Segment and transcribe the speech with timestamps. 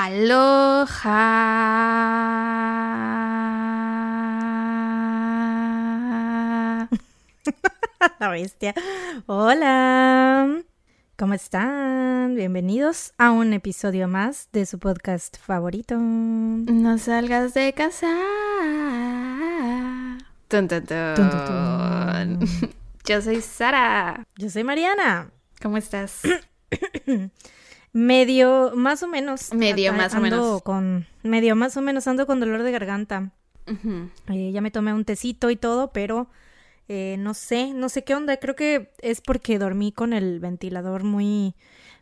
[0.00, 1.26] Aloha.
[8.20, 8.74] La bestia.
[9.26, 10.62] Hola.
[11.16, 12.36] ¿Cómo están?
[12.36, 15.96] Bienvenidos a un episodio más de su podcast favorito.
[15.98, 18.06] No salgas de casa.
[20.46, 20.78] Tun, tun.
[23.04, 24.24] Yo soy Sara.
[24.36, 25.32] Yo soy Mariana.
[25.60, 26.22] ¿Cómo estás?
[27.98, 29.52] Medio, más o menos.
[29.52, 30.62] Medio, más o menos.
[30.62, 33.32] Con, medio, más o menos ando con dolor de garganta.
[34.28, 36.30] Eh, ya me tomé un tecito y todo, pero
[36.86, 38.36] eh, no sé, no sé qué onda.
[38.36, 41.56] Creo que es porque dormí con el ventilador muy...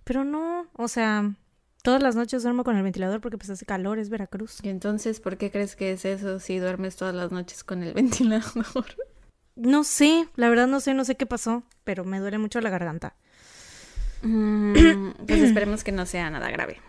[0.04, 1.34] Pero no, o sea,
[1.82, 4.58] todas las noches duermo con el ventilador porque pues hace calor, es Veracruz.
[4.62, 7.94] Y entonces, ¿por qué crees que es eso si duermes todas las noches con el
[7.94, 8.84] ventilador?
[9.54, 12.68] No sé, la verdad no sé, no sé qué pasó, pero me duele mucho la
[12.68, 13.16] garganta.
[14.22, 16.80] Mm, pues esperemos que no sea nada grave.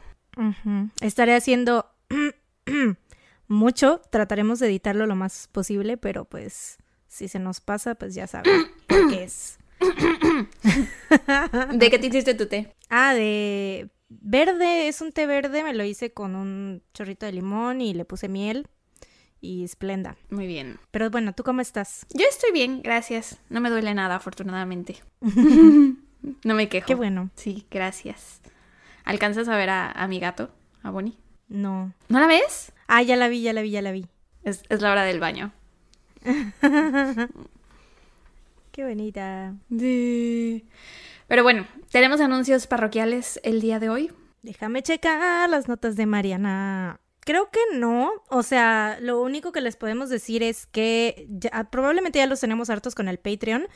[1.02, 1.90] Estaré haciendo
[3.48, 8.27] mucho, trataremos de editarlo lo más posible, pero pues si se nos pasa, pues ya
[8.27, 9.60] saben qué es.
[11.74, 12.74] ¿De qué te hiciste tu té?
[12.90, 17.82] Ah, de verde, es un té verde, me lo hice con un chorrito de limón
[17.82, 18.68] y le puse miel
[19.41, 20.18] y esplenda.
[20.29, 20.79] Muy bien.
[20.91, 22.05] Pero bueno, ¿tú cómo estás?
[22.13, 23.40] Yo estoy bien, gracias.
[23.49, 24.98] No me duele nada, afortunadamente.
[26.43, 26.87] no me quejo.
[26.87, 27.29] Qué bueno.
[27.35, 28.41] Sí, gracias.
[29.04, 30.49] ¿Alcanzas a ver a, a mi gato,
[30.84, 31.18] a Bonnie?
[31.48, 31.93] No.
[32.10, 32.71] ¿No la ves?
[32.87, 34.05] Ah, ya la vi, ya la vi, ya la vi.
[34.43, 35.51] Es, es la hora del baño.
[38.71, 39.55] Qué bonita.
[41.27, 44.12] Pero bueno, tenemos anuncios parroquiales el día de hoy.
[44.43, 46.99] Déjame checar las notas de Mariana.
[47.21, 48.12] Creo que no.
[48.29, 52.70] O sea, lo único que les podemos decir es que ya- probablemente ya los tenemos
[52.70, 53.68] hartos con el Patreon.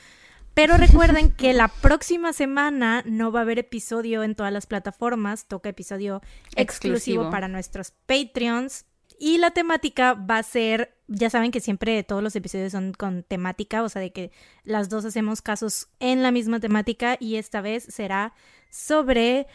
[0.53, 5.45] Pero recuerden que la próxima semana no va a haber episodio en todas las plataformas.
[5.45, 6.21] Toca episodio
[6.55, 7.29] exclusivo, Exclusivo.
[7.29, 8.85] para nuestros Patreons.
[9.17, 13.23] Y la temática va a ser, ya saben que siempre todos los episodios son con
[13.23, 14.31] temática, o sea, de que
[14.63, 18.33] las dos hacemos casos en la misma temática y esta vez será
[18.71, 19.45] sobre...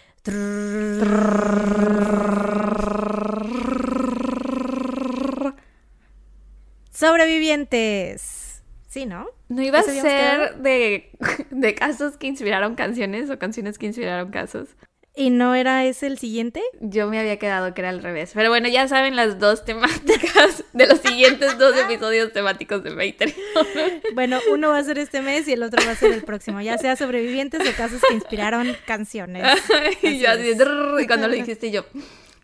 [6.93, 8.46] Sobrevivientes.
[8.97, 9.27] Sí, ¿no?
[9.51, 11.11] ¿No iba a ¿Ese habíamos ser de,
[11.51, 14.71] de casos que inspiraron canciones o canciones que inspiraron casos?
[15.15, 16.63] ¿Y no era ese el siguiente?
[16.81, 18.31] Yo me había quedado que era al revés.
[18.33, 23.35] Pero bueno, ya saben las dos temáticas de los siguientes dos episodios temáticos de Patreon.
[24.15, 26.63] Bueno, uno va a ser este mes y el otro va a ser el próximo,
[26.63, 29.45] ya sea sobrevivientes o casos que inspiraron canciones.
[30.01, 30.55] y yo Así
[31.03, 31.85] y cuando lo dijiste yo,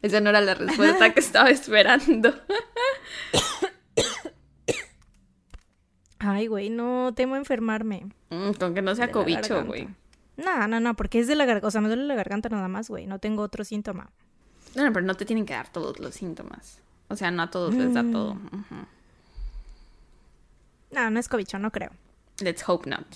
[0.02, 2.34] esa no era la respuesta que estaba esperando.
[6.24, 8.06] Ay, güey, no temo enfermarme.
[8.30, 9.88] Mm, Con que no sea cobicho, güey.
[10.36, 12.68] No, no, no, porque es de la garganta, o sea, me duele la garganta nada
[12.68, 14.10] más, güey, no tengo otro síntoma.
[14.74, 16.80] No, no, pero no te tienen que dar todos los síntomas.
[17.08, 18.12] O sea, no a todos les da Mm.
[18.12, 18.36] todo.
[20.90, 21.90] No, no es cobicho, no creo.
[22.40, 23.06] Let's hope not.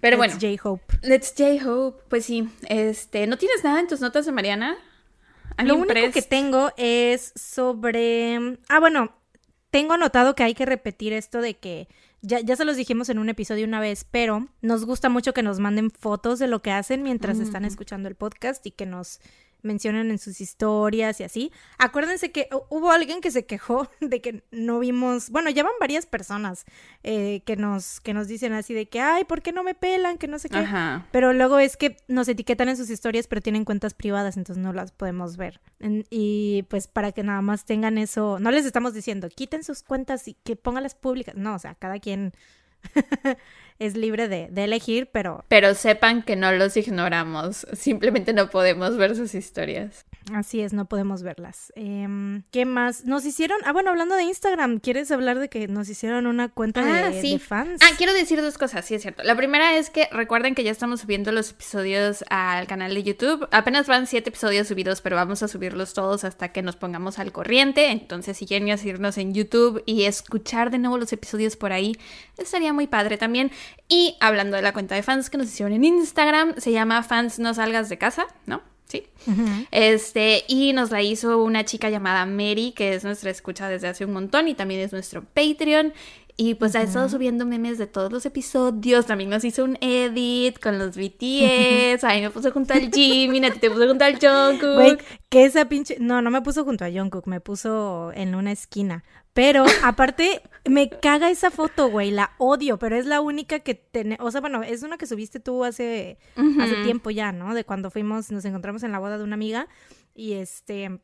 [0.00, 0.98] Pero bueno, It's J-Hope.
[1.02, 2.02] let's J-Hope.
[2.08, 4.76] Pues sí, este, ¿no tienes nada en tus notas de Mariana?
[5.58, 8.58] I'm Lo único que tengo es sobre...
[8.68, 9.12] Ah, bueno,
[9.70, 11.88] tengo anotado que hay que repetir esto de que
[12.22, 15.42] ya, ya se los dijimos en un episodio una vez, pero nos gusta mucho que
[15.42, 19.20] nos manden fotos de lo que hacen mientras están escuchando el podcast y que nos
[19.62, 21.52] mencionen en sus historias y así.
[21.78, 25.72] Acuérdense que hu- hubo alguien que se quejó de que no vimos, bueno, ya van
[25.80, 26.64] varias personas
[27.02, 30.18] eh, que nos que nos dicen así de que, ay, ¿por qué no me pelan?
[30.18, 30.58] Que no sé qué.
[30.58, 31.06] Ajá.
[31.12, 34.72] Pero luego es que nos etiquetan en sus historias, pero tienen cuentas privadas, entonces no
[34.72, 35.60] las podemos ver.
[35.78, 39.82] En- y pues para que nada más tengan eso, no les estamos diciendo, quiten sus
[39.82, 41.34] cuentas y que pónganlas públicas.
[41.36, 42.32] No, o sea, cada quien
[43.78, 47.66] es libre de, de elegir, pero Pero sepan que no los ignoramos.
[47.72, 50.06] Simplemente no podemos ver sus historias.
[50.34, 51.72] Así es, no podemos verlas.
[51.76, 53.04] Em, ¿Qué más?
[53.04, 56.82] Nos hicieron, ah, bueno, hablando de Instagram, ¿quieres hablar de que nos hicieron una cuenta
[56.82, 57.80] de, de fans?
[57.82, 59.22] Ah, quiero decir dos cosas, sí es cierto.
[59.22, 63.48] La primera es que recuerden que ya estamos subiendo los episodios al canal de YouTube.
[63.50, 67.32] Apenas van siete episodios subidos, pero vamos a subirlos todos hasta que nos pongamos al
[67.32, 67.90] corriente.
[67.90, 71.96] Entonces, si quieren seguirnos en YouTube y escuchar de nuevo los episodios por ahí,
[72.36, 73.50] estaría muy padre también.
[73.88, 77.38] Y hablando de la cuenta de fans que nos hicieron en Instagram, se llama Fans
[77.38, 78.62] No Salgas de Casa, ¿no?
[78.90, 79.06] Sí.
[79.70, 84.04] Este, y nos la hizo una chica llamada Mary, que es nuestra escucha desde hace
[84.04, 85.92] un montón y también es nuestro Patreon.
[86.36, 89.04] Y pues ha estado subiendo memes de todos los episodios.
[89.04, 92.02] También nos hizo un edit con los BTS.
[92.02, 94.74] Ahí me puso junto al Jimin, a ti te puso junto al Jungkook.
[94.74, 94.96] Güey,
[95.28, 95.98] que esa pinche.
[96.00, 99.04] No, no me puso junto a Jungkook, me puso en una esquina.
[99.32, 104.16] Pero aparte, me caga esa foto, güey, la odio, pero es la única que tiene.
[104.20, 106.18] O sea, bueno, es una que subiste tú hace,
[106.60, 107.54] hace tiempo ya, ¿no?
[107.54, 109.68] De cuando fuimos, nos encontramos en la boda de una amiga.
[110.14, 111.00] Y este,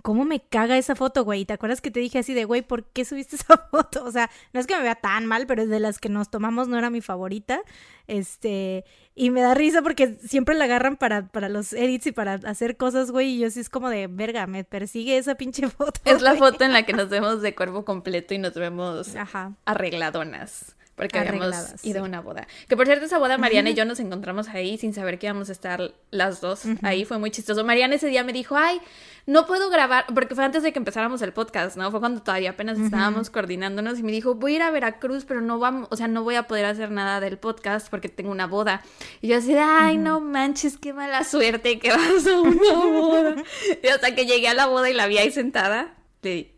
[0.00, 1.44] ¿Cómo me caga esa foto, güey?
[1.44, 4.04] ¿Te acuerdas que te dije así de, güey, ¿por qué subiste esa foto?
[4.04, 6.30] O sea, no es que me vea tan mal, pero es de las que nos
[6.30, 7.60] tomamos no era mi favorita.
[8.08, 8.84] Este,
[9.14, 12.76] y me da risa porque siempre la agarran para, para los edits y para hacer
[12.76, 16.00] cosas, güey, y yo sí es como de, verga, me persigue esa pinche foto.
[16.04, 19.52] Es la foto en la que nos vemos de cuerpo completo y nos vemos Ajá.
[19.66, 20.74] arregladonas.
[20.94, 22.46] Porque habíamos ido a una boda.
[22.68, 25.48] Que por cierto, esa boda, Mariana y yo nos encontramos ahí sin saber que íbamos
[25.48, 26.64] a estar las dos.
[26.82, 27.64] Ahí fue muy chistoso.
[27.64, 28.80] Mariana ese día me dijo, ay,
[29.26, 31.90] no puedo grabar, porque fue antes de que empezáramos el podcast, ¿no?
[31.90, 35.40] Fue cuando todavía apenas estábamos coordinándonos y me dijo, voy a ir a Veracruz, pero
[35.40, 38.46] no vamos, o sea, no voy a poder hacer nada del podcast porque tengo una
[38.46, 38.82] boda.
[39.20, 43.34] Y yo así, ay, no manches, qué mala suerte que vas a una boda.
[43.82, 45.94] y hasta que llegué a la boda y la vi ahí sentada,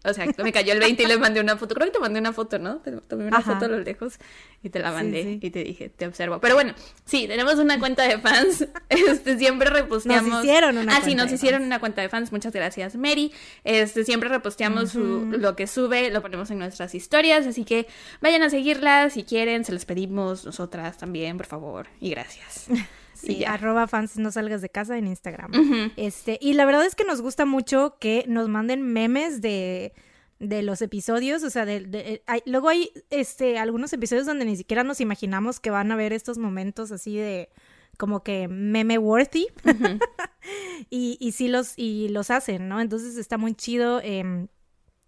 [0.05, 1.75] o sea, me cayó el 20 y le mandé una foto.
[1.75, 2.77] Creo que te mandé una foto, ¿no?
[2.77, 4.19] Te tomé una foto a lo lejos
[4.63, 6.41] y te la mandé y te dije, te observo.
[6.41, 6.75] Pero bueno,
[7.05, 8.67] sí, tenemos una cuenta de fans.
[8.89, 10.31] Este, siempre reposteamos.
[10.31, 12.31] Nos hicieron una Ah, sí, nos hicieron una cuenta de fans.
[12.33, 13.33] Muchas gracias, Mary.
[13.65, 17.47] Este, siempre reposteamos lo que sube, lo ponemos en nuestras historias.
[17.47, 17.87] Así que
[18.21, 19.65] vayan a seguirla si quieren.
[19.65, 21.89] Se les pedimos nosotras también, por favor.
[22.01, 22.67] Y gracias.
[23.15, 25.53] Sí, arroba fans no salgas de casa en Instagram.
[25.97, 29.93] Este, y la verdad es que nos gusta mucho que nos manden memes de,
[30.39, 31.43] de los episodios.
[31.43, 35.91] O sea, de, luego hay este, algunos episodios donde ni siquiera nos imaginamos que van
[35.91, 37.51] a haber estos momentos así de
[37.97, 39.47] como que meme worthy.
[40.91, 42.81] y, y sí los, y los hacen, ¿no?
[42.81, 44.01] Entonces está muy chido.
[44.03, 44.47] Eh,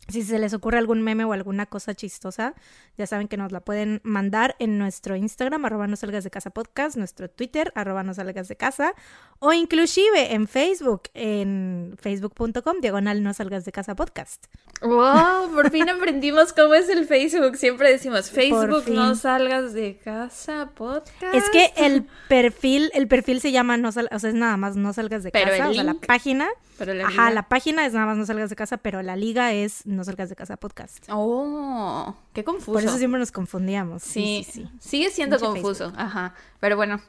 [0.08, 2.54] si se les ocurre algún meme o alguna cosa chistosa,
[2.96, 6.50] ya saben que nos la pueden mandar en nuestro Instagram, arroba no salgas de casa
[6.50, 8.94] podcast, nuestro Twitter, arroba no salgas de casa,
[9.38, 14.46] o inclusive en Facebook, en facebook.com, diagonal no salgas de casa podcast.
[14.82, 15.52] ¡Wow!
[15.54, 17.56] Por fin aprendimos cómo es el Facebook.
[17.56, 21.34] Siempre decimos Facebook no salgas de casa podcast.
[21.34, 24.76] Es que el perfil, el perfil se llama no salgas, o sea, es nada más
[24.76, 26.48] no salgas de casa, o sea, la página.
[27.05, 30.05] Ajá, la página es nada más no salgas de casa, pero la liga es no
[30.05, 31.05] salgas de casa podcast.
[31.11, 32.73] Oh, qué confuso.
[32.73, 34.02] Por eso siempre nos confundíamos.
[34.02, 35.93] Sí, sí, sigue siendo confuso.
[35.96, 37.00] Ajá, pero bueno.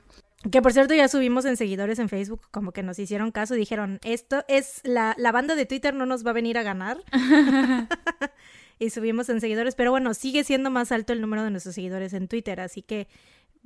[0.52, 3.60] Que por cierto ya subimos en seguidores en Facebook, como que nos hicieron caso y
[3.60, 7.04] dijeron, esto es, la, la banda de Twitter no nos va a venir a ganar.
[8.80, 12.14] y subimos en seguidores, pero bueno, sigue siendo más alto el número de nuestros seguidores
[12.14, 13.08] en Twitter, así que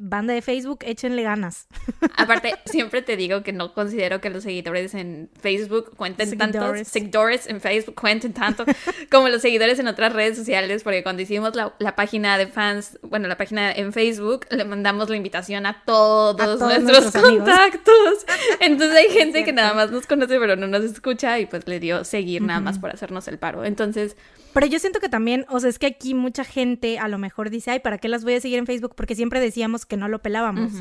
[0.01, 1.67] banda de Facebook, échenle ganas.
[2.17, 7.47] Aparte, siempre te digo que no considero que los seguidores en Facebook cuenten tanto, seguidores
[7.47, 8.65] en Facebook cuenten tanto
[9.11, 13.27] como los seguidores en otras redes sociales, porque cuando hicimos la, página de fans, bueno,
[13.27, 18.25] la página en Facebook, le mandamos la invitación a todos, nuestros, contactos.
[18.59, 21.79] Entonces hay gente que nada más nos conoce pero no nos escucha y pues le
[21.79, 23.63] dio seguir nada más por hacernos el paro.
[23.63, 24.15] Entonces...
[24.53, 27.49] Pero yo siento que también, o sea, es que aquí mucha gente a lo mejor
[27.49, 28.95] dice, ay, ¿para qué las voy a seguir en Facebook?
[28.95, 30.71] Porque siempre decíamos que no lo pelábamos.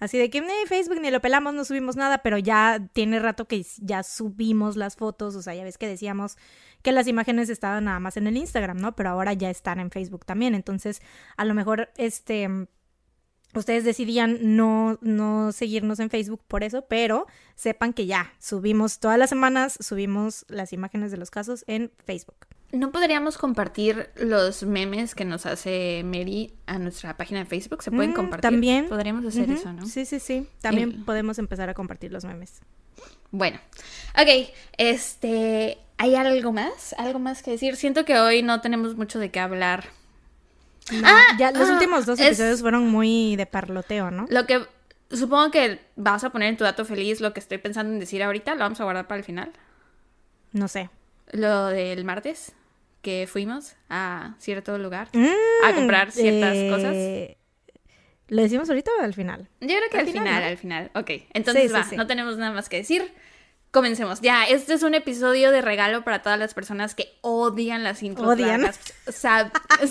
[0.00, 3.46] Así de que en Facebook ni lo pelamos, no subimos nada, pero ya tiene rato
[3.46, 6.38] que ya subimos las fotos, o sea, ya ves que decíamos
[6.80, 8.96] que las imágenes estaban nada más en el Instagram, ¿no?
[8.96, 11.02] Pero ahora ya están en Facebook también, entonces
[11.36, 12.48] a lo mejor este
[13.54, 19.18] ustedes decidían no, no seguirnos en Facebook por eso, pero sepan que ya subimos todas
[19.18, 22.46] las semanas, subimos las imágenes de los casos en Facebook.
[22.72, 27.82] ¿No podríamos compartir los memes que nos hace Mary a nuestra página de Facebook?
[27.82, 28.50] ¿Se pueden mm, compartir?
[28.50, 28.88] También.
[28.88, 29.86] Podríamos hacer eso, ¿no?
[29.86, 30.48] Sí, sí, sí.
[30.60, 32.60] También podemos empezar a compartir los memes.
[33.30, 33.58] Bueno,
[34.14, 36.94] ok, este, ¿hay algo más?
[36.98, 37.76] ¿Algo más que decir?
[37.76, 39.84] Siento que hoy no tenemos mucho de qué hablar.
[41.04, 44.26] ah, ya los ah, últimos dos episodios fueron muy de parloteo, ¿no?
[44.28, 44.66] Lo que
[45.10, 48.22] supongo que vas a poner en tu dato feliz lo que estoy pensando en decir
[48.22, 49.52] ahorita, lo vamos a guardar para el final.
[50.52, 50.90] No sé.
[51.32, 52.52] Lo del martes
[53.02, 55.08] que fuimos a cierto lugar
[55.64, 56.96] a comprar ciertas eh, cosas.
[58.28, 59.48] ¿Lo decimos ahorita o al final?
[59.60, 60.90] Yo creo que al, final, al final.
[60.94, 63.12] Ok, entonces va, no tenemos nada más que decir.
[63.70, 64.20] Comencemos.
[64.22, 68.26] Ya, este es un episodio de regalo para todas las personas que odian las intros
[68.26, 68.72] ¿Odian?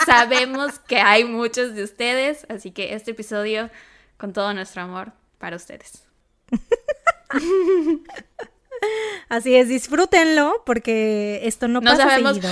[0.06, 3.70] sabemos que hay muchos de ustedes, así que este episodio
[4.18, 6.04] con todo nuestro amor para ustedes.
[9.30, 12.40] Así es, disfrútenlo porque esto no, pasa sabemos.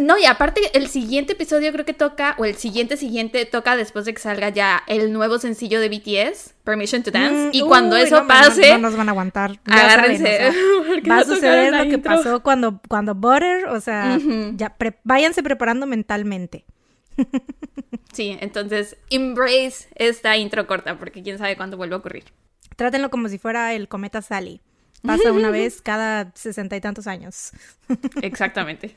[0.00, 4.04] No, y aparte el siguiente episodio creo que toca, o el siguiente siguiente toca después
[4.04, 7.48] de que salga ya el nuevo sencillo de BTS, Permission to Dance.
[7.48, 8.72] Mm, y cuando eso pase...
[8.72, 9.60] No, nos van a aguantar.
[9.64, 10.50] agárrense.
[11.10, 14.18] va a suceder lo que pasó cuando, cuando Butter, o sea,
[14.54, 16.64] ya váyanse preparando mentalmente.
[18.12, 22.24] sí, entonces embrace esta intro corta porque quién sabe cuándo vuelve a ocurrir.
[22.76, 24.60] Trátenlo como si fuera el cometa Sally.
[25.02, 27.52] Pasa una vez cada sesenta y tantos años.
[28.22, 28.96] Exactamente.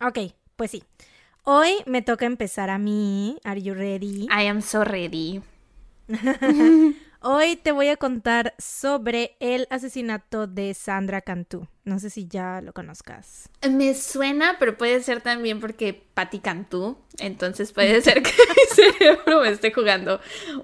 [0.00, 0.84] ok, pues sí.
[1.44, 3.38] Hoy me toca empezar a mí.
[3.44, 4.24] Are you ready?
[4.24, 5.40] I am so ready.
[7.22, 11.68] Hoy te voy a contar sobre el asesinato de Sandra Cantú.
[11.84, 13.48] No sé si ya lo conozcas.
[13.68, 16.98] Me suena, pero puede ser también porque Patti Cantú.
[17.18, 20.20] Entonces puede ser que mi cerebro me esté jugando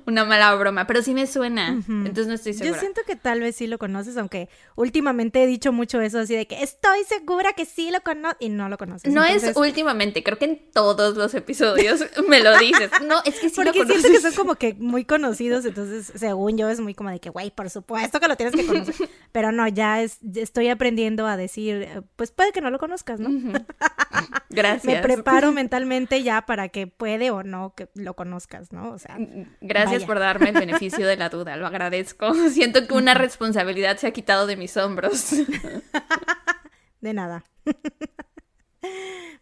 [0.06, 0.86] una mala broma.
[0.86, 1.68] Pero sí me suena.
[1.68, 2.74] Entonces no estoy segura.
[2.74, 6.36] Yo siento que tal vez sí lo conoces, aunque últimamente he dicho mucho eso así
[6.36, 9.12] de que estoy segura que sí lo conozco y no lo conoces.
[9.12, 12.90] No es últimamente, creo que en todos los episodios me lo dices.
[13.06, 16.58] No, es que sí porque lo siento que son como que muy conocidos, entonces según
[16.58, 19.08] yo es muy como de que, güey, por supuesto que lo tienes que conocer.
[19.32, 23.20] Pero no, ya es, estoy aprendiendo a decir, eh, pues puede que no lo conozcas,
[23.20, 23.30] ¿no?
[24.50, 24.84] Gracias.
[24.84, 28.90] Me preparo mentalmente ya para que puede o no que lo conozcas, ¿no?
[28.90, 29.16] O sea.
[29.60, 32.34] Gracias por darme el beneficio de la duda, lo agradezco.
[32.50, 35.34] Siento que una responsabilidad se ha quitado de mis hombros.
[37.00, 37.44] De nada.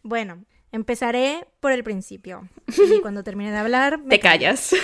[0.03, 2.49] Bueno, empezaré por el principio.
[2.67, 4.01] Y cuando termine de hablar.
[4.09, 4.75] Te callas.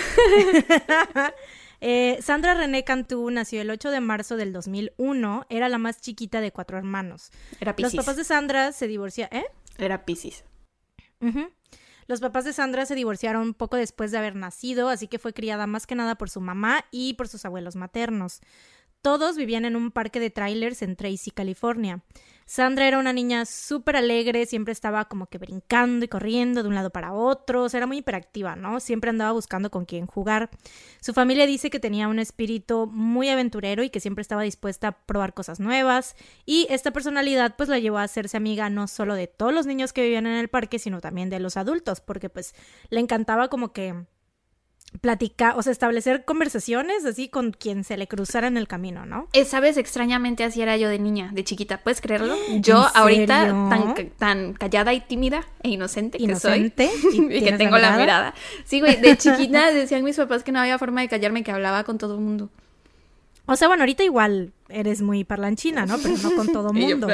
[1.80, 5.46] Eh, Sandra René Cantú nació el 8 de marzo del 2001.
[5.48, 7.30] Era la más chiquita de cuatro hermanos.
[7.60, 7.94] Era Piscis.
[7.94, 9.38] Los papás de Sandra se divorciaron.
[9.38, 9.46] ¿Eh?
[9.78, 10.44] Era Piscis.
[12.06, 15.66] Los papás de Sandra se divorciaron poco después de haber nacido, así que fue criada
[15.66, 18.40] más que nada por su mamá y por sus abuelos maternos.
[19.02, 22.02] Todos vivían en un parque de trailers en Tracy, California.
[22.44, 26.74] Sandra era una niña súper alegre, siempre estaba como que brincando y corriendo de un
[26.74, 28.80] lado para otro, era muy hiperactiva, ¿no?
[28.80, 30.50] Siempre andaba buscando con quién jugar.
[31.00, 34.98] Su familia dice que tenía un espíritu muy aventurero y que siempre estaba dispuesta a
[35.06, 39.28] probar cosas nuevas, y esta personalidad pues la llevó a hacerse amiga no solo de
[39.28, 42.54] todos los niños que vivían en el parque, sino también de los adultos, porque pues
[42.88, 43.94] le encantaba como que
[45.00, 49.28] platicar, o sea, establecer conversaciones así con quien se le cruzara en el camino, ¿no?
[49.32, 52.36] Eh, Sabes, extrañamente así era yo de niña, de chiquita, ¿puedes creerlo?
[52.60, 56.72] Yo ahorita tan, tan callada y tímida e inocente, que soy
[57.12, 58.34] y, que tengo la mirada.
[58.64, 61.84] Sí, güey, de chiquita decían mis papás que no había forma de callarme, que hablaba
[61.84, 62.50] con todo el mundo.
[63.46, 65.98] O sea, bueno, ahorita igual eres muy parlanchina, ¿no?
[65.98, 67.08] Pero no con todo el mundo.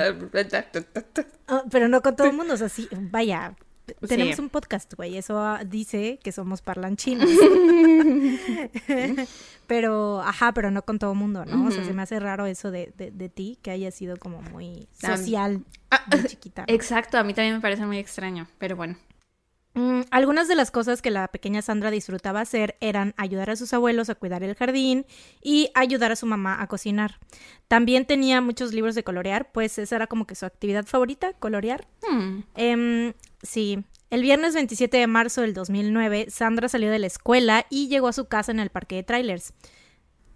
[1.49, 3.54] Ah, pero no con todo el mundo, o sea, sí, vaya,
[4.07, 5.16] tenemos un podcast, güey.
[5.16, 7.28] Eso ah, dice que somos parlanchinos.
[9.66, 11.66] pero, ajá, pero no con todo mundo, ¿no?
[11.66, 14.88] O sea, se me hace raro eso de, de, ti, que haya sido como muy
[14.93, 16.64] social, ah, chiquita.
[16.69, 18.97] Exacto, a mí también me parece muy extraño, pero bueno.
[19.76, 23.75] Mm, algunas de las cosas que la pequeña Sandra disfrutaba hacer eran ayudar a sus
[23.75, 25.04] abuelos a cuidar el jardín
[25.42, 27.21] y ayudar a su mamá a cocinar.
[27.68, 31.87] También tenía muchos libros de colorear, pues esa era como que su actividad favorita, colorear.
[32.09, 32.40] Hmm.
[32.54, 33.85] Em, sí.
[34.09, 38.14] El viernes 27 de marzo del 2009, Sandra salió de la escuela y llegó a
[38.14, 39.52] su casa en el parque de trailers.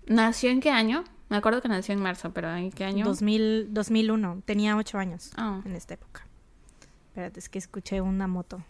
[0.06, 1.04] ¿Nació en qué año?
[1.30, 3.06] Me acuerdo que nació en marzo, pero ¿en qué año?
[3.06, 4.42] 2000, 2001.
[4.44, 5.62] Tenía ocho años oh.
[5.64, 6.26] en esta época.
[7.06, 8.62] Espérate, es que escuché una moto.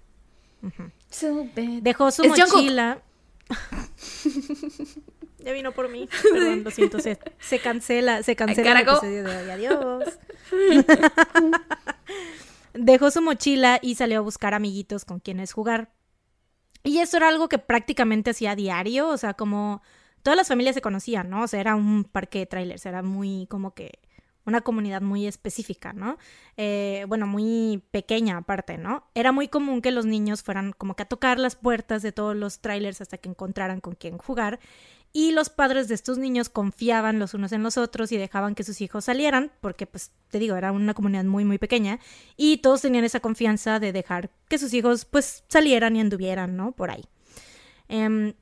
[1.82, 3.02] Dejó su mochila.
[5.38, 6.08] ya vino por mí.
[6.32, 6.98] Perdón, lo siento.
[7.00, 9.50] Se, cancela, se cancela el episodio de hoy.
[9.50, 10.04] Adiós.
[12.74, 15.92] Dejó su mochila y salió a buscar amiguitos con quienes jugar.
[16.84, 19.82] Y eso era algo que prácticamente hacía diario, o sea, como
[20.22, 21.42] todas las familias se conocían, ¿no?
[21.42, 23.98] O sea, era un parque de trailers, era muy como que
[24.50, 26.18] una comunidad muy específica, ¿no?
[26.56, 29.04] Eh, bueno, muy pequeña aparte, ¿no?
[29.14, 32.36] Era muy común que los niños fueran como que a tocar las puertas de todos
[32.36, 34.60] los trailers hasta que encontraran con quién jugar
[35.12, 38.62] y los padres de estos niños confiaban los unos en los otros y dejaban que
[38.62, 41.98] sus hijos salieran, porque pues te digo, era una comunidad muy muy pequeña
[42.36, 46.72] y todos tenían esa confianza de dejar que sus hijos pues salieran y anduvieran, ¿no?
[46.72, 47.04] Por ahí.
[47.88, 48.34] Em,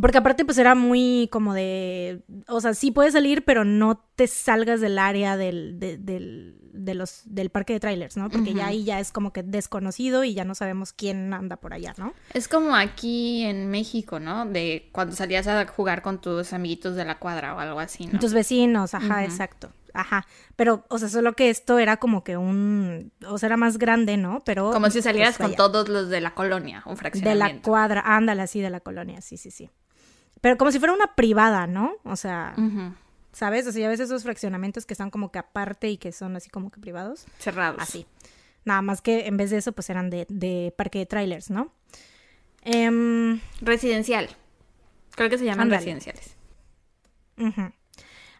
[0.00, 4.26] porque aparte pues era muy como de, o sea, sí puedes salir, pero no te
[4.26, 8.28] salgas del área del, del, de los, del parque de trailers, ¿no?
[8.28, 11.72] Porque ya ahí ya es como que desconocido y ya no sabemos quién anda por
[11.74, 12.12] allá, ¿no?
[12.32, 14.46] Es como aquí en México, ¿no?
[14.46, 18.18] De cuando salías a jugar con tus amiguitos de la cuadra o algo así, ¿no?
[18.18, 19.72] Tus vecinos, ajá, exacto.
[19.96, 23.78] Ajá, pero, o sea, solo que esto era como que un, o sea, era más
[23.78, 24.42] grande, ¿no?
[24.44, 24.72] Pero...
[24.72, 27.44] Como si salieras pues, con todos los de la colonia, un fraccionamiento.
[27.44, 29.70] De la cuadra, ándale, así, de la colonia, sí, sí, sí.
[30.40, 31.96] Pero como si fuera una privada, ¿no?
[32.04, 32.54] O sea,
[33.32, 33.66] ¿sabes?
[33.66, 36.50] O sea, ya ves esos fraccionamientos que están como que aparte y que son así
[36.50, 37.26] como que privados.
[37.38, 37.80] Cerrados.
[37.80, 38.06] Así.
[38.64, 41.72] Nada más que en vez de eso, pues eran de, de parque de trailers, ¿no?
[42.62, 44.28] Em, Residencial.
[45.14, 46.36] Creo que se llaman residenciales.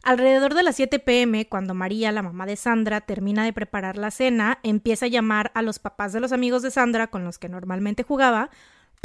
[0.03, 4.11] Alrededor de las 7 pm, cuando María, la mamá de Sandra, termina de preparar la
[4.11, 7.49] cena, empieza a llamar a los papás de los amigos de Sandra con los que
[7.49, 8.51] normalmente jugaba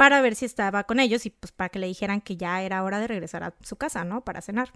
[0.00, 2.82] para ver si estaba con ellos y pues para que le dijeran que ya era
[2.84, 4.24] hora de regresar a su casa, ¿no?
[4.24, 4.72] Para cenar.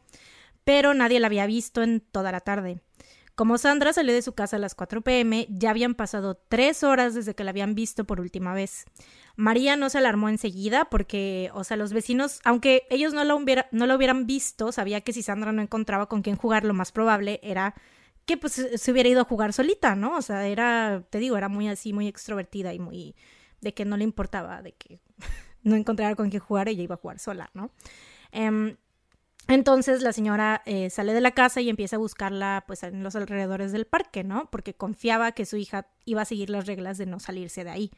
[0.64, 2.82] Pero nadie la había visto en toda la tarde.
[3.34, 7.14] Como Sandra salió de su casa a las 4 pm, ya habían pasado tres horas
[7.14, 8.84] desde que la habían visto por última vez.
[9.34, 13.94] María no se alarmó enseguida porque, o sea, los vecinos, aunque ellos no la, no
[13.94, 17.74] hubieran visto, sabía que si Sandra no encontraba con quién jugar, lo más probable era
[18.26, 20.18] que pues se hubiera ido a jugar solita, ¿no?
[20.18, 23.16] O sea, era, te digo, era muy así, muy extrovertida y muy
[23.62, 25.00] de que no le importaba, de que
[25.62, 27.70] no encontrara con quién jugar, ella iba a jugar sola, ¿no?
[28.32, 28.76] Em,
[29.46, 33.14] entonces la señora eh, sale de la casa y empieza a buscarla pues en los
[33.14, 34.48] alrededores del parque, ¿no?
[34.50, 37.90] Porque confiaba que su hija iba a seguir las reglas de no salirse de ahí.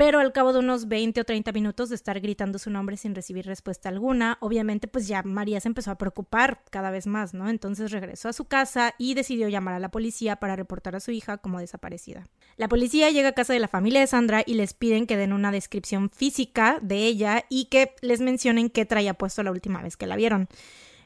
[0.00, 3.14] Pero al cabo de unos 20 o 30 minutos de estar gritando su nombre sin
[3.14, 7.50] recibir respuesta alguna, obviamente pues ya María se empezó a preocupar cada vez más, ¿no?
[7.50, 11.10] Entonces regresó a su casa y decidió llamar a la policía para reportar a su
[11.10, 12.26] hija como desaparecida.
[12.56, 15.34] La policía llega a casa de la familia de Sandra y les piden que den
[15.34, 19.98] una descripción física de ella y que les mencionen qué traía puesto la última vez
[19.98, 20.48] que la vieron.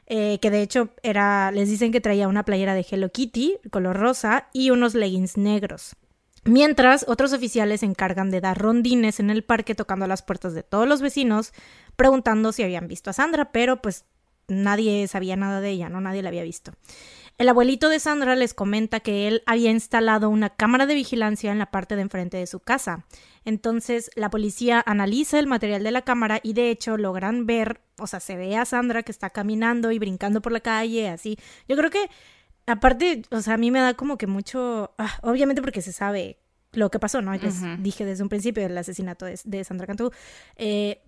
[0.05, 3.97] Eh, que de hecho era, les dicen que traía una playera de Hello Kitty, color
[3.97, 5.97] rosa, y unos leggings negros.
[6.45, 10.61] Mientras, otros oficiales se encargan de dar rondines en el parque tocando las puertas de
[10.61, 11.53] todos los vecinos,
[11.95, 14.05] preguntando si habían visto a Sandra, pero pues
[14.47, 16.01] nadie sabía nada de ella, ¿no?
[16.01, 16.71] Nadie la había visto.
[17.37, 21.59] El abuelito de Sandra les comenta que él había instalado una cámara de vigilancia en
[21.59, 23.05] la parte de enfrente de su casa.
[23.43, 28.07] Entonces, la policía analiza el material de la cámara y de hecho logran ver, o
[28.07, 31.37] sea, se ve a Sandra que está caminando y brincando por la calle, así.
[31.67, 32.09] Yo creo que
[32.65, 36.39] aparte, o sea, a mí me da como que mucho, ah, obviamente porque se sabe
[36.71, 37.33] lo que pasó, ¿no?
[37.33, 40.11] Les dije desde un principio el asesinato de, Sandra Cantú.
[40.57, 41.01] Eh,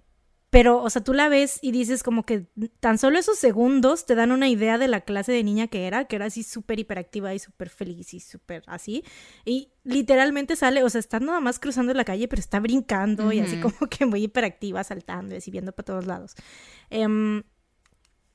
[0.50, 2.46] pero, o sea, tú la ves y dices como que
[2.80, 6.06] tan solo esos segundos te dan una idea de la clase de niña que era,
[6.06, 9.04] que era así súper hiperactiva y súper feliz y súper así.
[9.44, 13.42] Y literalmente sale, o sea, está nada más cruzando la calle, pero está brincando y
[13.42, 16.34] así como que muy hiperactiva, saltando y así viendo para todos lados.
[16.92, 17.44] Eh,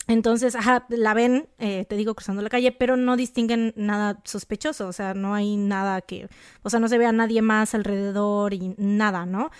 [0.09, 4.88] entonces, ajá, la ven, eh, te digo, cruzando la calle, pero no distinguen nada sospechoso,
[4.88, 6.28] o sea, no hay nada que,
[6.62, 9.50] o sea, no se ve a nadie más alrededor y nada, ¿no?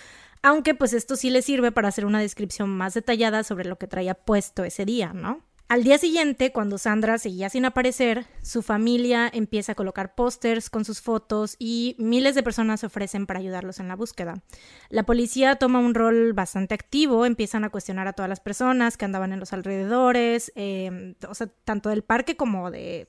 [0.42, 3.87] Aunque pues esto sí le sirve para hacer una descripción más detallada sobre lo que
[3.87, 5.40] traía puesto ese día, ¿no?
[5.73, 10.85] Al día siguiente, cuando Sandra seguía sin aparecer, su familia empieza a colocar pósters con
[10.85, 14.43] sus fotos y miles de personas se ofrecen para ayudarlos en la búsqueda.
[14.91, 19.06] La policía toma un rol bastante activo, empiezan a cuestionar a todas las personas que
[19.06, 23.08] andaban en los alrededores, em, o sea, tanto del parque como de,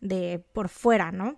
[0.00, 1.36] de por fuera, ¿no?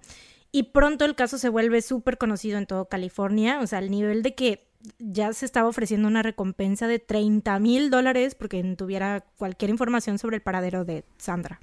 [0.53, 4.22] Y pronto el caso se vuelve súper conocido en todo California, o sea, al nivel
[4.22, 9.71] de que ya se estaba ofreciendo una recompensa de 30 mil dólares porque tuviera cualquier
[9.71, 11.61] información sobre el paradero de Sandra.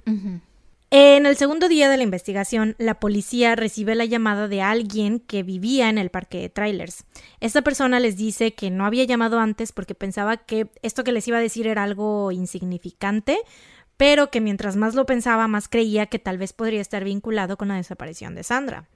[0.92, 5.44] En el segundo día de la investigación, la policía recibe la llamada de alguien que
[5.44, 7.04] vivía en el parque de trailers.
[7.38, 11.28] Esta persona les dice que no había llamado antes porque pensaba que esto que les
[11.28, 13.38] iba a decir era algo insignificante,
[13.96, 17.68] pero que mientras más lo pensaba, más creía que tal vez podría estar vinculado con
[17.68, 18.88] la desaparición de Sandra.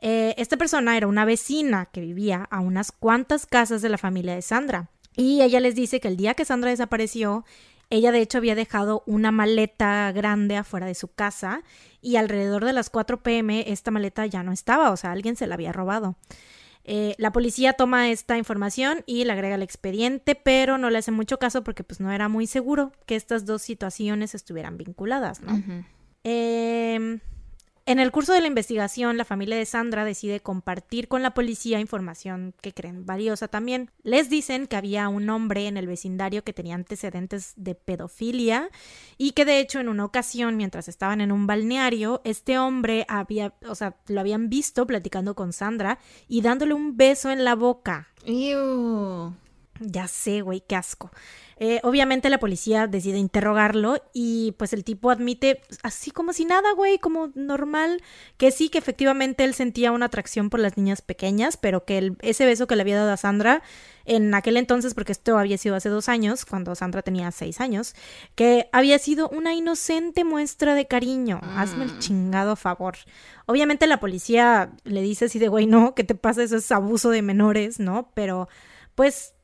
[0.00, 4.34] Eh, esta persona era una vecina que vivía a unas cuantas casas de la familia
[4.34, 4.90] de Sandra.
[5.16, 7.44] Y ella les dice que el día que Sandra desapareció,
[7.90, 11.62] ella de hecho había dejado una maleta grande afuera de su casa
[12.00, 15.46] y alrededor de las 4 pm esta maleta ya no estaba, o sea, alguien se
[15.46, 16.16] la había robado.
[16.84, 21.10] Eh, la policía toma esta información y la agrega al expediente, pero no le hace
[21.10, 25.62] mucho caso porque pues no era muy seguro que estas dos situaciones estuvieran vinculadas, ¿no?
[27.90, 31.80] En el curso de la investigación, la familia de Sandra decide compartir con la policía
[31.80, 33.90] información que creen valiosa también.
[34.04, 38.70] Les dicen que había un hombre en el vecindario que tenía antecedentes de pedofilia
[39.18, 43.54] y que de hecho en una ocasión, mientras estaban en un balneario, este hombre había,
[43.66, 45.98] o sea, lo habían visto platicando con Sandra
[46.28, 48.06] y dándole un beso en la boca.
[49.80, 51.10] Ya sé, güey, qué asco.
[51.62, 56.72] Eh, obviamente la policía decide interrogarlo y pues el tipo admite así como si nada,
[56.72, 58.02] güey, como normal,
[58.38, 62.46] que sí, que efectivamente él sentía una atracción por las niñas pequeñas, pero que ese
[62.46, 63.62] beso que le había dado a Sandra
[64.06, 67.94] en aquel entonces, porque esto había sido hace dos años, cuando Sandra tenía seis años,
[68.36, 71.40] que había sido una inocente muestra de cariño.
[71.42, 71.98] Hazme el mm.
[71.98, 72.96] chingado favor.
[73.44, 76.42] Obviamente la policía le dice así de, güey, no, ¿qué te pasa?
[76.42, 78.10] Eso es abuso de menores, ¿no?
[78.14, 78.48] Pero
[78.94, 79.34] pues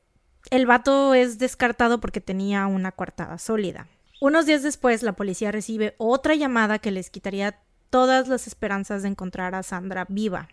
[0.49, 3.87] el vato es descartado porque tenía una coartada sólida.
[4.19, 9.09] Unos días después, la policía recibe otra llamada que les quitaría todas las esperanzas de
[9.09, 10.47] encontrar a Sandra viva.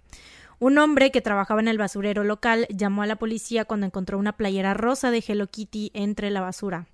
[0.59, 4.37] Un hombre que trabajaba en el basurero local llamó a la policía cuando encontró una
[4.37, 6.87] playera rosa de Hello Kitty entre la basura.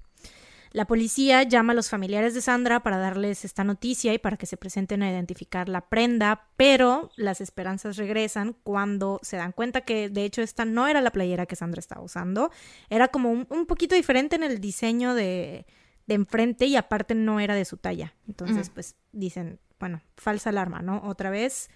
[0.72, 4.46] La policía llama a los familiares de Sandra para darles esta noticia y para que
[4.46, 10.08] se presenten a identificar la prenda, pero las esperanzas regresan cuando se dan cuenta que
[10.08, 12.52] de hecho esta no era la playera que Sandra estaba usando,
[12.88, 15.66] era como un, poquito diferente en el diseño de,
[16.06, 18.14] de, enfrente y aparte no era de su talla.
[18.28, 21.02] Entonces, pues dicen, bueno, falsa alarma, ¿no?
[21.04, 21.68] Otra vez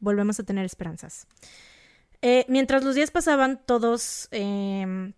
[0.00, 1.28] volvemos a tener esperanzas.
[2.20, 5.12] Eh, mientras los días pasaban, todos em,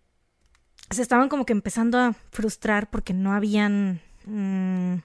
[0.89, 4.01] se estaban como que empezando a frustrar porque no habían...
[4.25, 4.95] Mm,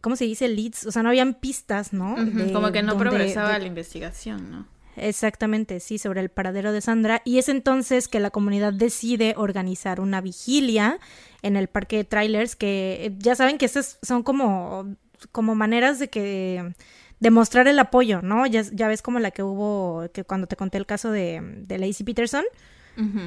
[0.00, 0.48] ¿Cómo se dice?
[0.48, 2.16] Leads, o sea, no habían pistas, ¿no?
[2.54, 4.66] como que no progresaba la investigación, ¿no?
[4.96, 7.22] Exactamente, sí, sobre el paradero de Sandra.
[7.24, 10.98] Y es entonces que la comunidad decide organizar una vigilia
[11.42, 14.96] en el parque de trailers, que eh, ya saben que estas son como,
[15.32, 16.74] como maneras de que
[17.18, 18.46] demostrar el apoyo, ¿no?
[18.46, 21.78] Ya, ya ves como la que hubo, que cuando te conté el caso de, de
[21.78, 22.44] Lacey Peterson.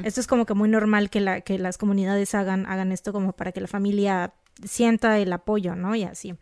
[0.04, 3.32] Esto es como que muy normal que, la, que las comunidades hagan, hagan esto como
[3.32, 5.94] para que la familia sienta el apoyo, ¿no?
[5.94, 6.34] Y así.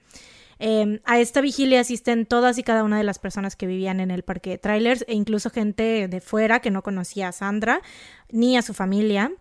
[0.58, 4.10] Em, a esta vigilia asisten todas y cada una de las personas que vivían en
[4.10, 7.82] el parque de trailers e incluso gente de fuera que no conocía a Sandra
[8.30, 9.32] ni a su familia.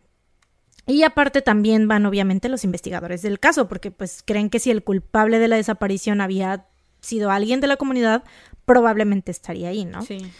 [0.88, 4.84] Y aparte también van obviamente los investigadores del caso, porque pues creen que si el
[4.84, 6.66] culpable de la desaparición había
[7.02, 8.24] sido alguien de la comunidad,
[8.66, 10.02] probablemente estaría ahí, ¿no?
[10.02, 10.32] Sí.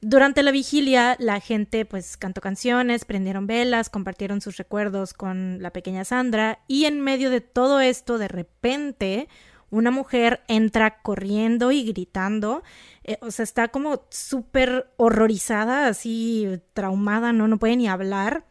[0.00, 5.72] Durante la vigilia, la gente pues cantó canciones, prendieron velas, compartieron sus recuerdos con la
[5.72, 9.28] pequeña Sandra y en medio de todo esto, de repente,
[9.70, 12.62] una mujer entra corriendo y gritando,
[13.02, 17.48] eh, o sea, está como súper horrorizada, así traumada, ¿no?
[17.48, 18.44] No puede ni hablar.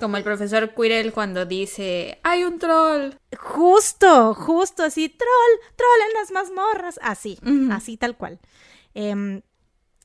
[0.00, 3.12] Como el profesor Quirrell cuando dice, hay un troll.
[3.38, 7.38] Justo, justo así, troll, troll en las mazmorras, así,
[7.70, 8.40] así tal cual.
[8.94, 9.42] Eh,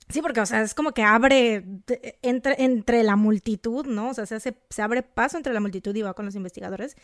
[0.10, 1.64] Sí, porque, o sea, es como que abre
[2.24, 4.10] entre, entre la multitud, ¿no?
[4.10, 6.96] O sea, se, hace, se abre paso entre la multitud y va con los investigadores.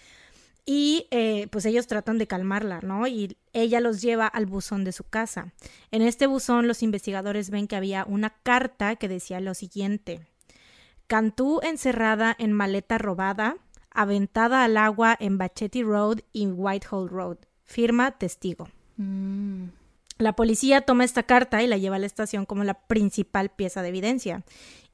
[0.65, 3.05] Y eh, pues ellos tratan de calmarla, ¿no?
[3.05, 5.53] Y ella los lleva al buzón de su casa.
[5.91, 10.25] En este buzón los investigadores ven que había una carta que decía lo siguiente.
[11.05, 13.57] Cantú encerrada en maleta robada,
[13.91, 17.37] aventada al agua en Bachetti Road y Whitehall Road.
[17.63, 18.67] Firma testigo.
[18.97, 19.65] Mm.
[20.17, 23.81] La policía toma esta carta y la lleva a la estación como la principal pieza
[23.81, 24.43] de evidencia.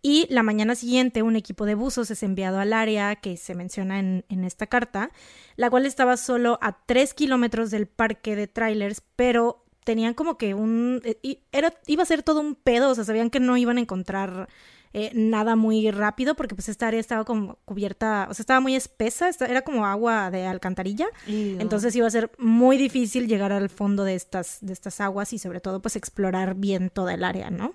[0.01, 3.99] Y la mañana siguiente un equipo de buzos es enviado al área que se menciona
[3.99, 5.11] en, esta carta,
[5.57, 10.55] la cual estaba solo a tres kilómetros del parque de trailers, pero tenían como que
[10.55, 11.01] un...
[11.03, 13.81] Eh, era, iba a ser todo un pedo, o sea, sabían que no iban a
[13.81, 14.49] encontrar
[14.93, 18.75] eh, nada muy rápido porque pues esta área estaba como cubierta, o sea, estaba muy
[18.75, 24.03] espesa, era como agua de alcantarilla, entonces iba a ser muy difícil llegar al fondo
[24.03, 27.73] de estas, de estas aguas y sobre todo pues explorar bien toda el área, ¿no?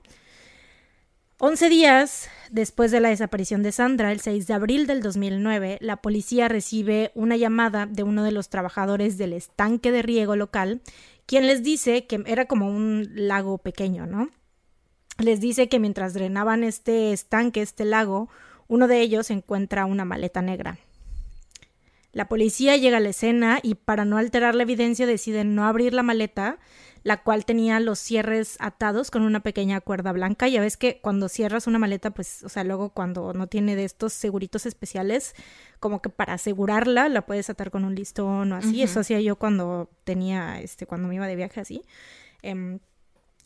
[1.38, 5.98] Once días después de la desaparición de Sandra, el 6 de abril del 2009, la
[5.98, 10.80] policía recibe una llamada de uno de los trabajadores del estanque de riego local,
[11.26, 14.30] quien les dice que era como un lago pequeño, ¿no?
[15.18, 18.28] Les dice que mientras drenaban este estanque, este lago,
[18.68, 20.78] uno de ellos encuentra una maleta negra.
[22.12, 25.92] La policía llega a la escena y para no alterar la evidencia deciden no abrir
[25.92, 26.58] la maleta,
[27.02, 30.48] la cual tenía los cierres atados con una pequeña cuerda blanca.
[30.48, 33.84] Ya ves que cuando cierras una maleta, pues, o sea, luego cuando no tiene de
[33.84, 35.34] estos seguritos especiales,
[35.78, 38.80] como que para asegurarla la puedes atar con un listón o así.
[38.82, 41.82] Eso hacía yo cuando tenía, este, cuando me iba de viaje así.
[42.40, 42.80] Em,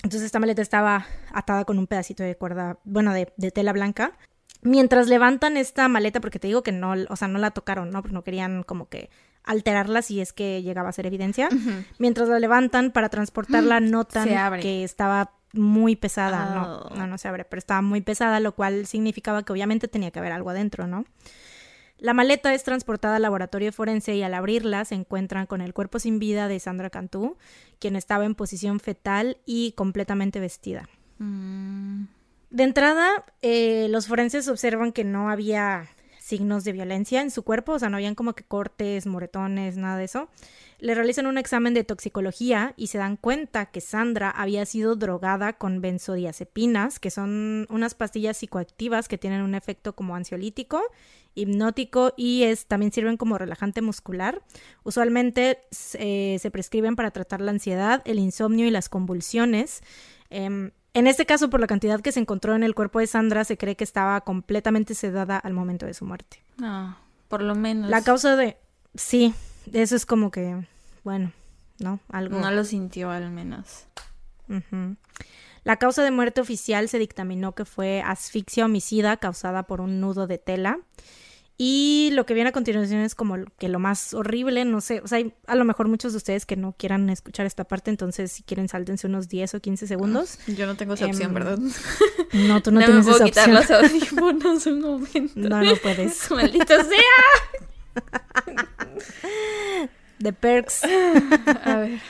[0.03, 4.13] entonces esta maleta estaba atada con un pedacito de cuerda, bueno, de, tela blanca.
[4.63, 8.03] Mientras levantan esta maleta, porque te digo que no, o sea, no la tocaron, ¿no?
[8.03, 9.11] Porque no querían como que
[9.45, 11.49] alterarla si es que llegaba a ser evidencia.
[11.99, 14.29] Mientras la levantan para transportarla, notan
[14.61, 16.55] que estaba muy pesada.
[16.55, 16.95] No, oh.
[16.95, 20.19] no, no se abre, pero estaba muy pesada, lo cual significaba que obviamente tenía que
[20.19, 21.05] haber algo adentro, ¿no?
[22.01, 25.99] La maleta es transportada al laboratorio forense y al abrirla se encuentran con el cuerpo
[25.99, 27.37] sin vida de Sandra Cantú,
[27.81, 30.89] quien estaba en posición fetal y completamente vestida.
[31.19, 32.05] Mm.
[32.51, 35.89] De entrada, eh, los forenses observan que no había
[36.19, 39.97] signos de violencia en su cuerpo, o sea, no habían como que cortes, moretones, nada
[39.97, 40.29] de eso.
[40.81, 45.53] Le realizan un examen de toxicología y se dan cuenta que Sandra había sido drogada
[45.53, 50.83] con benzodiazepinas, que son unas pastillas psicoactivas que tienen un efecto como ansiolítico
[51.35, 54.43] hipnótico y es, también sirven como relajante muscular.
[54.83, 55.61] Usualmente
[55.95, 59.83] eh, se prescriben para tratar la ansiedad, el insomnio y las convulsiones.
[60.29, 63.45] Em, en este caso, por la cantidad que se encontró en el cuerpo de Sandra,
[63.45, 66.43] se cree que estaba completamente sedada al momento de su muerte.
[66.61, 67.91] Ah, por lo menos.
[67.91, 68.57] La causa de...
[68.97, 69.33] Sí,
[69.73, 70.67] eso es como que,
[71.05, 71.33] bueno,
[71.79, 72.01] ¿no?
[72.09, 72.39] Algo...
[72.39, 73.87] No lo sintió al menos.
[75.65, 80.27] La causa de muerte oficial se dictaminó que fue asfixia homicida causada por un nudo
[80.27, 80.79] de tela.
[81.63, 85.07] Y lo que viene a continuación es como que lo más horrible, no sé, o
[85.07, 88.33] sea, hay a lo mejor muchos de ustedes que no quieran escuchar esta parte, entonces
[88.33, 90.39] si quieren sáltense unos 10 o 15 segundos.
[90.47, 91.59] Yo no tengo esa opción, em, ¿verdad?
[92.33, 95.33] No, tú no, tienes me puedo esa quitar los audífonos un momento.
[95.35, 96.31] No, no puedes.
[96.31, 97.69] ¡Maldito sea!
[100.23, 100.83] The perks.
[101.65, 102.01] A ver.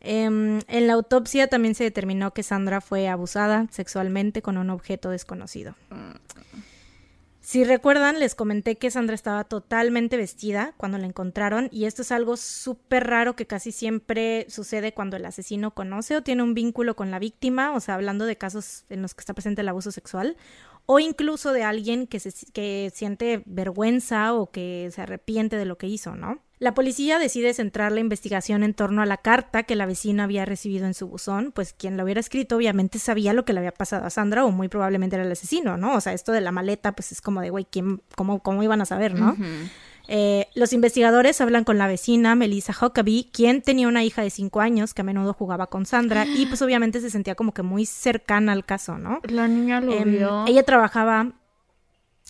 [0.00, 5.10] Em, en la autopsia también se determinó que Sandra fue abusada sexualmente con un objeto
[5.10, 5.74] desconocido.
[7.40, 12.10] Si recuerdan, les comenté que Sandra estaba totalmente vestida cuando la encontraron y esto es
[12.10, 16.96] algo súper raro que casi siempre sucede cuando el asesino conoce o tiene un vínculo
[16.96, 19.92] con la víctima, o sea, hablando de casos en los que está presente el abuso
[19.92, 20.36] sexual,
[20.86, 25.76] o incluso de alguien que, se, que siente vergüenza o que se arrepiente de lo
[25.76, 26.40] que hizo, ¿no?
[26.58, 30.46] La policía decide centrar la investigación en torno a la carta que la vecina había
[30.46, 33.72] recibido en su buzón, pues quien la hubiera escrito obviamente sabía lo que le había
[33.72, 35.94] pasado a Sandra o muy probablemente era el asesino, ¿no?
[35.94, 38.80] O sea, esto de la maleta pues es como de, güey, ¿quién, cómo, cómo iban
[38.80, 39.36] a saber, no?
[40.08, 44.60] Eh, los investigadores hablan con la vecina Melissa Huckabee, quien tenía una hija de cinco
[44.60, 47.86] años que a menudo jugaba con Sandra y pues obviamente se sentía como que muy
[47.86, 49.20] cercana al caso, ¿no?
[49.28, 50.44] La niña lo Em, vio.
[50.46, 51.32] Ella trabajaba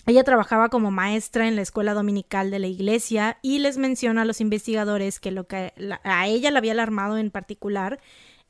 [0.06, 4.24] ella trabajaba como maestra en la escuela dominical de la iglesia y les menciona a
[4.24, 7.98] los investigadores que lo que la- a ella la había alarmado en particular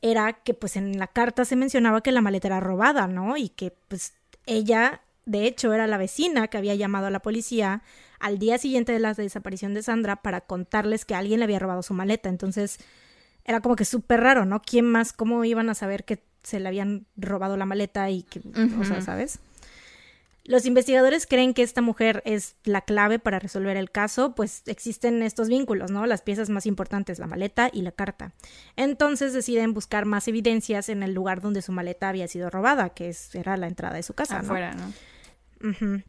[0.02, 3.36] era que pues en la carta se mencionaba que la maleta era robada, ¿no?
[3.36, 4.12] Y que pues
[4.44, 7.82] ella de hecho era la vecina que había llamado a la policía
[8.20, 11.82] al día siguiente de la desaparición de Sandra para contarles que alguien le había robado
[11.82, 12.28] su maleta.
[12.28, 12.78] Entonces
[13.44, 14.60] era como que súper raro, ¿no?
[14.62, 18.40] ¿Quién más, cómo iban a saber que se le habían robado la maleta y que,
[18.40, 19.02] o sea, Ujú.
[19.04, 19.38] ¿sabes?
[20.44, 25.24] Los investigadores creen que esta mujer es la clave para resolver el caso, pues existen
[25.24, 26.06] estos vínculos, ¿no?
[26.06, 28.32] Las piezas más importantes, la maleta y la carta.
[28.76, 33.08] Entonces deciden buscar más evidencias en el lugar donde su maleta había sido robada, que
[33.08, 34.44] es- era la entrada de su casa, ¿no?
[34.44, 35.68] Afuera, ¿no?
[35.68, 36.02] Ujú.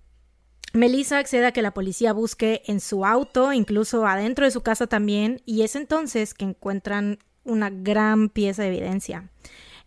[0.74, 4.88] Melissa accede a que la policía busque en su auto, incluso adentro de su casa
[4.88, 9.30] también, y es entonces que encuentran una gran pieza de evidencia.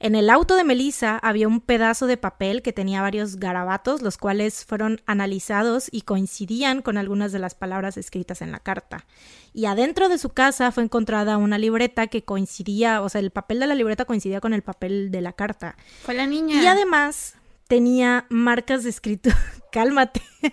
[0.02, 4.16] En el auto de Melissa había un pedazo de papel que tenía varios garabatos, los
[4.16, 9.04] cuales fueron analizados y coincidían con algunas de las palabras escritas en la carta.
[9.52, 13.60] Y adentro de su casa fue encontrada una libreta que coincidía, o sea, el papel
[13.60, 15.76] de la libreta coincidía con el papel de la carta.
[16.02, 16.62] Fue la niña.
[16.62, 17.34] Y además
[17.70, 19.36] tenía marcas de escritura.
[19.72, 20.20] Cálmate.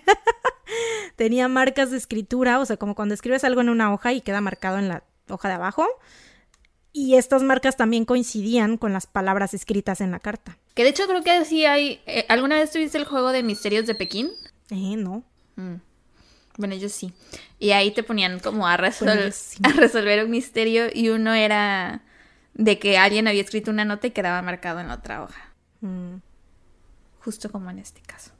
[1.16, 4.40] tenía marcas de escritura, o sea, como cuando escribes algo en una hoja y queda
[4.40, 5.86] marcado en la hoja de abajo.
[6.92, 10.56] Y estas marcas también coincidían con las palabras escritas en la carta.
[10.74, 12.00] Que de hecho creo que sí hay...
[12.06, 14.30] eh, ¿Alguna vez tuviste el juego de Misterios de Pekín?
[14.70, 15.22] Eh, no.
[15.56, 15.74] Mm.
[16.56, 17.12] Bueno, yo sí.
[17.58, 19.58] Y ahí te ponían como a, resol- Bueno, yo sí.
[19.64, 22.02] a resolver un misterio y uno era
[22.54, 25.52] de que alguien había escrito una nota y quedaba marcado en la otra hoja.
[25.82, 26.16] Mm,
[27.28, 28.30] Justo como en este caso.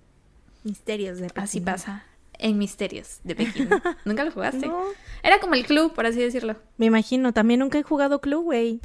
[0.64, 1.64] misterios de Así Pekín.
[1.66, 2.05] pasa
[2.38, 3.68] en Misterios de Pekín.
[4.07, 4.66] ¿Nunca lo jugaste?
[4.66, 4.83] No,
[5.22, 6.57] Era como el club, por así decirlo.
[6.79, 7.35] me imagino.
[7.35, 8.81] También nunca he jugado Club, güey.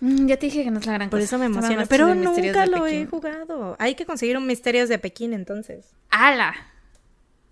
[0.00, 1.24] Mm, ya te dije que no es la gran Por cosa.
[1.26, 1.84] eso me emociona.
[1.86, 3.76] Pero nunca lo he jugado.
[3.78, 5.90] Hay que conseguir un Misterios de Pekín entonces.
[6.10, 6.54] ¡Hala!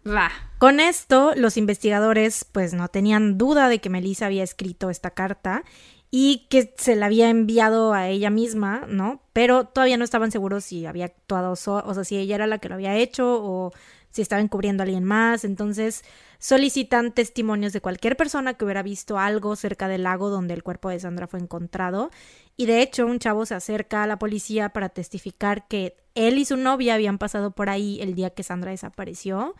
[0.07, 0.31] Va.
[0.59, 5.65] Con esto, los investigadores pues no tenían duda de que Melissa había escrito esta carta
[6.15, 9.23] y que se la había enviado a ella misma, ¿no?
[9.33, 12.59] Pero todavía no estaban seguros si había actuado, so- o sea, si ella era la
[12.59, 13.73] que lo había hecho o
[14.11, 15.45] si estaba encubriendo a alguien más.
[15.45, 16.05] Entonces
[16.39, 20.91] solicitan testimonios de cualquier persona que hubiera visto algo cerca del lago donde el cuerpo
[20.91, 22.11] de Sandra fue encontrado.
[22.59, 26.45] Y de hecho, un chavo se acerca a la policía para testificar que él y
[26.45, 29.55] su novia habían pasado por ahí el día que Sandra desapareció.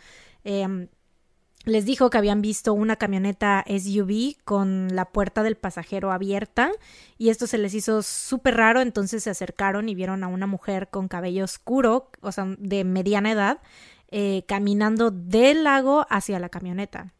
[0.45, 0.89] Em,
[1.65, 6.71] les dijo que habían visto una camioneta SUV con la puerta del pasajero abierta
[7.19, 10.89] y esto se les hizo súper raro, entonces se acercaron y vieron a una mujer
[10.89, 13.61] con cabello oscuro, o sea, de mediana edad,
[14.11, 17.13] eh, caminando del lago hacia la camioneta.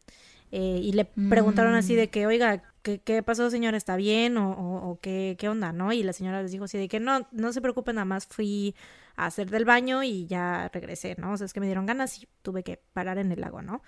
[0.51, 3.75] Eh, y le preguntaron así de que, oiga, ¿qué, qué pasó, señora?
[3.75, 4.37] ¿Está bien?
[4.37, 5.71] ¿O, o- o qué, qué onda?
[5.71, 5.91] ¿No?
[5.93, 8.75] Y la señora les dijo así de que no, no se preocupen, nada más fui
[9.15, 11.31] a hacer del baño y ya regresé, ¿no?
[11.33, 13.81] O sea, es que me dieron ganas y tuve que parar en el lago, ¿no?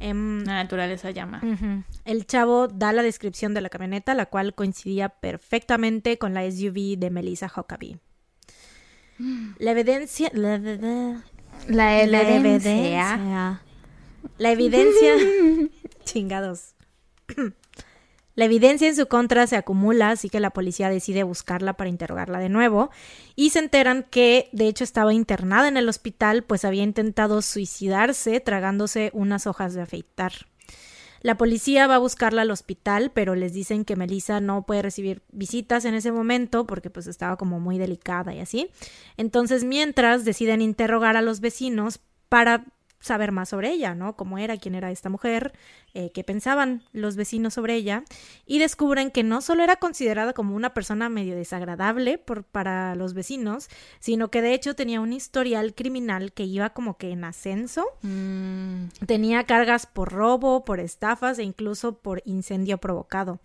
[0.00, 1.40] Em, La naturaleza llama.
[2.04, 6.96] El chavo da la descripción de la camioneta, la cual coincidía perfectamente con la SUV
[6.98, 7.98] de Melissa Huckabee.
[9.58, 10.30] La evidencia.
[10.32, 11.22] La, la-
[12.02, 13.60] evidencia.
[14.38, 15.14] La evidencia.
[16.04, 16.74] Chingados.
[18.34, 22.38] La evidencia en su contra se acumula, así que la policía decide buscarla para interrogarla
[22.38, 22.90] de nuevo
[23.36, 28.40] y se enteran que de hecho estaba internada en el hospital pues había intentado suicidarse
[28.40, 30.32] tragándose unas hojas de afeitar.
[31.22, 35.22] La policía va a buscarla al hospital, pero les dicen que Melissa no puede recibir
[35.30, 38.70] visitas en ese momento porque pues estaba como muy delicada y así.
[39.18, 42.64] Entonces, mientras deciden interrogar a los vecinos para
[43.00, 44.14] saber más sobre ella, ¿no?
[44.14, 45.52] Cómo era, quién era esta mujer,
[45.94, 48.04] eh, qué pensaban los vecinos sobre ella,
[48.46, 53.14] y descubren que no solo era considerada como una persona medio desagradable por, para los
[53.14, 57.86] vecinos, sino que de hecho tenía un historial criminal que iba como que en ascenso.
[58.02, 63.40] Mm, Tenía cargas por robo, por estafas e incluso por incendio provocado.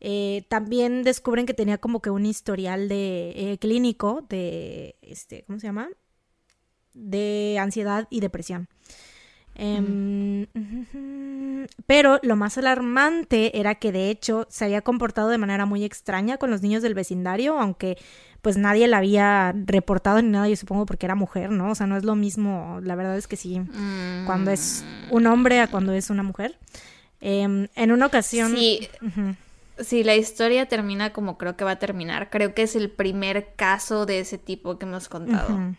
[0.00, 5.58] Eh, también descubren que tenía como que un historial de eh, clínico de, este, ¿cómo
[5.58, 5.88] se llama?
[6.94, 8.68] De ansiedad y depresión.
[9.56, 10.46] Em,
[11.86, 16.38] pero lo más alarmante era que de hecho se había comportado de manera muy extraña
[16.38, 17.98] con los niños del vecindario, aunque
[18.42, 21.72] pues nadie la había reportado ni nada, yo supongo porque era mujer, ¿no?
[21.72, 23.60] O sea, no es lo mismo, la verdad es que sí,
[24.24, 25.14] cuando es Mm.
[25.14, 26.56] un hombre a cuando es una mujer.
[27.20, 28.52] Em, en una ocasión...
[28.56, 28.88] Sí.
[29.78, 32.28] Sí, la historia termina como creo que va a terminar.
[32.28, 35.74] Creo que es el primer caso de ese tipo que hemos contado.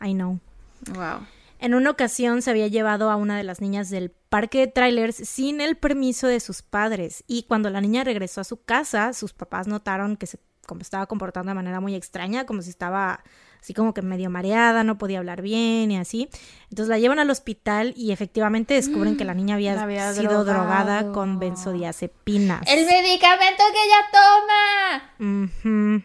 [0.00, 0.38] I know.
[0.94, 1.26] Wow.
[1.58, 5.16] En una ocasión se había llevado a una de las niñas del parque de trailers
[5.16, 9.32] sin el permiso de sus padres y cuando la niña regresó a su casa, sus
[9.32, 13.22] papás notaron que se como estaba comportando de manera muy extraña, como si estaba
[13.60, 16.28] así como que medio mareada, no podía hablar bien y así.
[16.64, 20.44] Entonces la llevan al hospital y efectivamente descubren que la niña había, La había sido
[20.44, 22.62] drogada con benzodiazepinas.
[22.66, 24.04] El medicamento que ella
[25.22, 26.04] toma.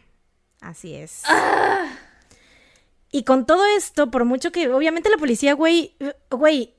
[0.62, 1.24] Así es.
[3.12, 5.96] Y con todo esto, por mucho que obviamente la policía, güey,
[6.30, 6.76] güey,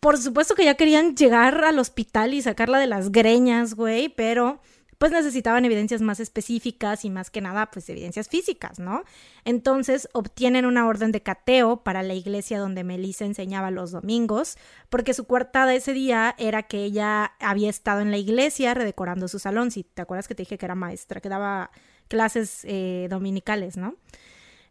[0.00, 4.60] por supuesto que ya querían llegar al hospital y sacarla de las greñas, güey, pero
[5.00, 9.04] pues necesitaban evidencias más específicas y más que nada, pues evidencias físicas, ¿no?
[9.46, 14.58] Entonces obtienen una orden de cateo para la iglesia donde Melissa enseñaba los domingos,
[14.90, 19.38] porque su coartada ese día era que ella había estado en la iglesia redecorando su
[19.38, 19.70] salón.
[19.70, 21.70] Si te acuerdas que te dije que era maestra, que daba
[22.08, 23.96] clases eh, dominicales, ¿no?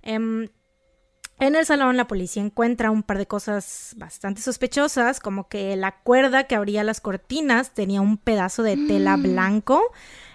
[0.04, 0.48] Em,
[1.40, 6.00] en el salón la policía encuentra un par de cosas bastante sospechosas, como que la
[6.02, 9.82] cuerda que abría las cortinas tenía un pedazo de tela blanco,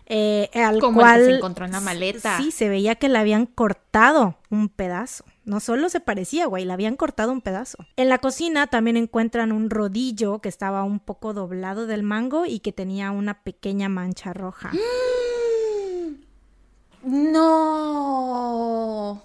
[0.06, 2.36] eh, al Como el que cual se encontró en la maleta.
[2.38, 5.24] Sí, se veía que le habían cortado un pedazo.
[5.44, 7.78] No solo se parecía, güey, le habían cortado un pedazo.
[7.96, 12.60] En la cocina también encuentran un rodillo que estaba un poco doblado del mango y
[12.60, 14.72] que tenía una pequeña mancha roja.
[17.06, 19.22] No.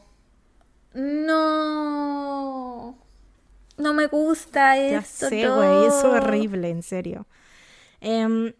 [0.93, 2.97] No.
[3.77, 5.29] No me gusta Ya esto.
[5.29, 5.55] sé, no.
[5.57, 7.27] güey, es horrible, en serio.
[8.01, 8.53] Em,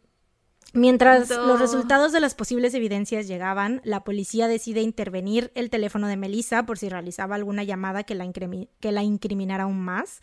[0.73, 1.45] mientras No.
[1.47, 6.63] los resultados de las posibles evidencias llegaban, la policía decide intervenir el teléfono de Melissa
[6.65, 10.19] por si realizaba alguna llamada que la, que la incriminara aún más.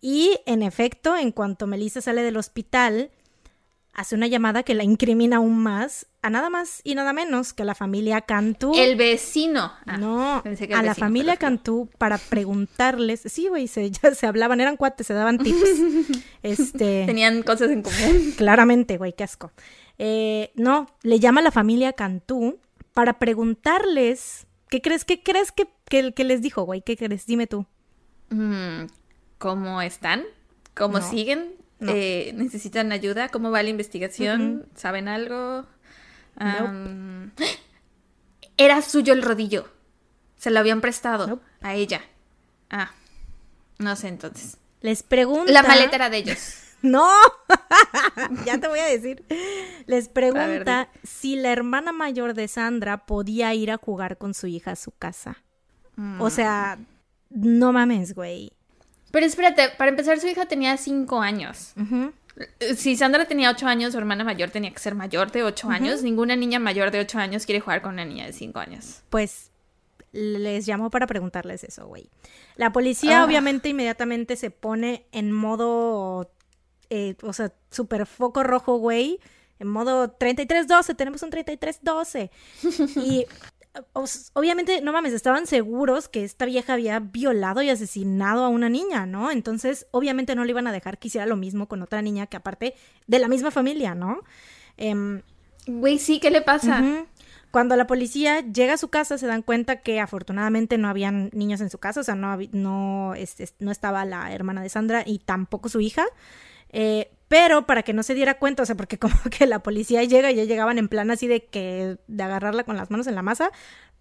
[0.00, 3.10] Y, en efecto, en cuanto Melissa sale del hospital,
[3.94, 7.62] hace una llamada que la incrimina aún más a nada más y nada menos que
[7.62, 8.72] a la familia Cantú.
[8.74, 9.72] El vecino.
[9.86, 11.36] Ah, no, pensé que a la familia.
[11.36, 15.58] Cantú para preguntarles, sí, güey, se, ya se hablaban, eran cuates, se daban tips.
[16.42, 18.34] este, Tenían cosas en común.
[18.36, 19.52] claramente, güey, qué asco.
[19.98, 22.58] Eh, no, le llama a la familia Cantú
[22.94, 26.82] para preguntarles, ¿qué crees, qué crees que, que, que les dijo, güey?
[26.82, 27.26] ¿Qué crees?
[27.26, 27.66] Dime tú.
[28.30, 28.86] Mm,
[29.38, 30.22] ¿Cómo están?
[30.74, 31.10] ¿Cómo No.
[31.10, 31.54] siguen?
[31.82, 31.92] No.
[31.94, 33.28] Eh, ¿Necesitan ayuda?
[33.28, 34.66] ¿Cómo va la investigación?
[34.76, 35.66] ¿Saben algo?
[38.56, 39.68] Era suyo el rodillo.
[40.36, 41.44] Se lo habían prestado Nope.
[41.60, 42.02] a ella.
[42.70, 42.92] Ah,
[43.78, 44.58] no sé entonces.
[44.80, 45.52] Les pregunta...
[45.52, 46.58] La maleta era de ellos.
[46.82, 47.08] No,
[48.44, 49.24] ya te voy a decir.
[49.86, 54.72] Les pregunta si la hermana mayor de Sandra podía ir a jugar con su hija
[54.72, 55.44] a su casa.
[55.94, 56.20] Mm.
[56.20, 56.80] O sea,
[57.30, 58.50] no mames, güey.
[59.12, 61.72] Pero espérate, para empezar, su hija tenía cinco años.
[61.80, 62.12] Ujú.
[62.76, 66.02] Si Sandra tenía ocho años, su hermana mayor tenía que ser mayor de ocho años.
[66.02, 69.02] Ninguna niña mayor de ocho años quiere jugar con una niña de cinco años.
[69.10, 69.50] Pues
[70.12, 72.08] les llamó para preguntarles eso, güey.
[72.56, 73.24] La policía Ah.
[73.24, 76.30] obviamente inmediatamente se pone en modo,
[76.90, 79.20] eh, o sea, super foco rojo, güey.
[79.58, 82.30] En modo 3312, tenemos un 3312.
[82.96, 83.26] y
[84.34, 89.06] obviamente, no mames, estaban seguros que esta vieja había violado y asesinado a una niña,
[89.06, 89.30] ¿no?
[89.30, 92.36] Entonces, obviamente no le iban a dejar que hiciera lo mismo con otra niña que
[92.36, 92.74] aparte
[93.06, 94.20] de la misma familia, ¿no?
[94.76, 95.22] Em,
[95.66, 96.82] Güey, sí, ¿qué le pasa?
[97.50, 101.60] Cuando la policía llega a su casa se dan cuenta que afortunadamente no habían niños
[101.60, 105.18] en su casa, o sea, no, no, este, no estaba la hermana de Sandra y
[105.18, 106.04] tampoco su hija.
[106.70, 110.04] Eh, pero para que no se diera cuenta, o sea, porque como que la policía
[110.04, 113.14] llega y ya llegaban en plan así de que de agarrarla con las manos en
[113.14, 113.50] la masa,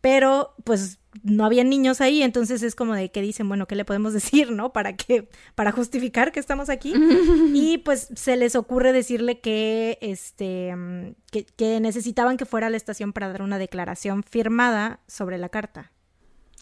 [0.02, 3.86] pero pues no había niños ahí, entonces es como de que dicen, bueno, ¿qué le
[3.86, 4.74] podemos decir, no?
[4.74, 6.94] Para que para justificar que estamos aquí.
[7.54, 10.76] y pues se les ocurre decirle que este
[11.32, 15.48] que, que necesitaban que fuera a la estación para dar una declaración firmada sobre la
[15.48, 15.94] carta.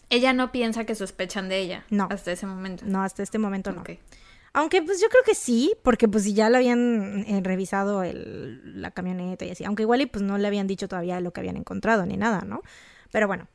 [0.08, 1.84] Ella no piensa que sospechan de ella.
[1.90, 2.06] No.
[2.12, 2.84] Hasta ese momento.
[2.86, 3.82] No, hasta este momento no.
[4.52, 8.80] Aunque pues yo creo que sí, porque pues si ya le habían eh, revisado el,
[8.80, 11.40] la camioneta y así, aunque igual y pues no le habían dicho todavía lo que
[11.40, 12.62] habían encontrado ni nada, ¿no?
[13.12, 13.48] Pero bueno,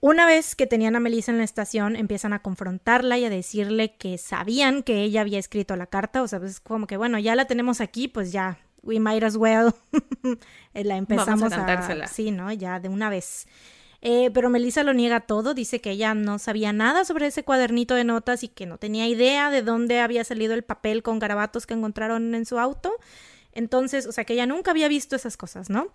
[0.00, 3.96] una vez que tenían a Melissa en la estación, empiezan a confrontarla y a decirle
[3.96, 7.18] que sabían que ella había escrito la carta, o sea, pues es como que bueno,
[7.18, 9.74] ya la tenemos aquí, pues ya, we might as well.
[10.74, 12.52] la empezamos Vamos a, Sí, ¿no?
[12.52, 13.46] Ya de una vez.
[14.02, 17.94] Eh, pero Melissa lo niega todo, dice que ella no sabía nada sobre ese cuadernito
[17.94, 21.66] de notas y que no tenía idea de dónde había salido el papel con garabatos
[21.66, 22.92] que encontraron en su auto.
[23.52, 25.88] Entonces, o sea, que ella nunca había visto esas cosas, ¿no?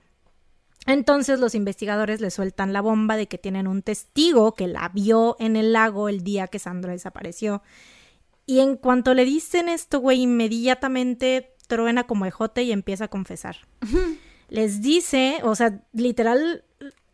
[0.85, 5.35] Entonces los investigadores le sueltan la bomba de que tienen un testigo que la vio
[5.39, 7.63] en el lago el día que Sandra desapareció.
[8.45, 13.57] Y en cuanto le dicen esto, güey, inmediatamente truena como ejote y empieza a confesar.
[14.49, 16.63] Les dice, o sea, literal,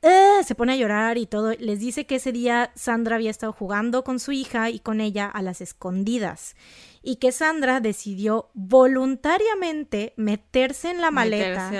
[0.03, 1.51] eh, se pone a llorar y todo.
[1.59, 5.27] Les dice que ese día Sandra había estado jugando con su hija y con ella
[5.27, 6.55] a las escondidas.
[7.03, 11.71] Y que Sandra decidió voluntariamente meterse en la maleta,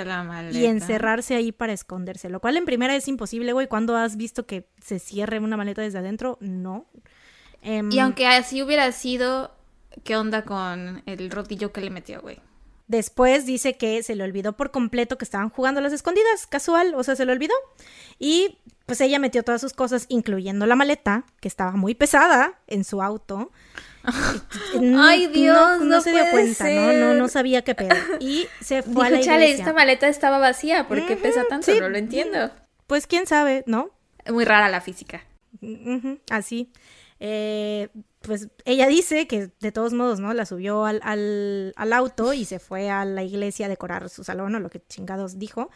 [0.52, 2.28] y encerrarse ahí para esconderse.
[2.28, 3.66] Lo cual en primera es imposible, güey.
[3.66, 6.38] ¿Cuándo has visto que se cierre una maleta desde adentro?
[6.40, 6.86] No.
[7.60, 9.52] Em, y aunque así hubiera sido,
[10.04, 12.40] ¿qué onda con el rodillo que le metió, güey?
[12.92, 16.94] Después dice que se le olvidó por completo que estaban jugando a las escondidas, casual,
[16.94, 17.54] o sea, se le olvidó.
[18.18, 22.84] Y pues ella metió todas sus cosas, incluyendo la maleta, que estaba muy pesada en
[22.84, 23.50] su auto.
[24.98, 26.92] Ay, Dios, no, se dio cuenta, ¿no?
[26.92, 27.14] ¿no?
[27.14, 27.96] No sabía qué pedo.
[28.20, 29.32] Y se fue a la iglesia.
[29.32, 31.72] Chale, esta maleta estaba vacía, ¿por qué pesa tanto?
[31.80, 32.50] no lo entiendo.
[32.86, 33.88] Pues quién sabe, ¿no?
[34.28, 35.24] Muy rara la física.
[36.28, 36.70] así.
[37.20, 37.88] Eh,
[38.22, 40.32] pues ella dice que de todos modos, ¿no?
[40.32, 44.54] La subió al, al, auto y se fue a la iglesia a decorar su salón
[44.54, 45.70] o lo que chingados dijo.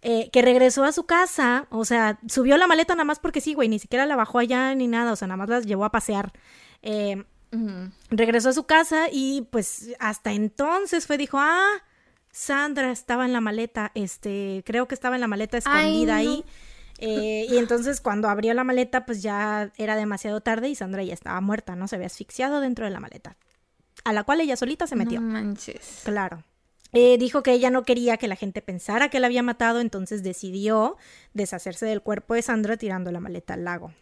[0.00, 3.54] Eh, que regresó a su casa, o sea, subió la maleta nada más porque sí,
[3.54, 5.90] güey, ni siquiera la bajó allá ni nada, o sea, nada más la llevó a
[5.90, 6.32] pasear.
[6.82, 7.24] Eh,
[8.10, 11.82] regresó a su casa y pues hasta entonces fue, dijo, ah,
[12.30, 16.44] Sandra estaba en la maleta, este, creo que estaba en la maleta escondida ahí.
[16.98, 21.14] Eh, y entonces cuando abrió la maleta, pues ya era demasiado tarde y Sandra ya
[21.14, 21.88] estaba muerta, ¿no?
[21.88, 23.36] Se había asfixiado dentro de la maleta.
[24.04, 25.20] A la cual ella solita se metió.
[25.20, 26.02] No manches.
[26.04, 26.42] Claro.
[26.92, 30.22] Eh, dijo que ella no quería que la gente pensara que la había matado, entonces
[30.22, 30.96] decidió
[31.34, 33.92] deshacerse del cuerpo de Sandra tirando la maleta al lago.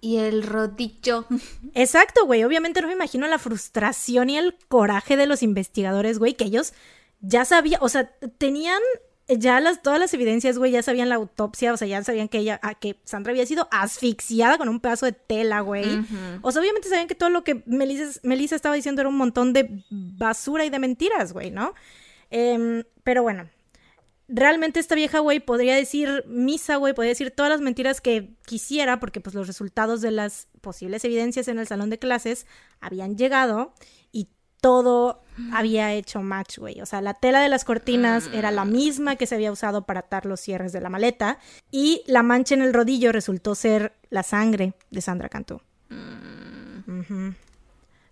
[0.00, 1.26] Y el rodillo.
[1.74, 2.42] Exacto, güey.
[2.42, 6.72] Obviamente no me imagino la frustración y el coraje de los investigadores, güey, que ellos
[7.20, 8.80] ya sabían, o sea, tenían
[9.28, 12.38] ya las, todas las evidencias, güey, ya sabían la autopsia, o sea, ya sabían que
[12.38, 16.04] ella, que Sandra había sido asfixiada con un pedazo de tela, güey.
[16.42, 19.84] O sea, obviamente sabían que todo lo que Melissa, estaba diciendo era un montón de
[19.90, 21.74] basura y de mentiras, güey, ¿no?
[22.30, 23.48] Em, pero bueno,
[24.28, 28.98] realmente esta vieja, güey, podría decir misa, güey, podría decir todas las mentiras que quisiera,
[28.98, 32.46] porque pues los resultados de las posibles evidencias en el salón de clases
[32.80, 33.74] habían llegado
[34.62, 35.20] todo
[35.52, 36.80] había hecho match, güey.
[36.80, 40.00] O sea, la tela de las cortinas era la misma que se había usado para
[40.00, 41.38] atar los cierres de la maleta
[41.72, 45.60] y la mancha en el rodillo resultó ser la sangre de Sandra Cantú.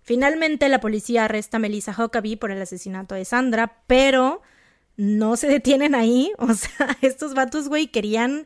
[0.03, 4.41] Finalmente, la policía arresta a Melissa Huckabee por el asesinato de Sandra, pero
[4.97, 6.33] no se detienen ahí.
[6.37, 8.45] O sea, estos vatos, güey, querían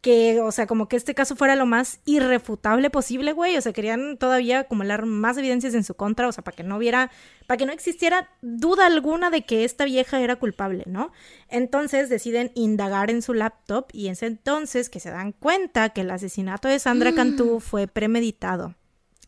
[0.00, 3.56] que, o sea, como que este caso fuera lo más irrefutable posible, güey.
[3.56, 6.76] O sea, querían todavía acumular más evidencias en su contra, o sea, para que no
[6.76, 7.10] hubiera,
[7.46, 11.10] para que no existiera duda alguna de que esta vieja era culpable, ¿no?
[11.48, 16.10] Entonces deciden indagar en su laptop y es entonces que se dan cuenta que el
[16.10, 17.60] asesinato de Sandra Cantú mm.
[17.60, 18.76] fue premeditado.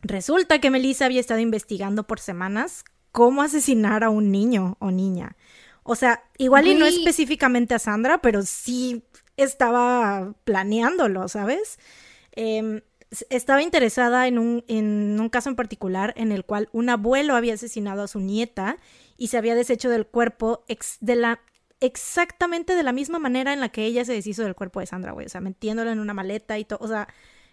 [0.03, 5.35] Resulta que Melissa había estado investigando por semanas cómo asesinar a un niño o niña.
[5.83, 9.03] O sea, igual y no específicamente a Sandra, pero sí
[9.43, 11.79] estaba planeándolo, ¿sabes?
[12.33, 12.81] Em,
[13.29, 17.55] estaba interesada en un, en un caso en particular en el cual un abuelo había
[17.55, 18.77] asesinado a su nieta
[19.17, 20.63] y se había deshecho del cuerpo
[21.01, 21.41] de la
[21.81, 25.11] exactamente de la misma manera en la que ella se deshizo del cuerpo de Sandra,
[25.11, 25.25] güey.
[25.25, 26.79] O sea, metiéndolo en una maleta y todo.
[26.81, 27.07] O sea,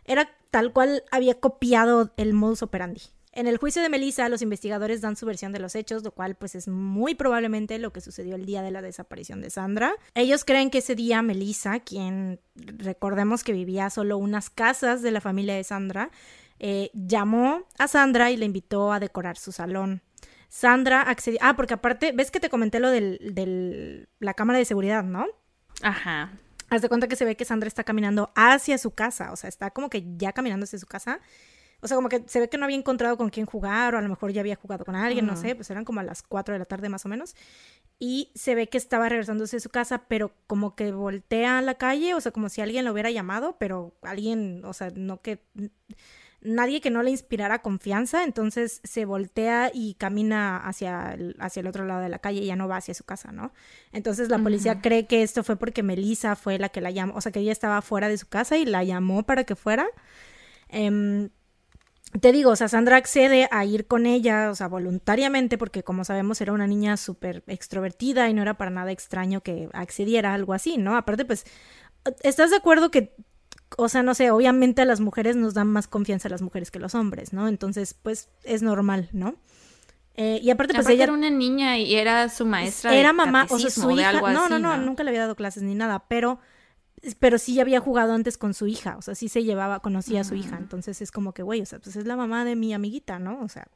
[0.04, 3.00] era tal cual había copiado el modus operandi.
[3.38, 6.34] En el juicio de Melissa, los investigadores dan su versión de los hechos, lo cual
[6.34, 9.94] pues es muy probablemente lo que sucedió el día de la desaparición de Sandra.
[10.16, 15.20] Ellos creen que ese día Melissa, quien recordemos que vivía solo unas casas de la
[15.20, 16.10] familia de Sandra,
[16.58, 20.02] eh, llamó a Sandra y le invitó a decorar su salón.
[20.48, 21.38] Sandra accedió.
[21.40, 25.26] Ah, porque aparte, ves que te comenté lo de la cámara de seguridad, ¿no?
[25.82, 26.32] Ajá.
[26.70, 29.46] Haz de cuenta que se ve que Sandra está caminando hacia su casa, o sea,
[29.46, 31.20] está como que ya caminando hacia su casa
[31.80, 34.00] o sea, como que se ve que no había encontrado con quién jugar, o a
[34.00, 36.52] lo mejor ya había jugado con alguien, no sé, pues eran como a las 4
[36.52, 37.36] de la tarde más o menos.
[38.00, 41.74] Y se ve que estaba regresándose a su casa, pero como que voltea a la
[41.74, 45.40] calle, o sea, como si alguien lo hubiera llamado, pero alguien, o sea, no que
[46.40, 51.66] nadie que no le inspirara confianza, entonces se voltea y camina hacia el, hacia el
[51.66, 53.52] otro lado de la calle y ya no va hacia su casa, ¿no?
[53.92, 57.20] Entonces la policía cree que esto fue porque Melissa fue la que la llamó, o
[57.20, 59.86] sea, que ella estaba fuera de su casa y la llamó para que fuera.
[60.68, 61.28] Eh,
[62.20, 66.04] te digo, o sea, Sandra accede a ir con ella, o sea, voluntariamente, porque como
[66.04, 70.34] sabemos era una niña súper extrovertida y no era para nada extraño que accediera a
[70.34, 70.96] algo así, ¿no?
[70.96, 71.44] Aparte, pues,
[72.22, 73.14] ¿estás de acuerdo que,
[73.76, 76.70] o sea, no sé, obviamente a las mujeres nos dan más confianza a las mujeres
[76.70, 77.46] que a los hombres, ¿no?
[77.46, 79.36] Entonces, pues, es normal, ¿no?
[80.14, 82.92] Eh, y aparte, pues ella era una niña y era su maestra.
[82.92, 84.12] Era mamá, o sea, su hija.
[84.32, 86.40] no, no, no, nunca le había dado clases ni nada, pero
[87.18, 90.24] pero sí había jugado antes con su hija, o sea, sí se llevaba, conocía a
[90.24, 92.74] su hija, entonces es como que, güey, o sea, pues es la mamá de mi
[92.74, 93.40] amiguita, ¿no?
[93.42, 93.68] O sea,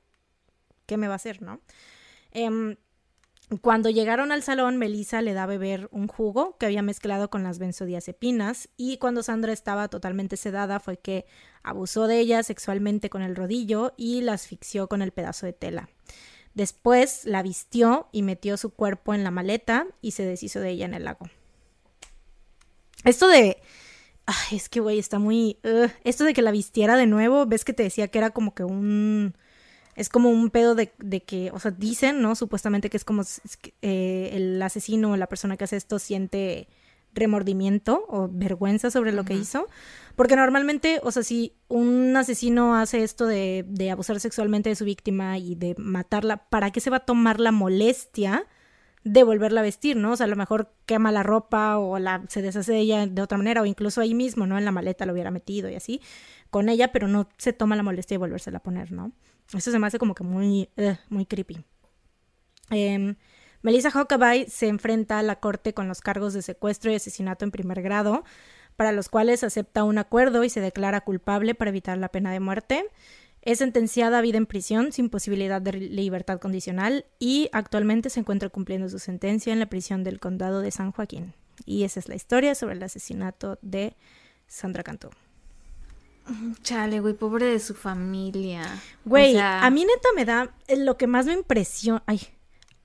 [0.86, 1.60] ¿qué me va a hacer, no?
[2.30, 2.76] Em,
[3.60, 7.42] cuando llegaron al salón, Melissa le da a beber un jugo que había mezclado con
[7.42, 11.26] las benzodiazepinas y cuando Sandra estaba totalmente sedada fue que
[11.62, 15.90] abusó de ella sexualmente con el rodillo y la asfixió con el pedazo de tela.
[16.54, 20.86] Después la vistió y metió su cuerpo en la maleta y se deshizo de ella
[20.86, 21.26] en el lago.
[23.04, 23.58] Esto de...
[24.26, 25.58] Ay, es que, güey, está muy...
[26.04, 28.64] esto de que la vistiera de nuevo, ves que te decía que era como que
[28.64, 29.34] un...
[29.94, 30.90] Es como un pedo de,
[31.26, 32.34] que, o sea, dicen, ¿no?
[32.34, 33.24] Supuestamente que es como
[33.82, 36.66] eh, el asesino o la persona que hace esto siente
[37.12, 39.66] remordimiento o vergüenza sobre lo que hizo.
[40.16, 44.86] Porque normalmente, o sea, si un asesino hace esto de, de abusar sexualmente de su
[44.86, 48.46] víctima y de matarla, ¿para qué se va a tomar la molestia
[49.04, 50.12] de volverla a vestir, ¿no?
[50.12, 53.22] O sea, a lo mejor quema la ropa o la, se deshace de ella de
[53.22, 54.58] otra manera o incluso ahí mismo, ¿no?
[54.58, 56.00] En la maleta lo hubiera metido y así
[56.50, 59.12] con ella, pero no se toma la molestia de volvérsela a poner, ¿no?
[59.54, 60.68] Eso se me hace como que muy,
[61.08, 61.64] muy creepy.
[62.70, 63.14] Eh,
[63.62, 67.52] Melissa Huckabee se enfrenta a la corte con los cargos de secuestro y asesinato en
[67.52, 68.24] primer grado,
[68.76, 72.40] para los cuales acepta un acuerdo y se declara culpable para evitar la pena de
[72.40, 72.84] muerte.
[73.42, 78.48] Es sentenciada a vida en prisión sin posibilidad de libertad condicional y actualmente se encuentra
[78.48, 81.34] cumpliendo su sentencia en la prisión del condado de San Joaquín.
[81.66, 83.96] Y esa es la historia sobre el asesinato de
[84.46, 85.10] Sandra Cantó.
[86.62, 88.62] Chale, güey, pobre de su familia.
[89.04, 92.02] Güey, a mí neta me da eh, lo que más me impresiona.
[92.06, 92.20] Ay,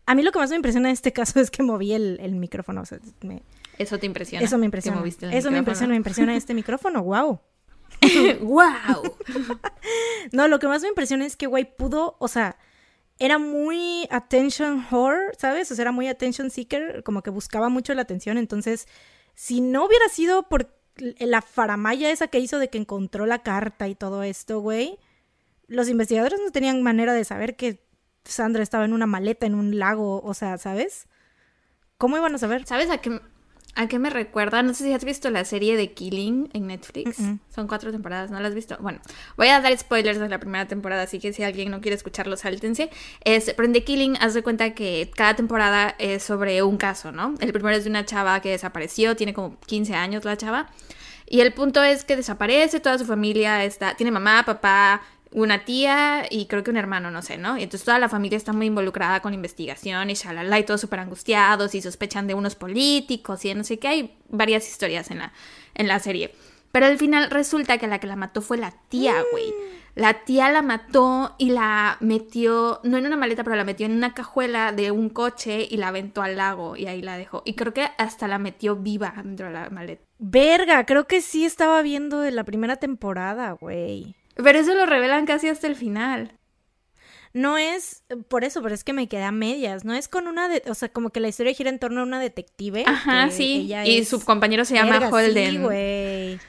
[0.08, 2.82] a mí lo que más me impresiona en este caso es que moví el, micrófono.
[3.78, 4.43] Eso te impresiona.
[4.43, 5.03] Eso me impresiona.
[5.32, 7.03] Eso me impresiona, me impresiona este micrófono.
[7.03, 7.39] Wow.
[8.41, 9.17] ¡Wow!
[10.31, 12.57] no, lo que más me impresiona es que, güey, pudo, o sea,
[13.19, 15.71] era muy attention whore, ¿sabes?
[15.71, 18.37] O sea, era muy attention seeker, como que buscaba mucho la atención.
[18.37, 18.87] Entonces,
[19.33, 23.87] si no hubiera sido por la faramaya esa que hizo de que encontró la carta
[23.87, 24.97] y todo esto, güey,
[25.67, 27.83] los investigadores no tenían manera de saber que
[28.23, 31.07] Sandra estaba en una maleta en un lago, o sea, ¿sabes?
[31.97, 32.65] ¿Cómo iban a saber?
[32.65, 33.19] ¿Sabes a qué,
[33.78, 34.63] ¿A qué me recuerda?
[34.63, 37.17] No sé si has visto la serie de Killing en Netflix.
[37.53, 38.75] Son cuatro temporadas, ¿no la has visto?
[38.80, 38.99] Bueno,
[39.38, 42.36] voy a dar spoilers de la primera temporada, así que si alguien no quiere escucharlo,
[42.38, 42.89] sáltense.
[43.23, 47.36] Es, Prende Killing, haz de cuenta que cada temporada es sobre un caso, ¿no?
[47.39, 50.71] El primero es de una chava que desapareció, tiene como 15 años la chava.
[51.30, 56.25] Y el punto es que desaparece, toda su familia está, tiene mamá, papá, una tía
[56.30, 57.57] y creo que un hermano, no sé, ¿no?
[57.57, 60.82] Y entonces toda la familia está muy involucrada con la investigación y shalala y todos
[60.82, 63.88] súper angustiados y sospechan de unos políticos y no sé qué.
[63.88, 65.34] Hay varias historias en la,
[65.75, 66.34] en la serie.
[66.71, 69.53] Pero al final resulta que la que la mató fue la tía, güey.
[69.95, 73.93] La tía la mató y la metió, no en una maleta, pero la metió en
[73.93, 77.41] una cajuela de un coche y la aventó al lago y ahí la dejó.
[77.45, 80.03] Y creo que hasta la metió viva dentro de la maleta.
[80.19, 84.15] Verga, creo que sí estaba viendo de la primera temporada, güey.
[84.41, 86.38] Pero eso lo revelan casi hasta el final.
[87.33, 89.85] No es por eso, pero es que me quedé a medias.
[89.85, 92.03] No es con una de, o sea, como que la historia gira en torno a
[92.03, 92.83] una detective.
[92.88, 93.71] Ajá, sí.
[93.85, 95.51] y su compañero se llama Holden.
[95.51, 96.39] Sí, güey.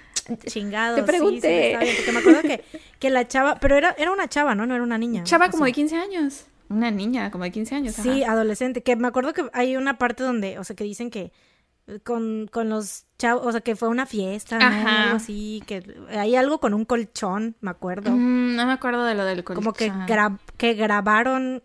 [0.46, 0.96] Chingado.
[0.96, 1.78] Te pregunté.
[1.80, 2.64] Sí, porque me acuerdo que,
[2.98, 4.66] que, la chava, pero era, era una chava, ¿no?
[4.66, 5.24] No era una niña.
[5.24, 6.46] Chava como de 15 años.
[6.68, 7.94] Una niña como de 15 años.
[7.94, 8.82] Sí, adolescente.
[8.82, 11.32] Que me acuerdo que hay una parte donde, o sea, que dicen que
[12.04, 14.66] con, con los chavos, o sea, que fue una fiesta, ¿no?
[14.66, 18.10] Algo así, que hay algo con un colchón, me acuerdo.
[18.12, 19.64] Mm, no me acuerdo de lo del colchón.
[19.64, 19.92] Como que,
[20.56, 21.62] que grabaron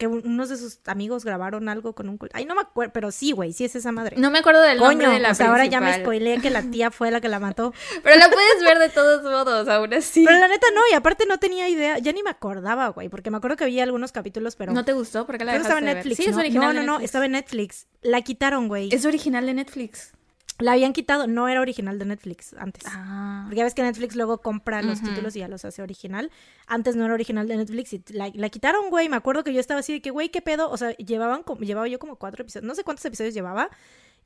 [0.00, 2.18] que unos de sus amigos grabaron algo con un...
[2.32, 4.16] Ay, no me acuerdo, pero sí, güey, sí es esa madre.
[4.16, 6.62] No me acuerdo del nombre de la o sea, ahora ya me spoileé que la
[6.62, 7.74] tía fue la que la mató.
[8.02, 10.24] pero la puedes ver de todos modos, aún así.
[10.24, 13.30] Pero la neta no, y aparte no tenía idea, ya ni me acordaba, güey, porque
[13.30, 14.72] me acuerdo que había algunos capítulos, pero...
[14.72, 15.26] ¿No te gustó?
[15.26, 17.86] porque la dejaste estaba en Netflix, Sí, es original No, no, no, estaba en Netflix.
[18.00, 18.88] La quitaron, güey.
[18.90, 20.12] Es original de Netflix.
[20.60, 22.84] La habían quitado, no era original de Netflix antes.
[22.86, 23.42] Ah.
[23.44, 26.30] Porque ya ves que Netflix luego compra los títulos y ya los hace original.
[26.66, 29.08] Antes no era original de Netflix y la, quitaron, güey.
[29.08, 30.70] Me acuerdo que yo estaba así de que, güey, ¿qué pedo?
[30.70, 33.70] O sea, llevaban, llevaba yo como cuatro episodios, no sé cuántos episodios llevaba.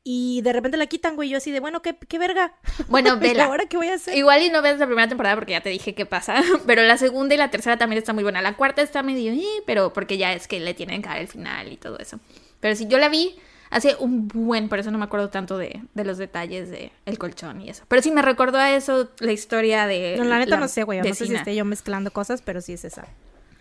[0.07, 1.31] Y de repente la quitan, güey.
[1.31, 2.55] Yo así de, bueno, ¿qué, qué verga?
[2.89, 3.47] Bueno, vela.
[3.47, 4.15] ¿Ahora qué voy a hacer?
[4.15, 6.43] Igual y no ves la primera temporada porque ya te dije qué pasa.
[6.67, 8.43] Pero la segunda y la tercera también está muy buena.
[8.43, 11.29] La cuarta está medio, eh, pero porque ya es que le tienen que dar el
[11.29, 12.21] final y todo eso.
[12.61, 13.37] Pero si yo la vi,
[13.71, 17.19] Hace un buen, por eso no me acuerdo tanto de, de los detalles de el
[17.19, 17.85] colchón y eso.
[17.89, 20.17] Pero sí me recordó a eso la historia de.
[20.19, 21.01] No, la neta no sé, güey.
[21.01, 23.07] No sé si esté yo mezclando cosas, pero sí es esa.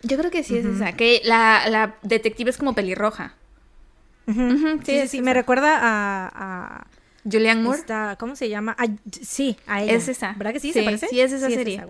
[0.04, 0.94] Yo creo que sí es esa.
[0.94, 3.36] Que la, la detective es como pelirroja.
[4.84, 6.88] sí, sí, me recuerda a, a...
[7.30, 7.84] Julianne Moore.
[8.20, 8.76] ¿Cómo se llama?
[9.22, 9.94] sí, a ella.
[9.94, 10.34] Es esa.
[10.34, 10.74] ¿Verdad que sí?
[10.74, 11.08] sí ¿Se parece?
[11.08, 11.82] Sí, es esa serie.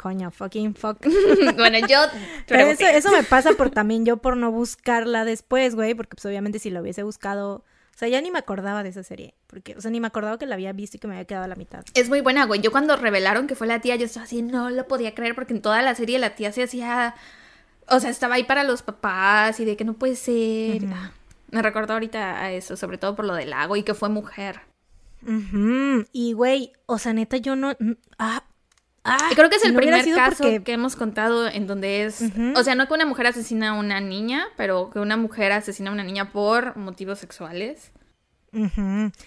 [0.00, 0.96] Coño, fucking fuck.
[1.56, 1.98] bueno, yo...
[2.46, 6.24] Pero eso, eso me pasa por también yo por no buscarla después, güey, porque pues
[6.24, 7.56] obviamente si lo hubiese buscado...
[7.94, 9.34] O sea, ya ni me acordaba de esa serie.
[9.46, 11.44] Porque, o sea, ni me acordaba que la había visto y que me había quedado
[11.44, 11.84] a la mitad.
[11.92, 12.62] Es muy buena, güey.
[12.62, 15.52] Yo cuando revelaron que fue la tía, yo estaba así, no lo podía creer porque
[15.52, 17.14] en toda la serie la tía se hacía...
[17.86, 20.80] O sea, estaba ahí para los papás y de que no puede ser.
[21.50, 24.62] Me recordó ahorita a eso, sobre todo por lo del lago y que fue mujer.
[26.12, 27.76] Y, güey, o sea, neta, yo no...
[28.18, 28.44] Ah,
[29.02, 32.22] Ah, creo que es el primer caso que hemos contado en donde es,
[32.54, 35.90] o sea, no que una mujer asesina a una niña, pero que una mujer asesina
[35.90, 37.92] a una niña por motivos sexuales.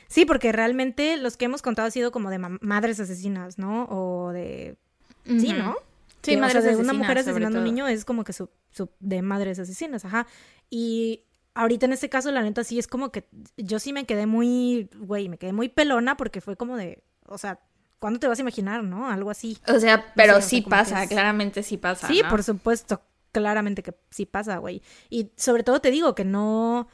[0.08, 3.86] Sí, porque realmente los que hemos contado ha sido como de madres asesinas, ¿no?
[3.86, 4.78] O de...
[5.26, 5.76] Sí, ¿no?
[6.22, 9.22] Sí, madres de una mujer asesinando a un niño es como que su, su, de
[9.22, 10.28] madres asesinas, ajá.
[10.70, 14.26] Y ahorita en este caso, la neta, sí es como que yo sí me quedé
[14.26, 17.60] muy, güey, me quedé muy pelona porque fue como de, o sea,
[18.04, 19.10] ¿cuándo te vas a imaginar, no?
[19.10, 19.58] Algo así.
[19.66, 22.06] O sea, pero sí pasa, claramente sí pasa.
[22.06, 23.02] Sí, por supuesto,
[23.32, 24.82] claramente que sí pasa, güey.
[25.10, 26.90] Y sobre todo te digo que no,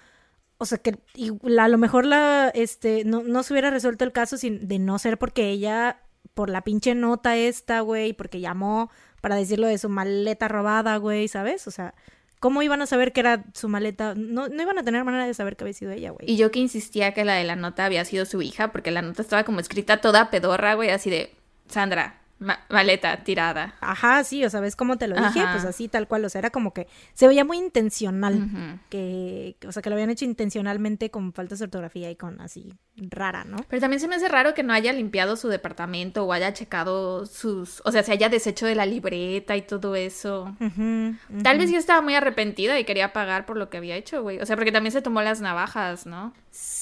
[0.60, 1.00] o sea, que
[1.60, 5.00] a lo mejor la, este, no, no se hubiera resuelto el caso sin, de no
[5.00, 6.00] ser porque ella,
[6.36, 11.28] por la pinche nota esta, güey, porque llamó para decirlo de su maleta robada, güey,
[11.28, 11.68] ¿sabes?
[11.68, 11.96] O sea,
[12.40, 14.14] ¿Cómo iban a saber que era su maleta?
[14.16, 16.30] No, no iban a tener manera de saber que había sido ella, güey.
[16.30, 19.02] Y yo que insistía que la de la nota había sido su hija, porque la
[19.02, 21.36] nota estaba como escrita toda pedorra, güey, así de,
[21.68, 23.76] Sandra, maleta tirada.
[23.82, 25.44] Ajá, sí, o sea, ¿ves cómo te lo dije?
[25.52, 29.72] Pues así, tal cual, o sea, era como que se veía muy intencional, que, o
[29.72, 33.58] sea, que lo habían hecho intencionalmente con faltas de ortografía y con así, rara, ¿no?
[33.68, 37.26] Pero también se me hace raro que no haya limpiado su departamento o haya checado
[37.26, 40.56] sus, o sea, se haya deshecho de la libreta y todo eso.
[41.44, 44.40] Tal vez yo estaba muy arrepentida y quería pagar por lo que había hecho, güey.
[44.40, 46.34] O sea, porque también se tomó las navajas, ¿no?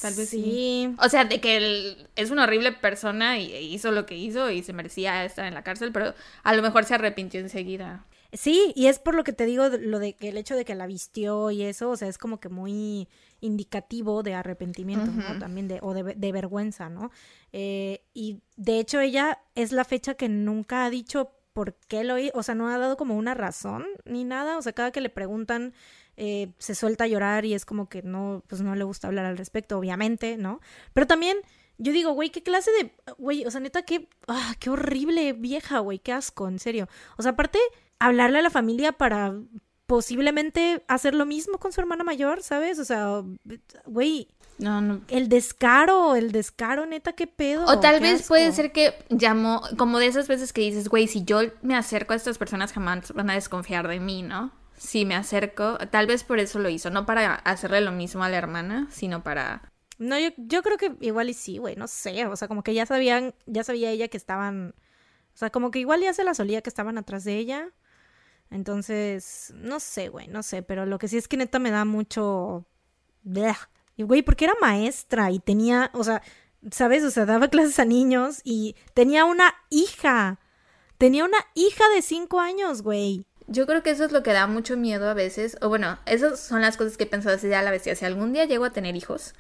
[0.02, 0.96] Tal vez sí.
[1.00, 4.64] O sea, de que él es una horrible persona y hizo lo que hizo y
[4.64, 8.06] se merecía estar en la cárcel, pero a lo mejor se arrepintió enseguida.
[8.34, 10.76] Sí, y es por lo que te digo lo de que el hecho de que
[10.76, 13.08] la vistió y eso, o sea, es como que muy
[13.40, 15.40] indicativo de arrepentimiento, ¿no?
[15.40, 17.12] También de, o de, vergüenza, ¿no?
[17.54, 22.18] Eh, y de hecho ella es la fecha que nunca ha dicho por qué lo
[22.18, 25.02] hizo, o sea, no ha dado como una razón ni nada, o sea, cada que
[25.02, 25.74] le preguntan
[26.18, 29.26] eh, se suelta a llorar y es como que no, pues no le gusta hablar
[29.26, 30.60] al respecto, obviamente, ¿no?
[30.94, 31.38] Pero también
[31.78, 32.92] yo digo, güey, ¿qué clase de...
[33.18, 34.10] Güey, o sea, neta, qué...
[34.28, 36.88] Ah, qué horrible vieja, güey, qué asco, en serio.
[37.18, 37.60] O sea, aparte,
[38.00, 39.36] hablarle a la familia para
[39.86, 42.80] posiblemente hacer lo mismo con su hermana mayor, ¿sabes?
[42.80, 43.24] O sea,
[43.86, 44.28] güey...
[44.60, 45.02] No, no.
[45.08, 47.66] El descaro, el descaro, neta, qué pedo.
[47.66, 51.24] O tal vez puede ser que llamó, como de esas veces que dices, güey, si
[51.24, 54.52] yo me acerco a estas personas jamás van a desconfiar de mí, ¿no?
[54.76, 58.30] Si me acerco, tal vez por eso lo hizo, no para hacerle lo mismo a
[58.30, 59.62] la hermana, sino para
[59.98, 62.74] no, yo, yo creo que igual y sí, güey, no sé, o sea, como que
[62.74, 64.76] ya sabían, ya sabía ella que estaban,
[65.34, 67.70] o sea, como que igual ya se la solía que estaban atrás de ella.
[68.50, 71.86] Entonces, no sé, güey, no sé, pero lo que sí es que neta me da
[71.86, 72.66] mucho...
[73.98, 76.22] Y, güey, porque era maestra y tenía, o sea,
[76.72, 77.04] ¿sabes?
[77.04, 80.40] O sea, daba clases a niños y tenía una hija.
[80.98, 83.26] Tenía una hija de cinco años, güey.
[83.48, 85.58] Yo creo que eso es lo que da mucho miedo a veces.
[85.62, 87.84] O bueno, esas son las cosas que he pensado así a la vez.
[87.84, 89.34] Si algún día llego a tener hijos,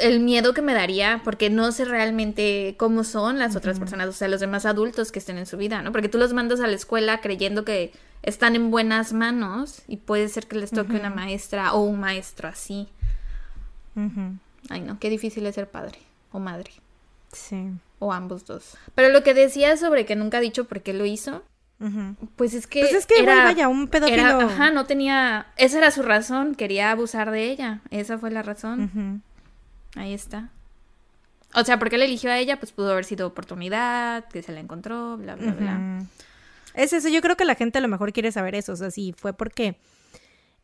[0.00, 4.12] el miedo que me daría, porque no sé realmente cómo son las otras personas, o
[4.12, 5.92] sea, los demás adultos que estén en su vida, ¿no?
[5.92, 10.28] Porque tú los mandas a la escuela creyendo que están en buenas manos y puede
[10.28, 12.88] ser que les toque una maestra o un maestro así.
[14.68, 15.98] Ay, no, qué difícil es ser padre
[16.32, 16.72] o madre.
[17.32, 17.70] Sí.
[17.98, 18.76] O ambos dos.
[18.94, 21.44] Pero lo que decía sobre que nunca ha dicho por qué lo hizo,
[22.36, 22.80] pues es que.
[22.80, 24.40] Pues es que era, vaya, un pedófilo.
[24.40, 25.46] ajá, no tenía.
[25.56, 27.80] Esa era su razón, quería abusar de ella.
[27.90, 29.22] Esa fue la razón.
[29.96, 30.50] Ahí está.
[31.54, 32.58] O sea, ¿por qué le eligió a ella?
[32.58, 36.04] Pues pudo haber sido oportunidad, que se la encontró, bla, bla, bla.
[36.74, 38.72] Es eso, yo creo que la gente a lo mejor quiere saber eso.
[38.72, 39.78] O sea, si fue porque.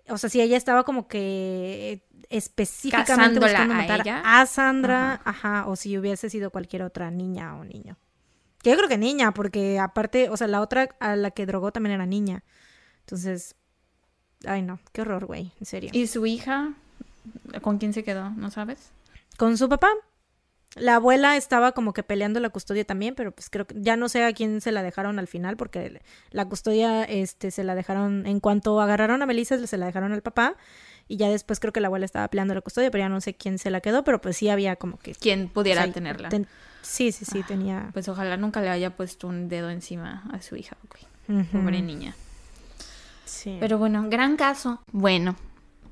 [0.08, 5.66] O sea, si ella estaba como que específicamente buscando matar a, Sandra, ajá.
[5.66, 7.96] o si hubiese sido cualquier otra niña o niño.
[8.62, 11.94] Yo creo que niña, porque aparte, o sea, la otra a la que drogó también
[11.94, 12.42] era niña.
[13.00, 13.54] Entonces,
[14.46, 15.90] ay no, qué horror, güey, en serio.
[15.92, 16.72] ¿Y su hija?
[17.60, 18.30] ¿Con quién se quedó?
[18.30, 18.90] ¿No sabes?
[19.42, 19.88] Con su papá.
[20.76, 24.08] La abuela estaba como que peleando la custodia también, pero pues creo que ya no
[24.08, 28.24] sé a quién se la dejaron al final, porque la custodia este, se la dejaron,
[28.24, 30.54] en cuanto agarraron a Melissa, se la dejaron al papá.
[31.08, 33.34] y ya después creo que la abuela estaba peleando la custodia, pero ya no sé
[33.34, 35.12] quién se la quedó, pero pues sí había como que...
[35.16, 36.28] Quien pudiera o sea, tenerla.
[36.28, 36.46] ten-
[36.82, 37.90] sí, sí, sí, tenía...
[37.92, 41.46] Pues ojalá nunca le haya puesto un dedo encima a su hija, güey.
[41.50, 42.14] Pobre niña.
[43.24, 43.56] Sí.
[43.60, 44.80] Pero bueno, gran caso.
[44.92, 45.34] Bueno,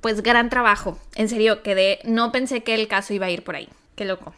[0.01, 0.99] pues gran trabajo.
[1.15, 2.01] En serio, quedé.
[2.05, 3.69] No pensé que el caso iba a ir por ahí.
[3.97, 4.35] Qué loco.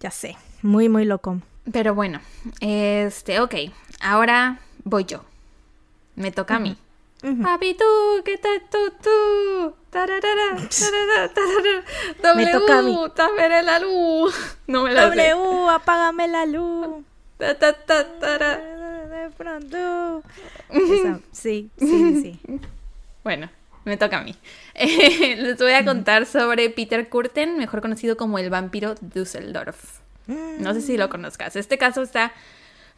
[0.00, 1.40] Ya sé, muy, muy loco.
[1.72, 2.20] Pero bueno,
[2.60, 3.54] este, ok.
[4.00, 5.24] Ahora voy yo.
[6.14, 6.76] Me toca a mí.
[7.20, 7.84] Papi, tú,
[8.24, 9.74] ¿qué tal tú, tú?
[9.90, 12.34] Tararara, tarara, tarara.
[12.36, 12.94] Me toca a mí.
[12.94, 14.34] W, la luz.
[14.68, 15.30] No me la sé.
[15.30, 17.04] W, apágame la luz.
[17.36, 18.58] Ta, ta, ta.
[18.58, 20.22] De pronto.
[20.68, 22.60] Esa, sí, sí, sí.
[23.24, 23.50] Bueno,
[23.88, 24.34] me toca a mí.
[24.80, 29.98] Eh, les voy a contar sobre Peter Kurten, mejor conocido como el vampiro Dusseldorf.
[30.28, 31.56] No sé si lo conozcas.
[31.56, 32.32] Este caso está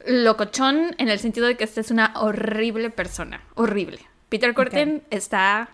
[0.04, 3.42] locochón en el sentido de que esta es una horrible persona.
[3.54, 4.00] Horrible.
[4.28, 5.70] Peter Kurten está.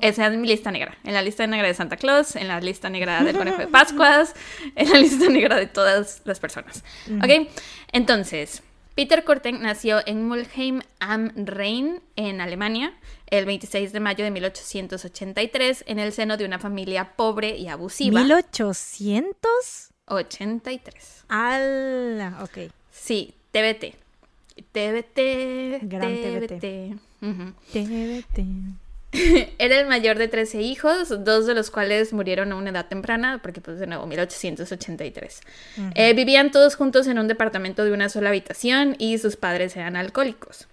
[0.00, 0.96] Está en mi lista negra.
[1.04, 4.34] En la lista negra de Santa Claus, en la lista negra del Conejo de Pascuas,
[4.74, 6.84] en la lista negra de todas las personas.
[7.22, 7.48] ¿Ok?
[7.92, 8.62] Entonces,
[8.96, 12.94] Peter Kurten nació en Mulheim am Rhein, en Alemania,
[13.26, 18.22] el 26 de mayo de 1883, en el seno de una familia pobre y abusiva.
[18.22, 19.34] ¿1800?
[20.06, 21.24] 83.
[21.28, 22.38] ¡Ala!
[22.42, 22.72] Ok.
[22.90, 23.96] Sí, TBT.
[24.72, 25.82] TBT.
[25.82, 26.96] Gran TBT.
[27.20, 27.52] Ujú.
[27.74, 28.85] TBT.
[29.58, 33.40] Era el mayor de 13 hijos, dos de los cuales murieron a una edad temprana,
[33.42, 35.40] porque pues de nuevo, 1883.
[35.94, 39.96] Eh, vivían todos juntos en un departamento de una sola habitación y sus padres eran
[39.96, 40.66] alcohólicos.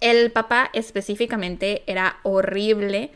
[0.00, 3.10] El papá específicamente era horrible.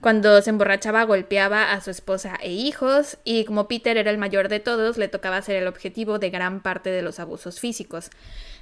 [0.00, 4.48] Cuando se emborrachaba golpeaba a su esposa e hijos y como Peter era el mayor
[4.48, 8.10] de todos le tocaba ser el objetivo de gran parte de los abusos físicos.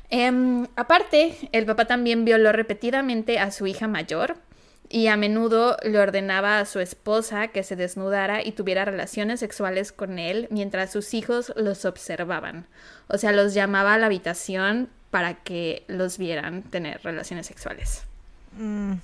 [0.08, 4.36] Em, aparte, el papá también violó repetidamente a su hija mayor
[4.88, 9.92] y a menudo le ordenaba a su esposa que se desnudara y tuviera relaciones sexuales
[9.92, 12.66] con él mientras sus hijos los observaban.
[13.08, 18.02] O sea, los llamaba a la habitación para que los vieran tener relaciones sexuales.
[18.58, 18.94] Mm.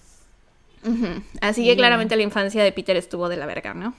[1.41, 3.95] Así que claramente la infancia de Peter estuvo de la verga, ¿no?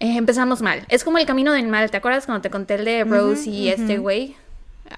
[0.00, 0.84] Eh, empezamos mal.
[0.88, 1.90] Es como el camino del mal.
[1.90, 4.36] ¿Te acuerdas cuando te conté el de Rose y este güey?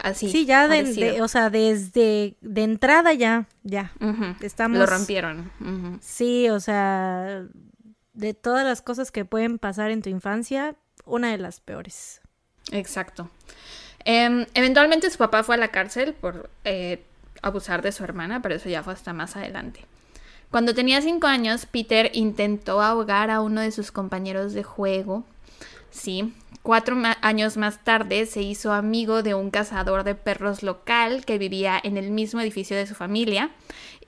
[0.02, 0.30] Así.
[0.30, 3.92] Sí, ya de, o sea, desde de entrada ya, ya.
[4.00, 4.34] Ujú.
[4.40, 5.50] estamos- Lo rompieron.
[6.00, 7.44] Sí, o sea,
[8.14, 12.20] de todas las cosas que pueden pasar en tu infancia, una de las peores.
[12.70, 13.28] Exacto.
[14.04, 17.04] Em, eventualmente su papá fue a la cárcel por eh,
[17.42, 19.84] abusar de su hermana, pero eso ya fue hasta más adelante.
[20.50, 25.24] Cuando tenía cinco años, Peter intentó ahogar a uno de sus compañeros de juego.
[25.90, 26.34] Sí.
[26.62, 31.80] Cuatro años más tarde se hizo amigo de un cazador de perros local que vivía
[31.82, 33.50] en el mismo edificio de su familia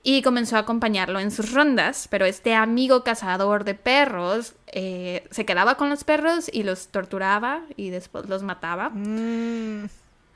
[0.03, 5.45] y comenzó a acompañarlo en sus rondas, pero este amigo cazador de perros eh, se
[5.45, 8.89] quedaba con los perros y los torturaba y después los mataba.
[8.89, 9.87] Mm,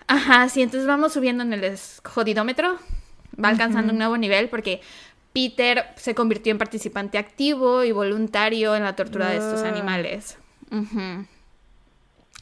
[0.07, 2.77] Ajá, sí, entonces vamos subiendo en el jodidómetro,
[3.41, 4.81] va alcanzando un nuevo nivel porque
[5.33, 9.69] Peter se convirtió en participante activo y voluntario en la tortura de estos Ah.
[9.69, 10.37] animales.
[10.71, 11.25] Ujú.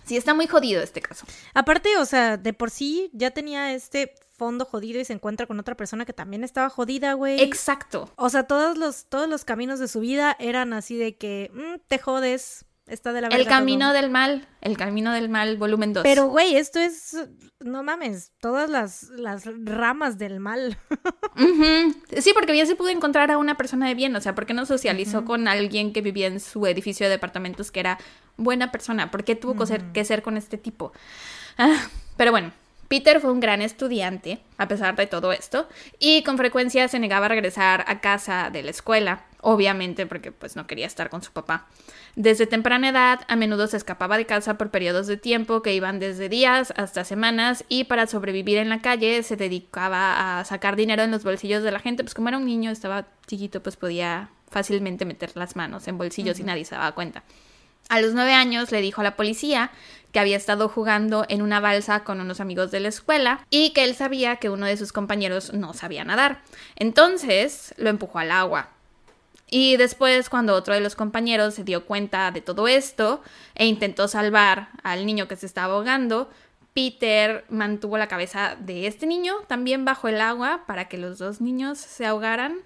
[0.07, 1.25] Sí, está muy jodido este caso.
[1.53, 5.59] Aparte, o sea, de por sí ya tenía este fondo jodido y se encuentra con
[5.59, 7.41] otra persona que también estaba jodida, güey.
[7.41, 8.09] Exacto.
[8.15, 11.81] O sea, todos los, todos los caminos de su vida eran así de que mm,
[11.87, 13.93] te jodes, está de la El camino todo.
[13.93, 16.03] del mal, el camino del mal, volumen 2.
[16.03, 17.17] Pero, güey, esto es,
[17.59, 20.77] no mames, todas las, las ramas del mal.
[22.17, 24.55] Sí, porque bien se pudo encontrar a una persona de bien, o sea, ¿por qué
[24.55, 27.99] no socializó con alguien que vivía en su edificio de departamentos que era
[28.37, 29.11] buena persona?
[29.11, 30.93] ¿Por qué tuvo que ser, que ser con este tipo?
[31.59, 31.75] Ah,
[32.17, 32.51] pero bueno,
[32.87, 35.67] Peter fue un gran estudiante, a pesar de todo esto,
[35.99, 40.55] y con frecuencia se negaba a regresar a casa de la escuela, obviamente porque pues
[40.55, 41.67] no quería estar con su papá.
[42.15, 45.99] Desde temprana edad, a menudo se escapaba de casa por periodos de tiempo que iban
[45.99, 51.03] desde días hasta semanas y para sobrevivir en la calle se dedicaba a sacar dinero
[51.03, 54.29] en los bolsillos de la gente, pues como era un niño, estaba chiquito, pues podía
[54.49, 57.23] fácilmente meter las manos en bolsillos y nadie se daba cuenta.
[57.89, 59.71] A los nueve años le dijo a la policía
[60.11, 63.83] que había estado jugando en una balsa con unos amigos de la escuela y que
[63.83, 66.41] él sabía que uno de sus compañeros no sabía nadar.
[66.75, 68.69] Entonces lo empujó al agua.
[69.49, 73.21] Y después, cuando otro de los compañeros se dio cuenta de todo esto
[73.55, 76.29] e intentó salvar al niño que se estaba ahogando,
[76.73, 81.39] Peter mantuvo la cabeza de este niño también bajo el agua para que los dos
[81.39, 82.57] niños se ahogaran.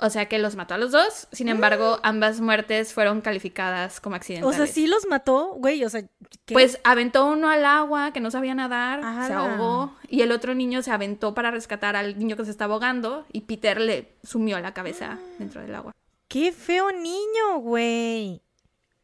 [0.00, 1.26] O sea que los mató a los dos.
[1.32, 4.56] Sin embargo, ambas muertes fueron calificadas como O accidentales.
[4.56, 6.02] sea, sí los mató, güey, o sea,
[6.44, 6.54] ¿qué?
[6.54, 10.82] Pues aventó uno al agua que no sabía nadar, se ahogó y el otro niño
[10.82, 14.72] se aventó para rescatar al niño que se estaba ahogando y Peter le sumió la
[14.72, 15.92] cabeza dentro del agua.
[16.28, 18.40] Qué feo niño, güey.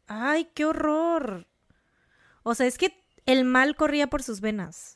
[0.07, 1.45] Ay, qué horror.
[2.43, 4.95] O sea, es que el mal corría por sus venas.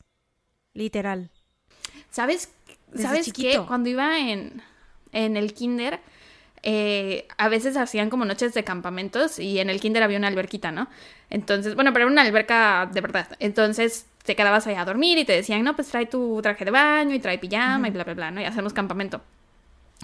[0.74, 1.32] Literal.
[2.10, 2.54] ¿Sabes,
[2.96, 3.62] ¿sabes qué?
[3.68, 4.62] Cuando iba en,
[5.12, 6.00] en el kinder,
[6.62, 10.72] eh, a veces hacían como noches de campamentos y en el kinder había una alberquita,
[10.72, 10.88] ¿no?
[11.30, 13.28] Entonces, bueno, pero era una alberca de verdad.
[13.40, 16.72] Entonces te quedabas ahí a dormir y te decían, no, pues trae tu traje de
[16.72, 18.42] baño y trae pijama y bla, bla, bla, ¿no?
[18.42, 19.22] Y hacemos campamento.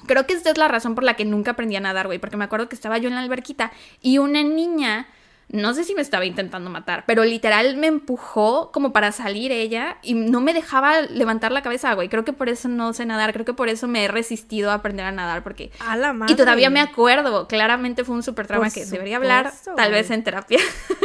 [0.08, 2.38] Creo que esta es la razón por la que nunca aprendí a nadar, güey, porque
[2.38, 5.08] me acuerdo que estaba yo en la alberquita y una niña
[5.50, 9.98] no sé si me estaba intentando matar, pero literal me empujó como para salir ella
[10.02, 12.10] y no me dejaba levantar la cabeza, güey.
[12.10, 14.76] Creo que por eso no sé nadar, creo que por eso me he resistido a
[14.76, 15.72] aprender a nadar, porque...
[15.80, 16.34] A la madre.
[16.34, 20.24] Y todavía me acuerdo, claramente fue un super trauma que debería hablar, tal vez en
[20.24, 20.60] terapia.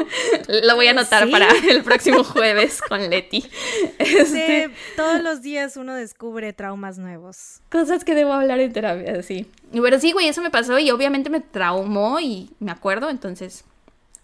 [0.64, 3.44] Lo voy a anotar para el próximo jueves con Leti.
[3.98, 4.70] Este...
[4.96, 7.60] todos los días uno descubre traumas nuevos.
[7.70, 9.46] Cosas que debo hablar en terapia, sí.
[9.72, 13.64] Bueno, sí, güey, eso me pasó y obviamente me traumó y me acuerdo, entonces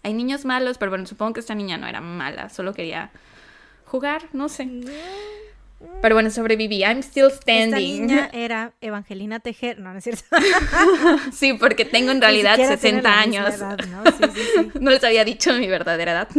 [0.03, 3.11] hay niños malos, pero bueno, supongo que esta niña no era mala, solo quería
[3.85, 4.69] jugar, no sé.
[6.01, 6.79] Pero bueno, sobreviví.
[6.79, 7.65] I'm still standing.
[7.65, 9.79] Esta niña era Evangelina Tejer.
[9.79, 10.23] No, no es cierto.
[11.31, 13.59] sí, porque tengo en realidad 60 años.
[13.59, 14.03] ¿no?
[14.05, 14.71] Sí, sí, sí.
[14.79, 16.29] no les había dicho mi verdadera edad.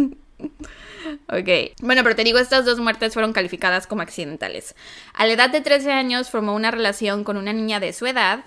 [1.29, 1.75] Ok.
[1.81, 4.75] Bueno, pero te digo, estas dos muertes fueron calificadas como accidentales.
[5.15, 8.41] A la edad de 13 años formó una relación con una niña de su edad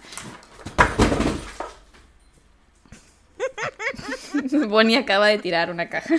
[4.67, 6.15] Bonnie acaba de tirar una caja.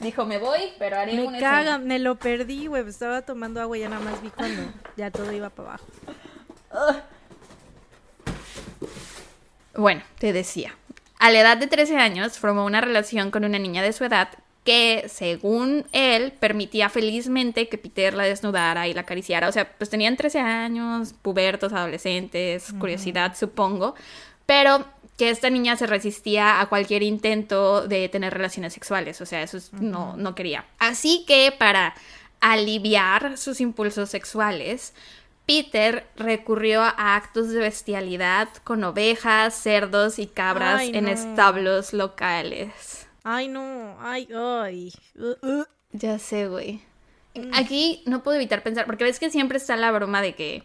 [0.00, 2.86] Dijo, me voy, pero haré Me caga, me lo perdí, güey.
[2.88, 4.62] Estaba tomando agua y ya nada más vi cuando
[4.96, 5.86] ya todo iba para abajo.
[9.74, 10.76] Bueno, te decía.
[11.18, 14.28] A la edad de 13 años formó una relación con una niña de su edad
[14.64, 19.48] que, según él, permitía felizmente que Peter la desnudara y la acariciara.
[19.48, 23.94] O sea, pues tenían 13 años, pubertos, adolescentes, curiosidad, supongo.
[24.46, 24.84] Pero
[25.22, 29.56] que esta niña se resistía a cualquier intento de tener relaciones sexuales, o sea, eso
[29.70, 30.64] no, no quería.
[30.80, 31.94] Así que para
[32.40, 34.94] aliviar sus impulsos sexuales,
[35.46, 43.06] Peter recurrió a actos de bestialidad con ovejas, cerdos y cabras en establos locales.
[43.22, 44.92] Ay, no, ay, ay.
[45.14, 45.64] Uh, uh.
[45.92, 46.80] Ya sé, güey.
[47.36, 47.54] Mm.
[47.54, 50.64] Aquí no puedo evitar pensar, porque ves que siempre está la broma de que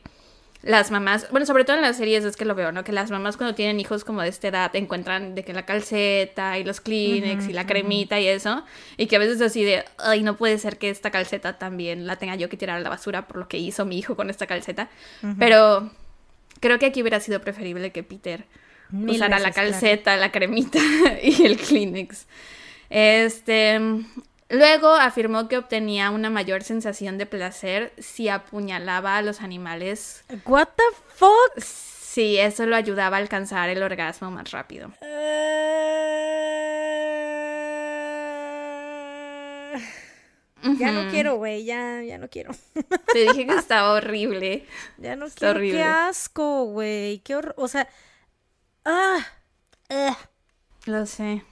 [0.64, 2.84] las mamás, bueno, sobre todo en las series es que lo veo, ¿no?
[2.84, 6.58] Que las mamás cuando tienen hijos como de esta edad encuentran de que la calceta
[6.58, 8.66] y los Kleenex y la cremita y eso,
[8.98, 12.16] y que a veces así de, ay, no puede ser que esta calceta también la
[12.16, 14.48] tenga yo que tirar a la basura por lo que hizo mi hijo con esta
[14.48, 14.90] calceta,
[15.38, 15.92] pero
[16.60, 18.46] creo que aquí hubiera sido preferible que Peter
[18.92, 20.80] usara la calceta, la cremita
[21.24, 22.26] y el Kleenex.
[22.90, 23.80] Este,
[24.50, 30.24] Luego afirmó que obtenía una mayor sensación de placer si apuñalaba a los animales.
[30.46, 30.84] What the
[31.16, 31.62] fuck?
[31.62, 34.92] Sí, eso lo ayudaba a alcanzar el orgasmo más rápido.
[40.80, 42.52] Ya no quiero, güey, ya, ya no quiero.
[43.14, 44.66] Te dije que estaba horrible.
[44.98, 45.56] Ya no quiero.
[45.56, 45.78] Horrible.
[45.78, 47.20] Qué asco, güey.
[47.20, 47.54] Qué horror.
[47.58, 47.88] O sea.
[48.86, 49.20] Ah.
[50.86, 51.44] Lo sé.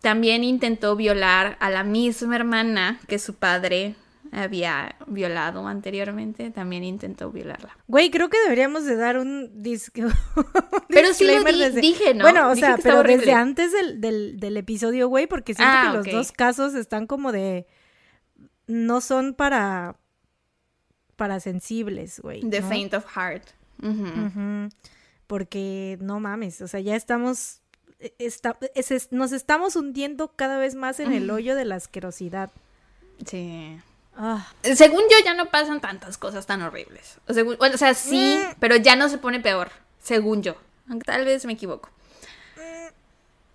[0.00, 3.96] También intentó violar a la misma hermana que su padre
[4.32, 7.76] había violado anteriormente, también intentó violarla.
[7.86, 10.02] Güey, creo que deberíamos de dar un disco.
[10.88, 12.24] pero sí lo dije, ¿no?
[12.24, 16.06] Bueno, o sea, pero desde antes del, del, episodio, güey, porque siento ah, que los
[16.06, 17.66] dos casos están como de...
[18.66, 19.96] No son para...
[21.16, 22.48] Para sensibles, güey.
[22.48, 23.42] The faint of heart.
[25.26, 27.60] Porque no mames, o sea, ya estamos
[28.00, 28.30] e,
[29.10, 32.50] nos estamos hundiendo cada vez más en el hoyo de la asquerosidad.
[33.26, 33.78] Sí.
[34.16, 34.52] Ah.
[34.62, 37.18] Según yo ya no pasan tantas cosas tan horribles.
[37.28, 38.56] O, sea, sí, mm.
[38.58, 39.70] pero ya no se pone peor,
[40.02, 40.56] según yo.
[40.88, 41.90] Aunque tal vez me equivoco.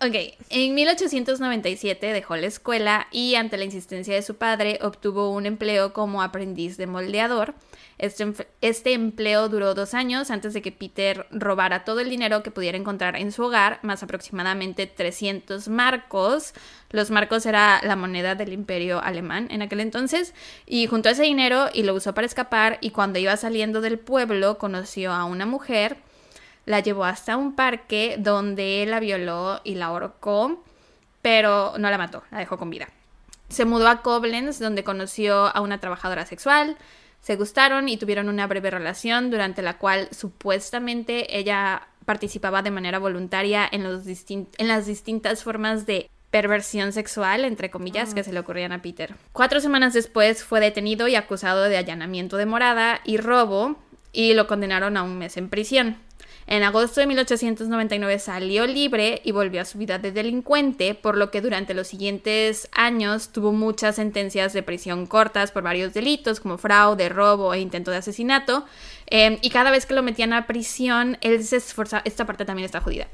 [0.00, 0.14] Ok,
[0.50, 5.92] en 1897 dejó la escuela y ante la insistencia de su padre obtuvo un empleo
[5.92, 7.54] como aprendiz de moldeador.
[7.98, 12.50] Este, este, empleo duró dos años antes de que Peter robara todo el dinero que
[12.50, 16.54] pudiera encontrar en su hogar, más aproximadamente 300 marcos.
[16.90, 20.34] Los marcos era la moneda del imperio alemán en aquel entonces
[20.66, 24.58] y juntó ese dinero y lo usó para escapar y cuando iba saliendo del pueblo
[24.58, 25.96] conoció a una mujer
[26.66, 30.62] la llevó hasta un parque donde la violó y la ahorcó,
[31.22, 32.88] pero no la mató, la dejó con vida.
[33.48, 36.76] Se mudó a Koblenz, donde conoció a una trabajadora sexual,
[37.24, 42.98] se gustaron y tuvieron una breve relación durante la cual supuestamente ella participaba de manera
[42.98, 48.24] voluntaria en, los en las distintas formas de perversión sexual, entre comillas, que ah.
[48.24, 49.14] se le ocurrían a Peter.
[49.32, 53.78] Cuatro semanas después fue detenido y acusado de allanamiento de morada y robo
[54.12, 55.96] y lo condenaron a un mes en prisión.
[56.46, 61.30] En agosto de 1899 salió libre y volvió a su vida de delincuente, por lo
[61.30, 66.58] que durante los siguientes años tuvo muchas sentencias de prisión cortas por varios delitos como
[66.58, 68.66] fraude, robo e intento de asesinato.
[69.06, 72.66] Em, y cada vez que lo metían a prisión, él se esforzaba, esta parte también
[72.66, 73.08] está jodida,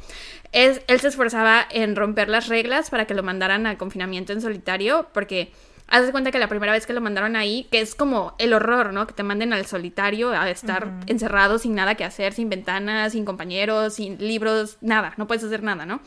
[0.53, 5.09] él se esforzaba en romper las reglas para que lo mandaran al confinamiento en solitario,
[5.12, 5.53] porque
[5.91, 8.53] Haz de cuenta que la primera vez que lo mandaron ahí, que es como el
[8.53, 9.07] horror, ¿no?
[9.07, 13.24] Que te manden al solitario a estar encerrado sin nada que hacer, sin ventanas, sin
[13.24, 16.01] compañeros, sin libros, nada, no puedes hacer nada, ¿no?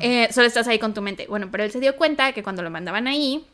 [0.00, 1.26] Eh, solo estás ahí con tu mente.
[1.28, 3.44] Bueno, pero él se dio cuenta que cuando lo mandaban ahí,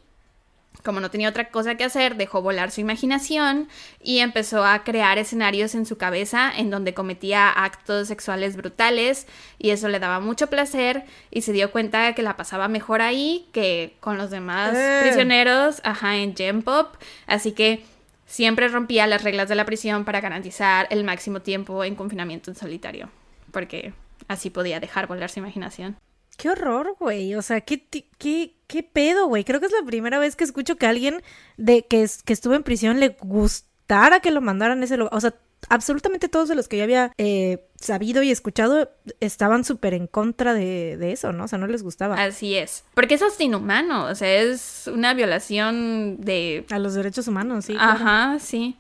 [0.82, 3.68] como no tenía otra cosa que hacer, dejó volar su imaginación
[4.02, 9.26] y empezó a crear escenarios en su cabeza en donde cometía actos sexuales brutales
[9.58, 13.46] y eso le daba mucho placer y se dio cuenta que la pasaba mejor ahí
[13.52, 15.00] que con los demás eh.
[15.02, 16.96] prisioneros, ajá, en Gem Pop,
[17.26, 17.84] así que
[18.26, 22.56] siempre rompía las reglas de la prisión para garantizar el máximo tiempo en confinamiento en
[22.56, 23.08] solitario,
[23.52, 23.92] porque
[24.26, 25.96] así podía dejar volar su imaginación.
[26.36, 27.34] Qué horror, güey.
[27.34, 27.86] O sea, qué,
[28.18, 29.44] qué, qué pedo, güey.
[29.44, 31.22] Creo que es la primera vez que escucho que alguien
[31.56, 35.14] de que, que estuvo en prisión le gustara que lo mandaran a ese lugar.
[35.14, 35.34] O sea,
[35.68, 40.54] absolutamente todos de los que yo había eh, sabido y escuchado estaban súper en contra
[40.54, 41.44] de, de, eso, ¿no?
[41.44, 42.22] O sea, no les gustaba.
[42.22, 42.84] Así es.
[42.94, 44.06] Porque eso es inhumano.
[44.06, 46.64] O sea, es una violación de.
[46.70, 47.76] A los derechos humanos, sí.
[47.78, 48.76] Ajá, sí.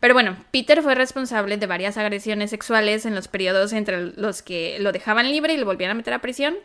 [0.00, 4.78] Pero bueno, Peter fue responsable de varias agresiones sexuales en los periodos entre los que
[4.80, 6.56] lo dejaban libre y lo volvían a meter a prisión.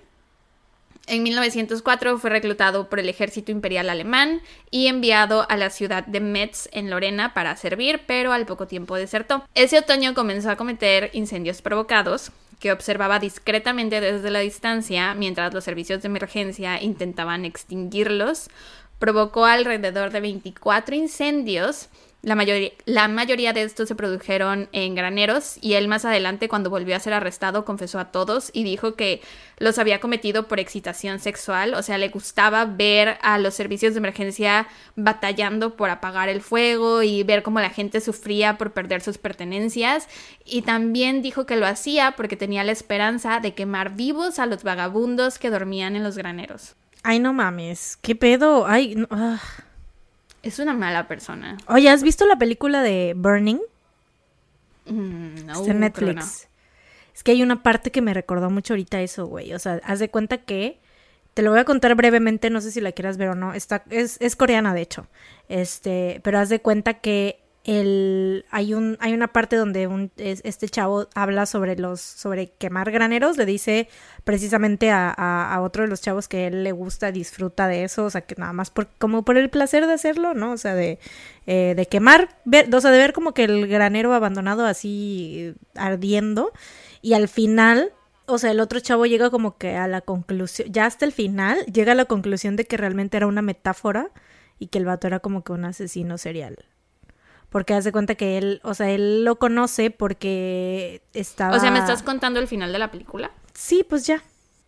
[1.08, 4.41] En 1904 fue reclutado por el ejército imperial alemán
[4.72, 8.95] y enviado a la ciudad de Metz en Lorena para servir, pero al poco tiempo
[8.95, 9.47] desertó.
[9.53, 15.64] Ese otoño comenzó a cometer incendios provocados, que observaba discretamente desde la distancia mientras los
[15.64, 18.49] servicios de emergencia intentaban extinguirlos.
[18.97, 21.89] Provocó alrededor de 24 incendios
[22.26, 26.71] la mayoría, la mayoría de estos se produjeron en graneros y él más adelante cuando
[26.71, 29.21] volvió a ser arrestado confesó a todos y dijo que
[29.59, 33.99] los había cometido por excitación sexual, o sea, le gustaba ver a los servicios de
[33.99, 39.19] emergencia batallando por apagar el fuego y ver cómo la gente sufría por perder sus
[39.19, 40.07] pertenencias
[40.45, 44.63] y también dijo que lo hacía porque tenía la esperanza de quemar vivos a los
[44.63, 46.76] vagabundos que dormían en los graneros.
[47.03, 48.65] Ay, no mames, ¿qué pedo?
[48.65, 49.39] Ay, no, ah.
[50.46, 51.58] Es una mala persona.
[51.68, 53.58] Oye, ¿has visto la película de Burning?
[54.86, 56.48] Mm, no, Está en Netflix.
[57.16, 59.54] Es que hay una parte que me recordó mucho ahorita eso, güey.
[59.56, 60.80] O sea, haz de cuenta que.
[61.34, 63.54] Te lo voy a contar brevemente, no sé si la quieras ver o no.
[63.54, 65.08] Está, es, es coreana, de hecho.
[65.50, 71.07] Este, pero haz de cuenta que hay, un, hay una parte donde un, este chavo
[71.16, 73.89] habla sobre los sobre quemar graneros, le dice
[74.24, 78.09] precisamente a, a, otro de los chavos que él le gusta, disfruta de eso, o
[78.11, 80.51] sea, que nada más por, como por el placer de hacerlo, ¿no?
[80.51, 80.99] O sea, de,
[81.47, 86.51] eh, de quemar, ver, o sea, de ver como que el granero abandonado así ardiendo
[87.01, 87.91] y al final...
[88.28, 91.59] O sea, el otro chavo llega como que a la conclusión, ya hasta el final,
[91.66, 94.09] llega a la conclusión de que realmente era una metáfora
[94.57, 96.66] y que el vato era como que un asesino serial
[97.56, 101.56] porque hace cuenta que él, o sea, él lo conoce porque estaba...
[101.56, 103.32] O sea, ¿me estás contando el final de la película?
[103.53, 104.22] Sí, pues ya.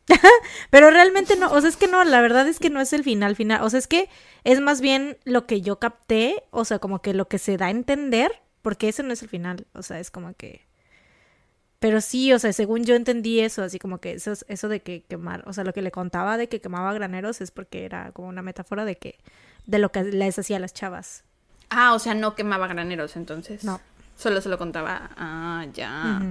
[0.69, 3.03] Pero realmente no, o sea, es que no, la verdad es que no es el
[3.03, 4.07] final final, o sea, es que
[4.45, 7.65] es más bien lo que yo capté, o sea, como que lo que se da
[7.65, 8.31] a entender,
[8.61, 10.65] porque ese no es el final, o sea, es como que...
[11.79, 15.03] Pero sí, o sea, según yo entendí eso, así como que eso, eso de que
[15.03, 18.29] quemar, o sea, lo que le contaba de que quemaba graneros es porque era como
[18.29, 19.19] una metáfora de que,
[19.65, 21.25] de lo que les hacía a las chavas.
[21.70, 23.63] Ah, o sea, no quemaba graneros entonces.
[23.63, 23.82] No.
[24.18, 25.09] Solo se lo contaba.
[25.18, 26.22] Ah, ya.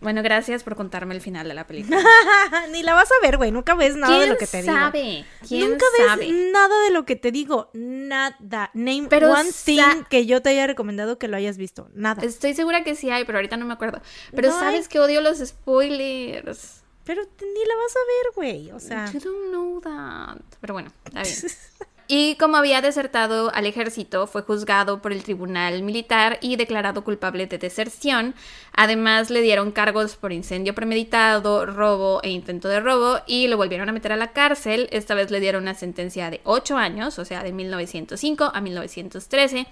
[0.00, 1.98] Bueno, gracias por contarme el final de la película.
[2.70, 3.50] Ni la vas a ver, güey.
[3.50, 5.00] Nunca ves nada de lo que te sabe?
[5.00, 5.24] digo.
[5.48, 5.86] ¿Quién Nunca
[6.16, 7.70] ves nada de lo que te digo.
[7.72, 8.70] Nada.
[8.74, 11.88] Name one thing que yo te haya recomendado que lo hayas visto.
[11.94, 12.22] Nada.
[12.22, 14.00] Estoy segura que sí hay, pero ahorita no me acuerdo.
[14.34, 16.82] Pero sabes que odio los spoilers.
[17.04, 18.70] Pero ni la vas a ver, güey.
[18.72, 19.10] O sea.
[19.12, 20.42] You don't know that.
[20.60, 21.36] Pero bueno, está bien.
[22.08, 27.48] Y como había desertado al ejército, fue juzgado por el tribunal militar y declarado culpable
[27.48, 28.34] de deserción.
[28.72, 33.88] Además, le dieron cargos por incendio premeditado, robo e intento de robo y lo volvieron
[33.88, 34.88] a meter a la cárcel.
[34.92, 39.66] Esta vez le dieron una sentencia de 8 años, o sea, de 1905 a 1913.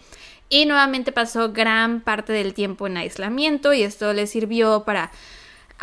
[0.48, 5.12] Y nuevamente pasó gran parte del tiempo en aislamiento y esto le sirvió para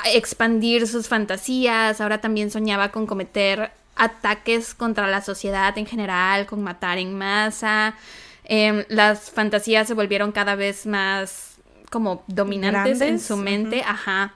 [0.06, 2.02] expandir sus fantasías.
[2.02, 7.96] Ahora también soñaba con cometer ataques contra la sociedad en general, con matar en masa.
[8.44, 11.56] Em, las fantasías se volvieron cada vez más
[11.90, 14.34] como dominantes en su mente, ajá.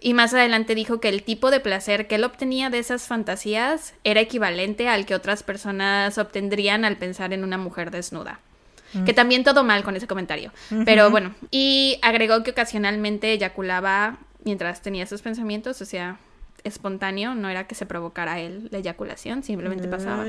[0.00, 3.94] Y más adelante dijo que el tipo de placer que él obtenía de esas fantasías
[4.04, 8.40] era equivalente al que otras personas obtendrían al pensar en una mujer desnuda.
[9.06, 10.52] Que también todo mal con ese comentario.
[10.84, 16.18] Pero bueno, y agregó que ocasionalmente eyaculaba mientras tenía esos pensamientos, o sea,
[16.64, 20.24] espontáneo, no era que se provocara él la eyaculación, simplemente pasaba.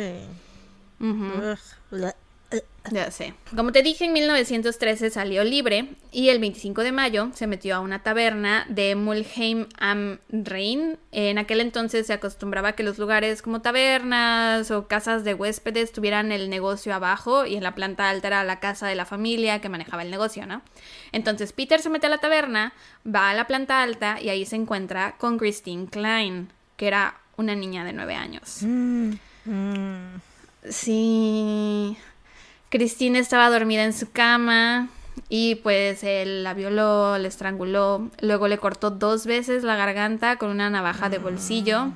[2.92, 3.34] Ya sé.
[3.56, 7.80] Como te dije, en 1913 salió libre y el 25 de mayo se metió a
[7.80, 11.00] una taberna de Mulheim am Rhein.
[11.12, 16.32] En aquel entonces se acostumbraba que los lugares como tabernas o casas de huéspedes tuvieran
[16.32, 19.70] el negocio abajo y en la planta alta era la casa de la familia que
[19.70, 20.62] manejaba el negocio, ¿no?
[21.12, 22.74] Entonces Peter se mete a la taberna,
[23.06, 27.56] va a la planta alta y ahí se encuentra con Christine Klein, que era una
[27.56, 28.60] niña de nueve años.
[28.62, 29.14] Mm,
[29.46, 30.22] mm.
[30.70, 31.98] Sí.
[32.70, 34.90] Cristina estaba dormida en su cama
[35.30, 40.50] y pues él la violó, le estranguló, luego le cortó dos veces la garganta con
[40.50, 41.92] una navaja de bolsillo.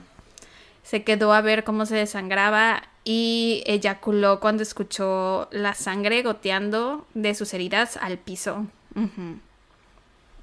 [0.83, 7.35] Se quedó a ver cómo se desangraba y eyaculó cuando escuchó la sangre goteando de
[7.35, 8.65] sus heridas al piso.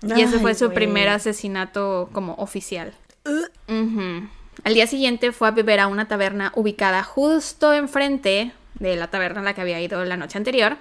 [0.03, 2.93] Y ese fue su primer asesinato como oficial.
[4.65, 9.41] Al día siguiente fue a beber a una taberna ubicada justo enfrente de la taberna
[9.41, 10.77] a la que había ido la noche anterior.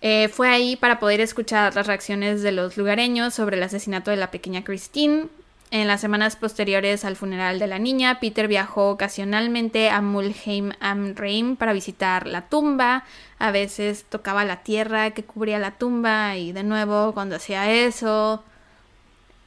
[0.00, 4.18] Eh, fue ahí para poder escuchar las reacciones de los lugareños sobre el asesinato de
[4.18, 5.28] la pequeña Christine.
[5.70, 11.14] En las semanas posteriores al funeral de la niña, Peter viajó ocasionalmente a Mulheim am
[11.16, 13.04] Rhein para visitar la tumba.
[13.38, 18.44] A veces tocaba la tierra que cubría la tumba y de nuevo cuando hacía eso,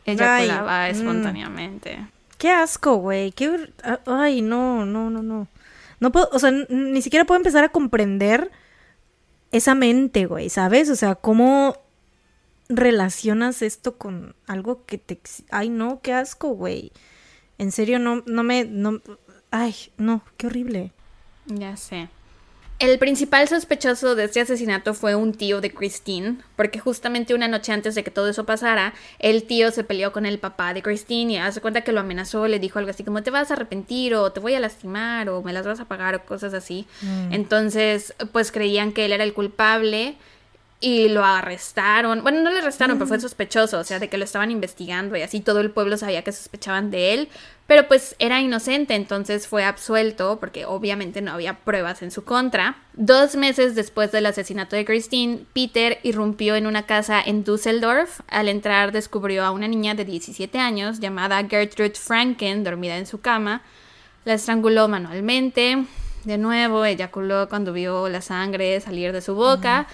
[0.05, 0.91] ella colaba mm.
[0.91, 1.99] espontáneamente.
[2.37, 3.31] Qué asco, güey.
[3.31, 3.71] Qué...
[4.05, 5.47] Ay, no, no, no, no.
[5.99, 8.51] No puedo, o sea, ni siquiera puedo empezar a comprender
[9.51, 10.89] esa mente, güey, ¿sabes?
[10.89, 11.75] O sea, cómo
[12.69, 15.19] relacionas esto con algo que te...
[15.49, 16.91] Ay, no, qué asco, güey.
[17.57, 18.65] En serio, no, no me...
[18.65, 19.01] No...
[19.51, 20.91] Ay, no, qué horrible.
[21.45, 22.09] Ya sé.
[22.79, 27.71] El principal sospechoso de este asesinato fue un tío de Christine, porque justamente una noche
[27.71, 31.33] antes de que todo eso pasara, el tío se peleó con el papá de Christine
[31.33, 34.13] y hace cuenta que lo amenazó, le dijo algo así como te vas a arrepentir
[34.13, 36.85] o te voy a lastimar o me las vas a pagar o cosas así.
[37.01, 37.33] Mm.
[37.33, 40.15] Entonces, pues creían que él era el culpable
[40.79, 42.21] y lo arrestaron.
[42.21, 43.21] Bueno, no lo arrestaron, pero fue mm.
[43.21, 46.31] sospechoso, o sea, de que lo estaban investigando y así todo el pueblo sabía que
[46.31, 47.29] sospechaban de él,
[47.67, 52.77] pero pues era inocente, entonces fue absuelto porque obviamente no había pruebas en su contra.
[52.93, 58.21] Dos meses después del asesinato de Christine, Peter irrumpió en una casa en Düsseldorf.
[58.29, 63.19] Al entrar descubrió a una niña de 17 años llamada Gertrude Franken dormida en su
[63.19, 63.61] cama.
[64.23, 65.85] La estranguló manualmente.
[66.23, 69.87] De nuevo, eyaculó cuando vio la sangre salir de su boca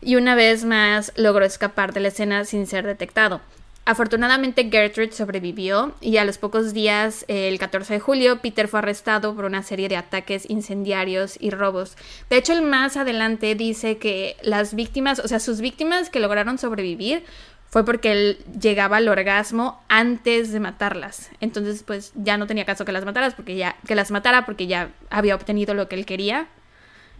[0.00, 3.40] y una vez más logró escapar de la escena sin ser detectado.
[3.86, 9.34] Afortunadamente Gertrude sobrevivió y a los pocos días, el 14 de julio, Peter fue arrestado
[9.34, 11.96] por una serie de ataques incendiarios y robos.
[12.28, 16.58] De hecho, el más adelante dice que las víctimas, o sea, sus víctimas que lograron
[16.58, 17.24] sobrevivir
[17.68, 21.30] fue porque él llegaba al orgasmo antes de matarlas.
[21.40, 24.66] Entonces, pues ya no tenía caso que las mataras porque ya que las matara porque
[24.66, 26.48] ya había obtenido lo que él quería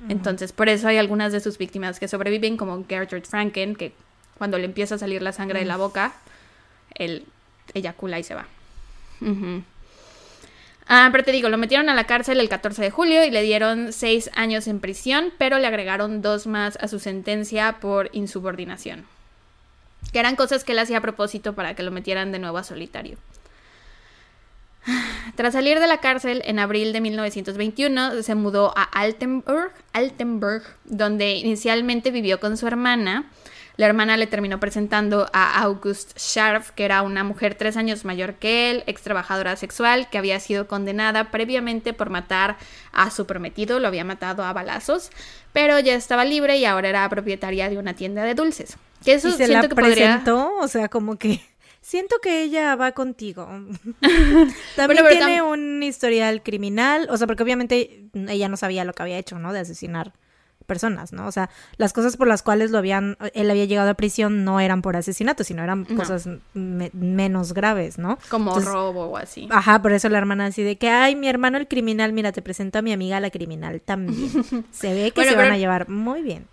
[0.09, 3.93] entonces, por eso hay algunas de sus víctimas que sobreviven, como Gertrude Franken, que
[4.39, 6.13] cuando le empieza a salir la sangre de la boca,
[6.97, 7.27] él
[7.75, 8.47] eyacula y se va.
[10.89, 13.43] Ah, pero te digo, lo metieron a la cárcel el 14 de julio y le
[13.43, 19.05] dieron seis años en prisión, pero le agregaron dos más a su sentencia por insubordinación.
[20.13, 22.65] Que eran cosas que él hacía a propósito para que lo metieran de nuevo a
[22.65, 23.19] solitario.
[25.35, 31.35] Tras salir de la cárcel en abril de 1921, se mudó a Altenburg, Altenburg, donde
[31.35, 33.25] inicialmente vivió con su hermana.
[33.77, 38.35] La hermana le terminó presentando a August Scharf, que era una mujer tres años mayor
[38.35, 42.57] que él, ex trabajadora sexual, que había sido condenada previamente por matar
[42.93, 45.11] a su prometido, lo había matado a balazos,
[45.53, 48.77] pero ya estaba libre y ahora era propietaria de una tienda de dulces.
[49.05, 51.41] Que eso ¿Y se la presentó, o sea, como que
[51.87, 53.47] Siento que ella va contigo.
[54.77, 59.19] También tiene un historial criminal, o sea, porque obviamente ella no sabía lo que había
[59.19, 59.53] hecho, ¿no?
[59.53, 60.13] De asesinar
[60.67, 61.27] personas, ¿no?
[61.27, 64.61] O sea, las cosas por las cuales lo habían, él había llegado a prisión no
[64.61, 68.19] eran por asesinato, sino eran cosas menos graves, ¿no?
[68.29, 69.49] Como robo o así.
[69.51, 72.43] Ajá, por eso la hermana así de que, ay, mi hermano el criminal, mira, te
[72.43, 74.67] presento a mi amiga la criminal también.
[74.73, 76.47] se ve que se van a llevar muy bien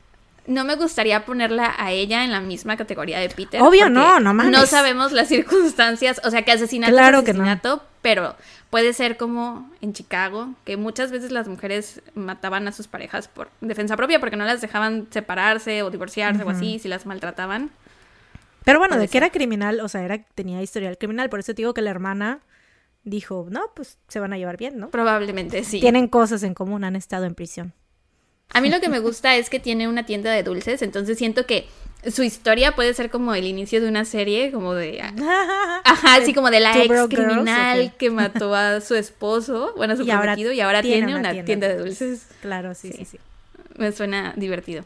[0.46, 3.62] no me gustaría ponerla a ella en la misma categoría de Peter.
[3.62, 4.52] Obvio, no, no mames.
[4.52, 8.36] No sabemos las circunstancias, o sea, que asesinato claro es asesinato, pero
[8.74, 13.52] puede ser como en Chicago, que muchas veces las mujeres mataban a sus parejas por
[13.62, 17.70] defensa propia porque no las dejaban separarse o divorciarse o así, si las maltrataban.
[18.66, 21.76] Pero bueno, de que era criminal, o sea, era tenía historial criminal, por eso digo
[21.76, 22.40] que la hermana
[23.04, 25.80] dijo, "No, pues se van a llevar bien, ¿no?" Probablemente sí.
[25.80, 27.74] Tienen cosas en común, han estado en prisión.
[28.54, 31.46] A mí lo que me gusta es que tiene una tienda de dulces, entonces siento
[31.46, 31.68] que
[32.12, 35.02] su historia puede ser como el inicio de una serie, como de...
[35.84, 40.04] Ajá, así como de la ex criminal que mató a su esposo, bueno, a su
[40.04, 42.28] y prometido, y ahora tiene, una, tienda, de dulces.
[42.42, 43.18] Claro, sí, sí, sí,
[43.78, 44.84] Me suena divertido.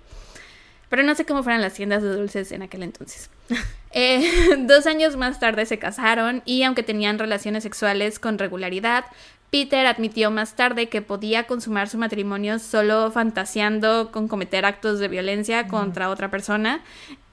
[0.89, 3.30] Pero no sé cómo fueran las tiendas de dulces en aquel entonces.
[3.94, 9.06] Eh, dos años más tarde se casaron y aunque tenían relaciones sexuales con regularidad,
[9.49, 15.07] Peter admitió más tarde que podía consumar su matrimonio solo fantaseando con cometer actos de
[15.07, 16.82] violencia contra otra persona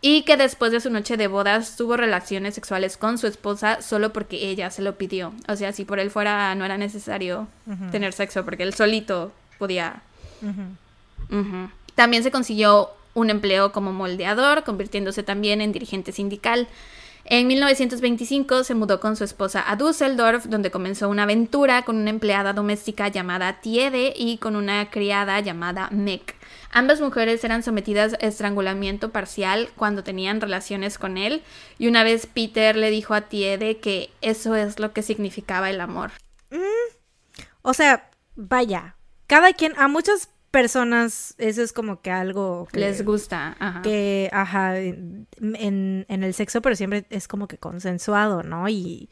[0.00, 4.12] y que después de su noche de bodas tuvo relaciones sexuales con su esposa solo
[4.12, 5.32] porque ella se lo pidió.
[5.48, 7.48] O sea, si por él fuera no era necesario
[7.90, 10.02] tener sexo porque él solito podía.
[11.96, 16.68] También se consiguió un empleo como moldeador, convirtiéndose también en dirigente sindical.
[17.26, 22.10] En 1925 se mudó con su esposa a Düsseldorf, donde comenzó una aventura con una
[22.10, 26.34] empleada doméstica llamada Tiede y con una criada llamada Meg.
[26.70, 31.42] Ambas mujeres eran sometidas a estrangulamiento parcial cuando tenían relaciones con él,
[31.78, 35.80] y una vez Peter le dijo a Tiede que eso es lo que significaba el
[35.80, 36.10] amor.
[36.50, 36.94] Mm.
[37.62, 38.96] O sea, vaya,
[39.26, 43.82] cada quien, a muchas personas eso es como que algo que les gusta, ajá.
[43.82, 48.68] que ajá en, en, el sexo pero siempre es como que consensuado, ¿no?
[48.68, 49.08] Y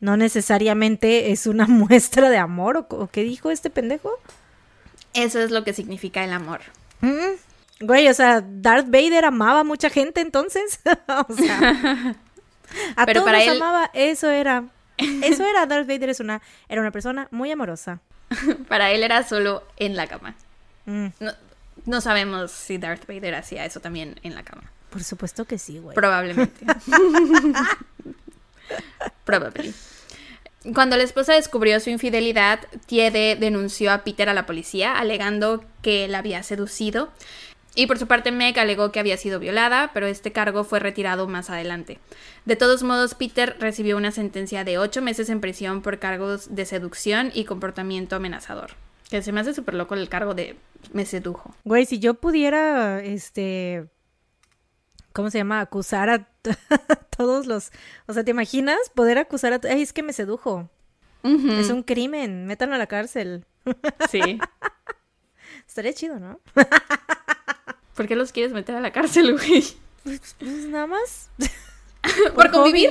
[0.00, 4.10] no necesariamente es una muestra de amor o, qué dijo este pendejo.
[5.12, 6.60] Eso es lo que significa el amor.
[7.02, 10.80] Mm, güey, o sea, Darth Vader amaba a mucha gente entonces,
[11.28, 12.16] o sea,
[12.96, 13.50] a pero todos para él...
[13.50, 14.64] amaba, eso era
[14.96, 18.00] eso era Darth Vader es una era una persona muy amorosa.
[18.68, 20.34] para él era solo en la cama.
[20.88, 21.08] Mm.
[21.84, 24.72] No, sabemos si Darth Vader hacía eso también en la cama.
[24.90, 25.94] Por supuesto que sí, güey.
[25.94, 26.64] Probablemente.
[29.24, 29.78] Probablemente.
[30.74, 36.08] Cuando la esposa descubrió su infidelidad, Tiede denunció a Peter a la policía, alegando que
[36.08, 37.10] la había seducido.
[37.74, 41.28] Y por su parte, Meg alegó que había sido violada, pero este cargo fue retirado
[41.28, 41.98] más adelante.
[42.44, 46.64] De todos modos, Peter recibió una sentencia de ocho meses en prisión por cargos de
[46.64, 48.72] seducción y comportamiento amenazador.
[49.08, 50.56] Que se me hace súper loco el cargo de
[50.92, 51.54] me sedujo.
[51.64, 53.86] Güey, si yo pudiera, este,
[55.12, 55.60] ¿cómo se llama?
[55.60, 56.28] Acusar a
[57.16, 57.70] todos los,
[58.06, 60.68] o sea, ¿te imaginas poder acusar a, ay, es que me sedujo?
[61.24, 63.44] Es un crimen, métanlo a la cárcel.
[64.10, 64.38] Sí.
[65.66, 66.40] Estaría chido, ¿no?
[67.94, 69.62] ¿Por qué los quieres meter a la cárcel, güey?
[70.04, 71.30] Pues, pues nada más.
[72.34, 72.90] ¿Por, convivir?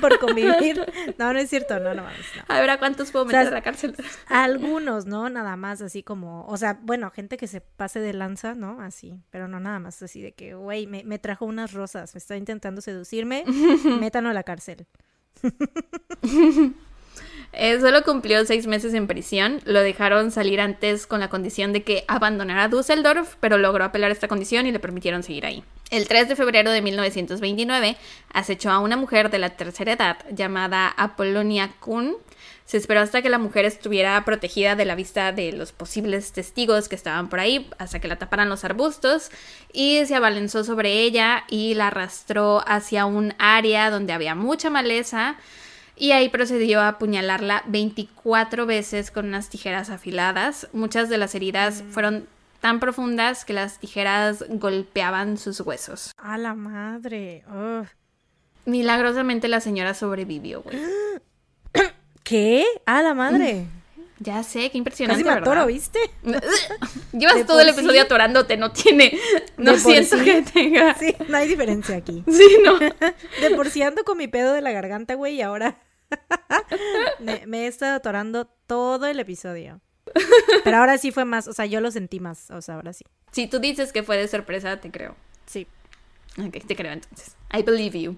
[0.00, 0.84] por convivir.
[1.18, 2.08] No, no es cierto, no, no No.
[2.48, 3.94] A ver, ¿a cuántos puedo meter a la cárcel?
[4.26, 5.28] Algunos, ¿no?
[5.28, 8.80] Nada más así como, o sea, bueno, gente que se pase de lanza, ¿no?
[8.80, 12.18] Así, pero no nada más así de que, güey, me, me trajo unas rosas, me
[12.18, 13.44] está intentando seducirme,
[14.00, 14.86] métanlo a la cárcel.
[17.56, 19.60] Eh, solo cumplió seis meses en prisión.
[19.64, 24.28] Lo dejaron salir antes con la condición de que abandonara Düsseldorf, pero logró apelar esta
[24.28, 25.62] condición y le permitieron seguir ahí.
[25.90, 27.96] El 3 de febrero de 1929
[28.32, 32.16] acechó a una mujer de la tercera edad llamada Apolonia Kuhn.
[32.64, 36.88] Se esperó hasta que la mujer estuviera protegida de la vista de los posibles testigos
[36.88, 39.30] que estaban por ahí, hasta que la taparan los arbustos,
[39.72, 45.36] y se abalanzó sobre ella y la arrastró hacia un área donde había mucha maleza
[45.96, 50.68] y ahí procedió a apuñalarla 24 veces con unas tijeras afiladas.
[50.72, 51.90] Muchas de las heridas mm.
[51.90, 52.26] fueron
[52.60, 56.12] tan profundas que las tijeras golpeaban sus huesos.
[56.16, 57.44] A la madre.
[58.64, 60.78] Milagrosamente la señora sobrevivió, güey.
[62.24, 62.64] ¿Qué?
[62.86, 63.66] A la madre.
[64.20, 65.22] Ya sé, qué impresionante.
[65.22, 65.98] Casi me atoro, ¿viste?
[67.12, 69.18] Llevas todo el episodio atorándote, no tiene.
[69.58, 70.94] No siento que tenga.
[70.94, 72.24] Sí, no hay diferencia aquí.
[72.30, 72.78] Sí, no.
[73.40, 75.76] De por sí ando con mi pedo de la garganta, güey, y ahora
[77.20, 79.80] me, he estado atorando todo el episodio.
[80.64, 83.04] Pero ahora sí fue más, o sea, yo lo sentí más, o sea, ahora sí.
[83.32, 85.16] Si tú dices que fue de sorpresa, te creo.
[85.46, 85.66] Sí.
[86.38, 87.36] Ok, te creo entonces.
[87.52, 88.16] I believe you.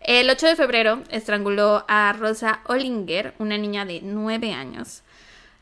[0.00, 5.02] El 8 de febrero estranguló a Rosa Ollinger, una niña de 9 años.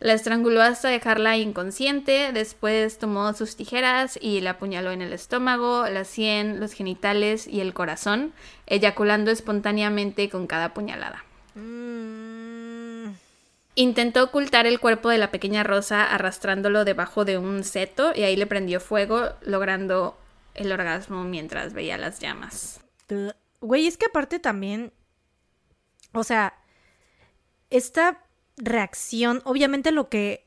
[0.01, 5.87] La estranguló hasta dejarla inconsciente, después tomó sus tijeras y la apuñaló en el estómago,
[5.89, 8.35] la sien, los genitales y el corazón,
[8.67, 11.25] eyaculando espontáneamente con cada puñalada.
[11.55, 13.15] Mm.
[13.77, 18.37] Intentó ocultar el cuerpo de la pequeña Rosa arrastrándolo debajo de un seto y ahí
[18.37, 20.17] le prendió fuego, logrando
[20.55, 22.81] el orgasmo mientras veía las llamas.
[23.61, 24.93] Güey, es que aparte también,
[26.13, 26.55] o sea,
[27.71, 28.21] esta
[28.57, 30.47] reacción, obviamente lo que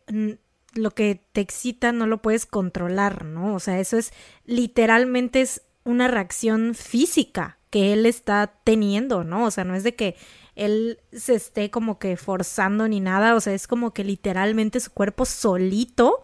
[0.74, 3.56] lo que te excita no lo puedes controlar, ¿no?
[3.56, 4.14] O sea, eso es
[4.46, 9.46] literalmente es una reacción física que él está teniendo, ¿no?
[9.46, 10.16] O sea, no es de que
[10.58, 14.92] él se esté como que forzando ni nada, o sea, es como que literalmente su
[14.92, 16.22] cuerpo solito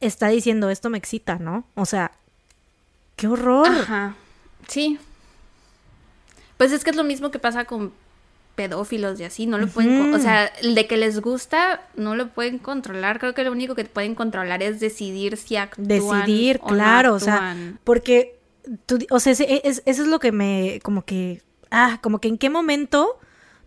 [0.00, 1.66] está diciendo esto me excita, ¿no?
[1.74, 2.12] O sea,
[3.16, 3.66] qué horror.
[3.68, 4.14] Ajá.
[4.68, 4.98] Sí.
[6.58, 7.92] Pues es que es lo mismo que pasa con
[8.56, 12.28] pedófilos y así, no lo pueden, o sea, el de que les gusta, no lo
[12.28, 17.14] pueden controlar, creo que lo único que pueden controlar es decidir si actúan Decidir, claro,
[17.14, 17.54] o sea,
[17.84, 18.38] porque,
[18.86, 22.48] tú, o sea, eso es lo que me, como que, ah, como que en qué
[22.48, 23.18] momento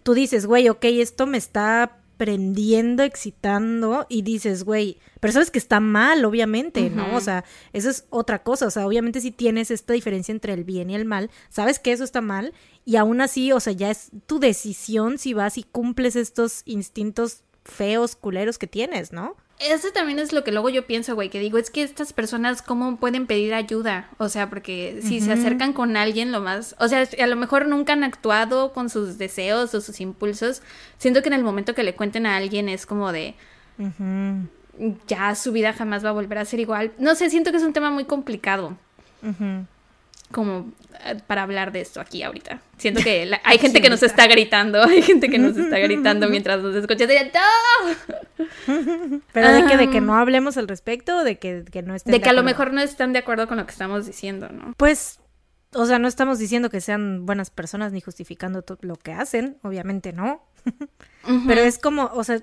[0.04, 5.58] tú dices, güey, ok, esto me está prendiendo, excitando y dices, güey, pero sabes que
[5.58, 7.16] está mal, obviamente, ¿no?
[7.16, 10.66] O sea, eso es otra cosa, o sea, obviamente si tienes esta diferencia entre el
[10.66, 12.54] bien y el mal, sabes que eso está mal
[12.84, 17.44] y aún así, o sea, ya es tu decisión si vas y cumples estos instintos
[17.64, 19.38] feos, culeros que tienes, ¿no?
[19.60, 22.62] Eso también es lo que luego yo pienso, güey, que digo, es que estas personas,
[22.62, 24.10] ¿cómo pueden pedir ayuda?
[24.18, 27.68] O sea, porque si se acercan con alguien, lo más, o sea, a lo mejor
[27.68, 30.62] nunca han actuado con sus deseos o sus impulsos.
[30.98, 33.36] Siento que en el momento que le cuenten a alguien es como de,
[35.08, 36.94] ya su vida jamás va a volver a ser igual.
[36.98, 38.78] No sé, siento que es un tema muy complicado
[40.32, 40.72] como
[41.06, 42.62] eh, para hablar de esto aquí ahorita.
[42.78, 46.62] Siento que hay gente que nos está gritando, hay gente que nos está gritando mientras
[46.62, 47.06] nos escucha.
[49.34, 52.22] Pero de que, de que no hablemos al respecto, o de que, no estén de,
[52.22, 54.74] que a lo mejor no están de acuerdo con lo que estamos diciendo, ¿no?
[54.78, 55.20] Pues,
[55.74, 59.58] o sea, no estamos diciendo que sean buenas personas ni justificando todo lo que hacen,
[59.64, 60.44] obviamente no.
[61.48, 62.42] Pero es como, o sea,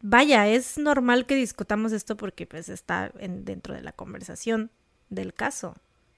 [0.00, 4.70] vaya, es normal que discutamos esto porque pues está en, dentro de la conversación
[5.10, 5.74] del caso,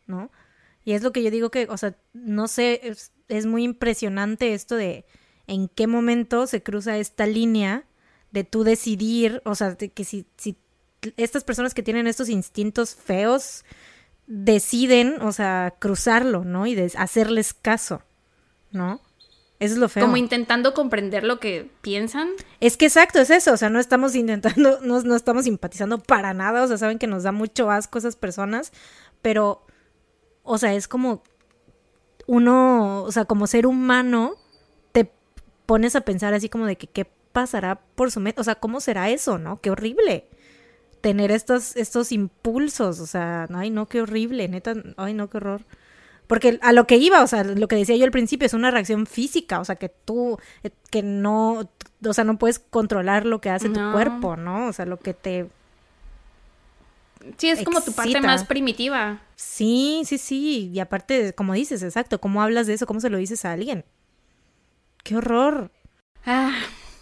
[0.06, 0.30] ¿no?
[0.84, 2.80] Y es lo que yo digo que, o sea, no sé,
[3.28, 5.04] es, muy impresionante esto de
[5.46, 7.84] en qué momento se cruza esta línea
[8.30, 10.56] de tú decidir, o sea, de que si, si
[11.16, 13.64] estas personas que tienen estos instintos feos
[14.26, 16.66] deciden, o sea, cruzarlo, ¿no?
[16.66, 18.02] Y de hacerles caso,
[18.70, 19.00] ¿no?
[19.58, 20.04] Eso es lo feo.
[20.04, 22.30] Como intentando comprender lo que piensan.
[22.60, 23.52] Es que exacto, es eso.
[23.52, 26.62] O sea, no estamos intentando, no, no estamos simpatizando para nada.
[26.62, 28.72] O sea, saben que nos da mucho asco esas personas.
[29.20, 29.66] Pero
[30.42, 31.22] o sea, es como
[32.26, 34.34] uno, o sea, como ser humano,
[34.92, 35.10] te
[35.66, 38.80] pones a pensar así como de que qué pasará por su mente, o sea, ¿cómo
[38.80, 39.60] será eso, no?
[39.60, 40.26] Qué horrible
[41.00, 45.62] tener estos, estos impulsos, o sea, ay, no, qué horrible, neta, ay, no, qué horror.
[46.26, 48.70] Porque a lo que iba, o sea, lo que decía yo al principio es una
[48.70, 51.68] reacción física, o sea, que tú, eh, que no,
[52.06, 54.68] o sea, no puedes controlar lo que hace tu cuerpo, ¿no?
[54.68, 55.48] O sea, lo que te
[57.36, 59.20] Sí, es como tu parte más primitiva.
[59.36, 60.70] Sí, sí, sí.
[60.72, 62.86] Y aparte, como dices, exacto, ¿cómo hablas de eso?
[62.86, 63.84] ¿Cómo se lo dices a alguien?
[65.02, 65.70] ¡Qué horror!
[66.24, 66.52] Ah,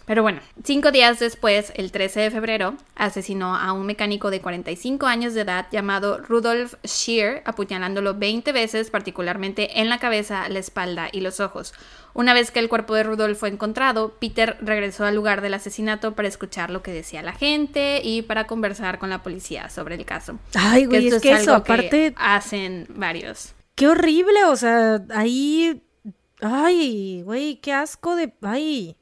[0.09, 5.05] pero bueno, cinco días después, el 13 de febrero, asesinó a un mecánico de 45
[5.05, 11.09] años de edad llamado Rudolf Scheer, apuñalándolo 20 veces, particularmente en la cabeza, la espalda
[11.11, 11.75] y los ojos.
[12.15, 16.15] Una vez que el cuerpo de Rudolf fue encontrado, Peter regresó al lugar del asesinato
[16.15, 20.05] para escuchar lo que decía la gente y para conversar con la policía sobre el
[20.05, 20.39] caso.
[20.55, 22.15] Ay, güey, es, que eso, aparte.
[22.17, 23.53] hacen varios.
[23.75, 25.83] Qué horrible, o sea, ahí.
[26.41, 28.33] Ay, güey, qué asco de.
[28.41, 28.95] Ay.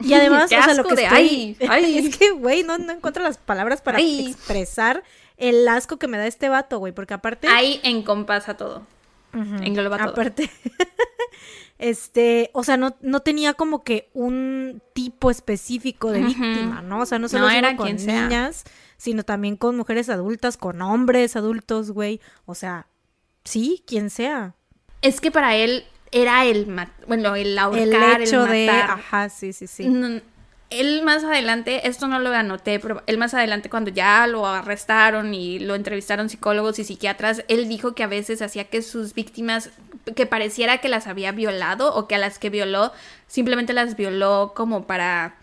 [0.00, 1.56] Y además, o sea, lo que estoy...
[1.68, 5.02] ay, es que, güey, no, encuentro las palabras para expresar
[5.36, 7.48] el asco que me da este vato, güey, porque aparte...
[7.48, 8.86] Ahí encompasa todo.
[9.32, 10.08] Engloba todo.
[10.10, 10.50] Aparte,
[11.78, 17.00] este, o sea, no, no tenía como que un tipo específico de víctima, ¿no?
[17.00, 18.64] O sea, no solo era con niñas,
[18.96, 22.20] sino también con mujeres adultas, con hombres adultos, güey.
[22.46, 22.86] O sea,
[23.44, 24.54] sí, quien sea.
[25.02, 26.66] Es que para él era el
[27.06, 29.84] bueno, el ahorcar, el hecho de ajá, sí, sí, sí.
[30.70, 35.34] él más adelante, esto no lo anoté, pero él más adelante cuando ya lo arrestaron
[35.34, 39.70] y lo entrevistaron psicólogos y psiquiatras, él dijo que a veces hacía que sus víctimas
[40.14, 42.92] que pareciera que las había violado o que a las que violó
[43.26, 45.34] simplemente las violó como para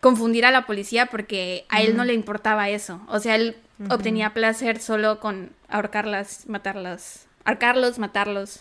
[0.00, 3.00] confundir a la policía porque a él no le importaba eso.
[3.08, 3.56] O sea, él
[3.90, 8.60] obtenía placer solo con ahorcarlas, matarlas, ahorcarlos, matarlos.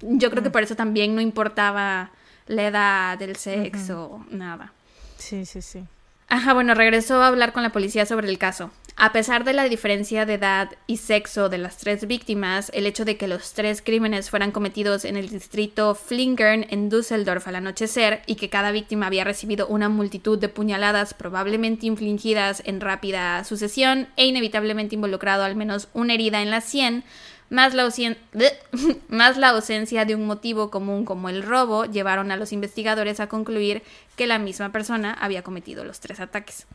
[0.00, 0.52] Yo creo que mm.
[0.52, 2.10] por eso también no importaba
[2.46, 4.72] la edad, el sexo, nada.
[5.16, 5.84] Sí, sí, sí.
[6.30, 8.70] Ajá, bueno, regresó a hablar con la policía sobre el caso.
[8.96, 13.04] A pesar de la diferencia de edad y sexo de las tres víctimas, el hecho
[13.04, 18.22] de que los tres crímenes fueran cometidos en el distrito Flingern en Düsseldorf al anochecer
[18.26, 24.08] y que cada víctima había recibido una multitud de puñaladas probablemente infligidas en rápida sucesión
[24.16, 27.04] e inevitablemente involucrado al menos una herida en la sien,
[27.50, 27.88] más la,
[29.08, 33.28] más la, ausencia de un motivo común como el robo llevaron a los investigadores a
[33.28, 33.82] concluir
[34.16, 36.66] que la misma persona había cometido los tres ataques.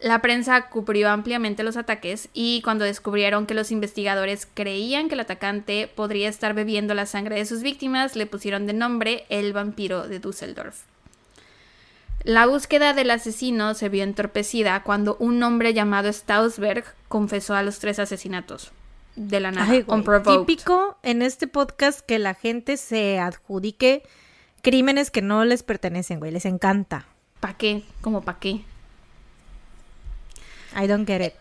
[0.00, 5.20] La prensa cubrió ampliamente los ataques y cuando descubrieron que los investigadores creían que el
[5.20, 10.08] atacante podría estar bebiendo la sangre de sus víctimas, le pusieron de nombre el vampiro
[10.08, 10.82] de Düsseldorf.
[12.24, 17.78] La búsqueda del asesino se vio entorpecida cuando un hombre llamado Stausberg confesó a los
[17.78, 18.72] tres asesinatos
[19.16, 20.02] de la nada, Ay, güey,
[20.38, 24.02] típico en este podcast que la gente se adjudique
[24.62, 27.06] crímenes que no les pertenecen, güey, les encanta.
[27.40, 27.82] ¿Para qué?
[28.00, 28.64] ¿Cómo para qué?
[30.80, 31.34] I don't get it.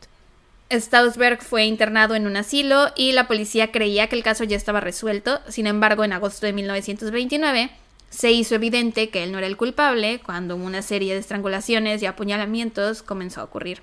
[0.71, 4.79] Stausberg fue internado en un asilo y la policía creía que el caso ya estaba
[4.79, 5.39] resuelto.
[5.47, 7.71] Sin embargo, en agosto de 1929
[8.09, 12.05] se hizo evidente que él no era el culpable cuando una serie de estrangulaciones y
[12.05, 13.81] apuñalamientos comenzó a ocurrir.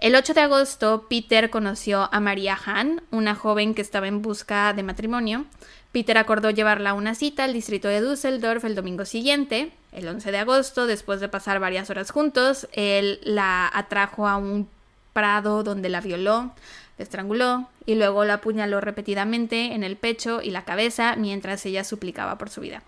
[0.00, 4.72] El 8 de agosto, Peter conoció a María Hahn, una joven que estaba en busca
[4.72, 5.44] de matrimonio.
[5.92, 9.72] Peter acordó llevarla a una cita al distrito de Düsseldorf el domingo siguiente.
[9.92, 14.70] El 11 de agosto, después de pasar varias horas juntos, él la atrajo a un
[15.12, 16.50] prado donde la violó,
[16.96, 21.84] la estranguló y luego la apuñaló repetidamente en el pecho y la cabeza mientras ella
[21.84, 22.82] suplicaba por su vida.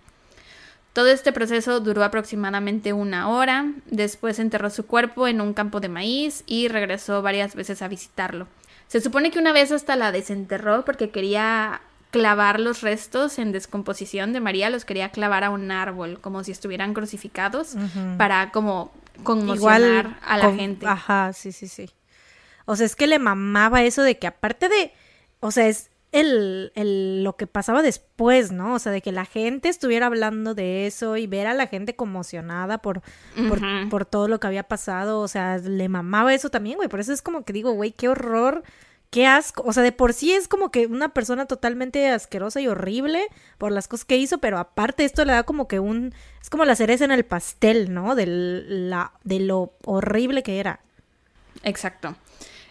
[0.92, 5.88] Todo este proceso duró aproximadamente una hora, después enterró su cuerpo en un campo de
[5.88, 8.46] maíz y regresó varias veces a visitarlo.
[8.88, 14.34] Se supone que una vez hasta la desenterró porque quería clavar los restos en descomposición
[14.34, 17.74] de María, los quería clavar a un árbol, como si estuvieran crucificados,
[18.18, 18.92] para como
[19.24, 20.86] conmocionar a la gente.
[20.86, 21.88] Ajá, sí, sí, sí.
[22.66, 24.92] O sea, es que le mamaba eso de que aparte de,
[25.40, 28.74] o sea, es el, el, lo que pasaba después, ¿no?
[28.74, 31.96] O sea, de que la gente estuviera hablando de eso y ver a la gente
[31.96, 33.00] conmocionada por,
[33.48, 35.20] por, por, todo lo que había pasado.
[35.20, 36.90] O sea, le mamaba eso también, güey.
[36.90, 38.62] Por eso es como que digo, güey, qué horror,
[39.08, 39.62] qué asco.
[39.66, 43.26] O sea, de por sí es como que una persona totalmente asquerosa y horrible
[43.56, 46.14] por las cosas que hizo, pero aparte esto le da como que un...
[46.42, 48.14] Es como la cereza en el pastel, ¿no?
[48.14, 50.80] De, la, de lo horrible que era.
[51.62, 52.16] Exacto.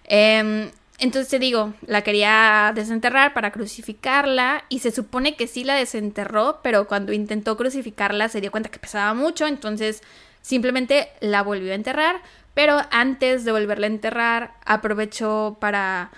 [0.04, 5.74] Eh, entonces te digo, la quería desenterrar para crucificarla y se supone que sí la
[5.74, 10.04] desenterró, pero cuando intentó crucificarla se dio cuenta que pesaba mucho, entonces
[10.44, 12.22] simplemente la volvió a enterrar,
[12.54, 16.12] pero antes de volverla a enterrar aprovechó para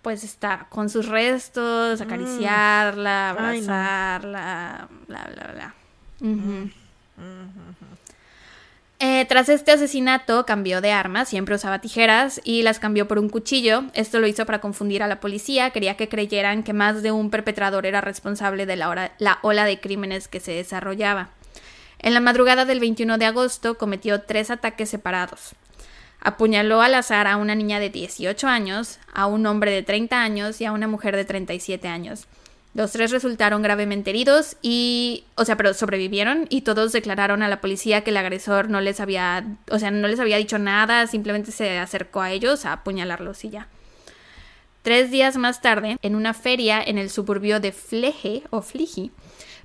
[0.00, 2.02] pues estar con sus restos, mm.
[2.04, 5.74] acariciarla, abrazarla, bla, bla, bla.
[9.02, 13.30] Eh, tras este asesinato cambió de arma, siempre usaba tijeras y las cambió por un
[13.30, 13.84] cuchillo.
[13.94, 17.30] Esto lo hizo para confundir a la policía, quería que creyeran que más de un
[17.30, 21.30] perpetrador era responsable de la, la ola de crímenes que se desarrollaba.
[21.98, 25.54] En la madrugada del 21 de agosto cometió tres ataques separados.
[26.20, 30.60] Apuñaló al azar a una niña de 18 años, a un hombre de 30 años
[30.60, 32.26] y a una mujer de 37 años.
[32.72, 37.60] Los tres resultaron gravemente heridos y, o sea, pero sobrevivieron y todos declararon a la
[37.60, 41.50] policía que el agresor no les había, o sea, no les había dicho nada, simplemente
[41.50, 43.66] se acercó a ellos a apuñalarlos y ya.
[44.82, 49.10] Tres días más tarde, en una feria en el suburbio de Fleje o Fligi,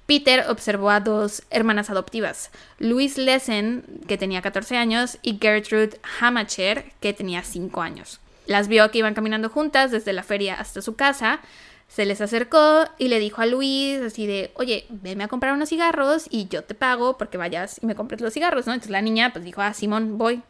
[0.05, 6.91] Peter observó a dos hermanas adoptivas, Louise Lesen, que tenía 14 años, y Gertrude Hamacher,
[6.99, 8.19] que tenía 5 años.
[8.45, 11.39] Las vio que iban caminando juntas desde la feria hasta su casa,
[11.87, 15.69] se les acercó y le dijo a Luis así de, oye, venme a comprar unos
[15.69, 18.73] cigarros y yo te pago porque vayas y me compres los cigarros, ¿no?
[18.73, 20.41] Entonces la niña pues dijo, ah, Simón, voy.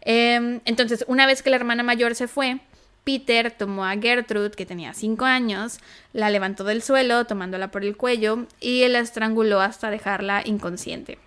[0.00, 2.60] Em, entonces, una vez que la hermana mayor se fue,
[3.04, 5.78] Peter tomó a Gertrude, que tenía cinco años,
[6.12, 11.18] la levantó del suelo, tomándola por el cuello, y la estranguló hasta dejarla inconsciente.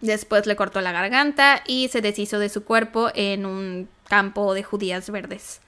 [0.00, 4.62] Después le cortó la garganta y se deshizo de su cuerpo en un campo de
[4.62, 5.60] judías verdes.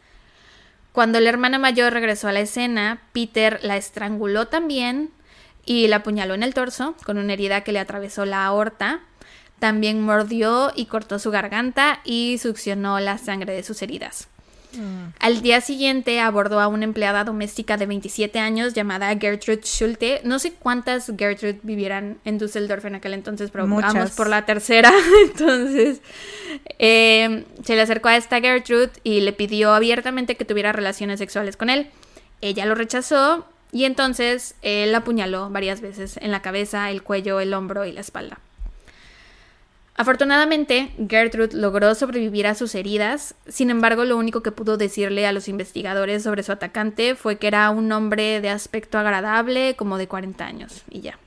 [0.93, 5.11] Cuando la hermana mayor regresó a la escena, Peter la estranguló también
[5.65, 9.01] y la apuñaló en el torso con una herida que le atravesó la aorta.
[9.61, 14.30] También mordió y cortó su garganta y succionó la sangre de sus heridas.
[14.73, 15.13] Mm.
[15.19, 20.21] Al día siguiente abordó a una empleada doméstica de 27 años llamada Gertrude Schulte.
[20.25, 24.93] No sé cuántas Gertrude vivieran en Düsseldorf en aquel entonces, pero vamos por la tercera.
[25.25, 26.01] entonces
[26.79, 31.57] eh, se le acercó a esta Gertrude y le pidió abiertamente que tuviera relaciones sexuales
[31.57, 31.89] con él.
[32.41, 37.41] Ella lo rechazó y entonces él la apuñaló varias veces en la cabeza, el cuello,
[37.41, 38.39] el hombro y la espalda.
[39.97, 45.33] Afortunadamente, Gertrude logró sobrevivir a sus heridas, sin embargo lo único que pudo decirle a
[45.33, 50.09] los investigadores sobre su atacante fue que era un hombre de aspecto agradable, como de
[50.09, 51.19] 40 años, y ya.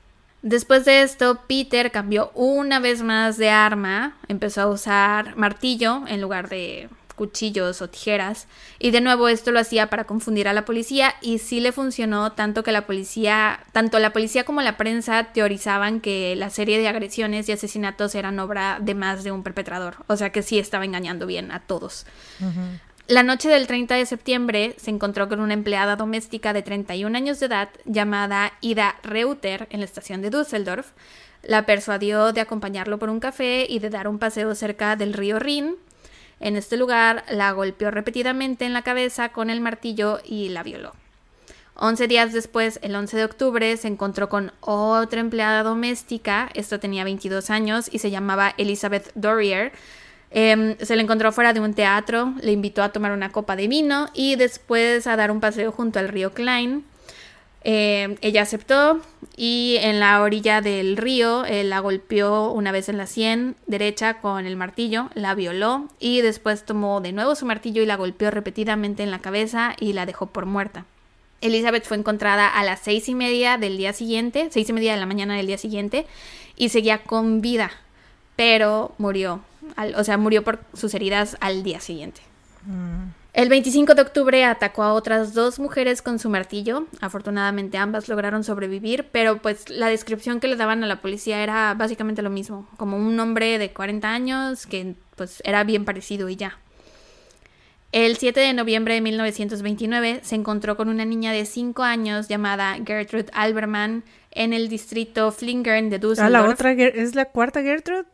[0.41, 6.19] Después de esto, Peter cambió una vez más de arma, empezó a usar martillo en
[6.19, 8.47] lugar de cuchillos o tijeras.
[8.79, 12.31] Y de nuevo esto lo hacía para confundir a la policía y sí le funcionó
[12.33, 16.87] tanto que la policía, tanto la policía como la prensa teorizaban que la serie de
[16.87, 19.97] agresiones y asesinatos eran obra de más de un perpetrador.
[20.07, 22.05] O sea que sí estaba engañando bien a todos.
[23.07, 27.39] La noche del 30 de septiembre se encontró con una empleada doméstica de 31 años
[27.39, 30.91] de edad llamada Ida Reuter en la estación de Düsseldorf.
[31.43, 35.37] la persuadió de acompañarlo por un café y de dar un paseo cerca del río
[35.37, 35.75] Rin.
[36.43, 40.91] En este lugar la golpeó repetidamente en la cabeza con el martillo y la violó.
[41.73, 47.05] Once días después, el 11 de octubre, se encontró con otra empleada doméstica, esta tenía
[47.05, 49.71] 22 años y se llamaba Elizabeth Dorier.
[50.31, 53.69] Em, se le encontró fuera de un teatro, le invitó a tomar una copa de
[53.69, 56.83] vino y después a dar un paseo junto al río Klein.
[57.65, 58.99] Em, ella aceptó
[59.37, 64.45] y en la orilla del río la golpeó una vez en la sien derecha con
[64.45, 69.01] el martillo, la violó y después tomó de nuevo su martillo y la golpeó repetidamente
[69.03, 70.85] en la cabeza y la dejó por muerta.
[71.39, 74.99] Elizabeth fue encontrada a las seis y media del día siguiente, seis y media de
[74.99, 76.05] la mañana del día siguiente,
[76.55, 77.71] y seguía con vida,
[78.35, 79.41] pero murió,
[79.95, 82.21] o sea, murió por sus heridas al día siguiente.
[82.65, 83.22] Mm.
[83.33, 86.85] El 25 de octubre atacó a otras dos mujeres con su martillo.
[87.01, 91.73] Afortunadamente ambas lograron sobrevivir, pero pues la descripción que le daban a la policía era
[91.73, 96.35] básicamente lo mismo, como un hombre de 40 años que pues era bien parecido y
[96.35, 96.59] ya.
[97.91, 102.77] El 7 de noviembre de 1929 se encontró con una niña de 5 años llamada
[102.85, 106.35] Gertrude Alberman en el distrito Flingern de Düsseldorf.
[106.35, 108.05] ¿Ah, la otra es la cuarta Gertrude?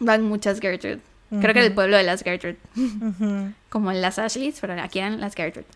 [0.00, 1.00] Van muchas Gertrude.
[1.40, 2.58] Creo que el pueblo de las Gertrude.
[3.68, 5.66] Como en las Ashleys, pero aquí eran las Gertrude.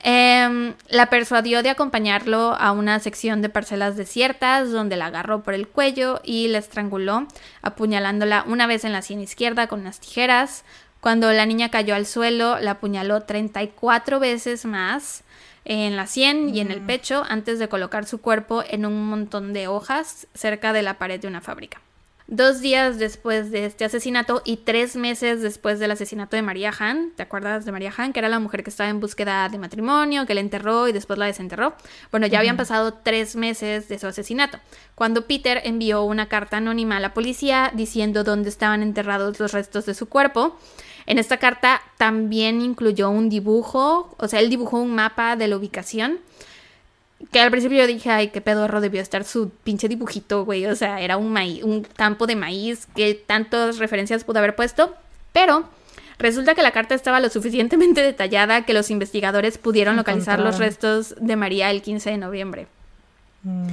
[0.00, 5.54] Em, la persuadió de acompañarlo a una sección de parcelas desiertas donde la agarró por
[5.54, 7.26] el cuello y la estranguló,
[7.62, 10.64] apuñalándola una vez en la sien izquierda con unas tijeras,
[11.00, 15.22] cuando la niña cayó al suelo, la apuñaló 34 veces más
[15.64, 19.52] en la sien y en el pecho antes de colocar su cuerpo en un montón
[19.52, 21.80] de hojas cerca de la pared de una fábrica.
[22.32, 27.10] Dos días después de este asesinato y tres meses después del asesinato de María Han,
[27.16, 28.12] ¿te acuerdas de María Han?
[28.12, 31.18] Que era la mujer que estaba en búsqueda de matrimonio, que la enterró y después
[31.18, 31.74] la desenterró.
[32.12, 34.60] Bueno, ya habían pasado tres meses de su asesinato,
[34.94, 39.84] cuando Peter envió una carta anónima a la policía diciendo dónde estaban enterrados los restos
[39.86, 40.56] de su cuerpo.
[41.06, 45.56] En esta carta también incluyó un dibujo, o sea, él dibujó un mapa de la
[45.56, 46.20] ubicación.
[47.32, 50.66] Que al principio yo dije, ay, qué pedorro debió estar su pinche dibujito, güey.
[50.66, 54.94] O sea, era un, maíz, un campo de maíz que tantas referencias pudo haber puesto.
[55.32, 55.68] Pero
[56.18, 61.14] resulta que la carta estaba lo suficientemente detallada que los investigadores pudieron localizar los restos
[61.20, 62.66] de María el 15 de noviembre.
[63.42, 63.68] Mm.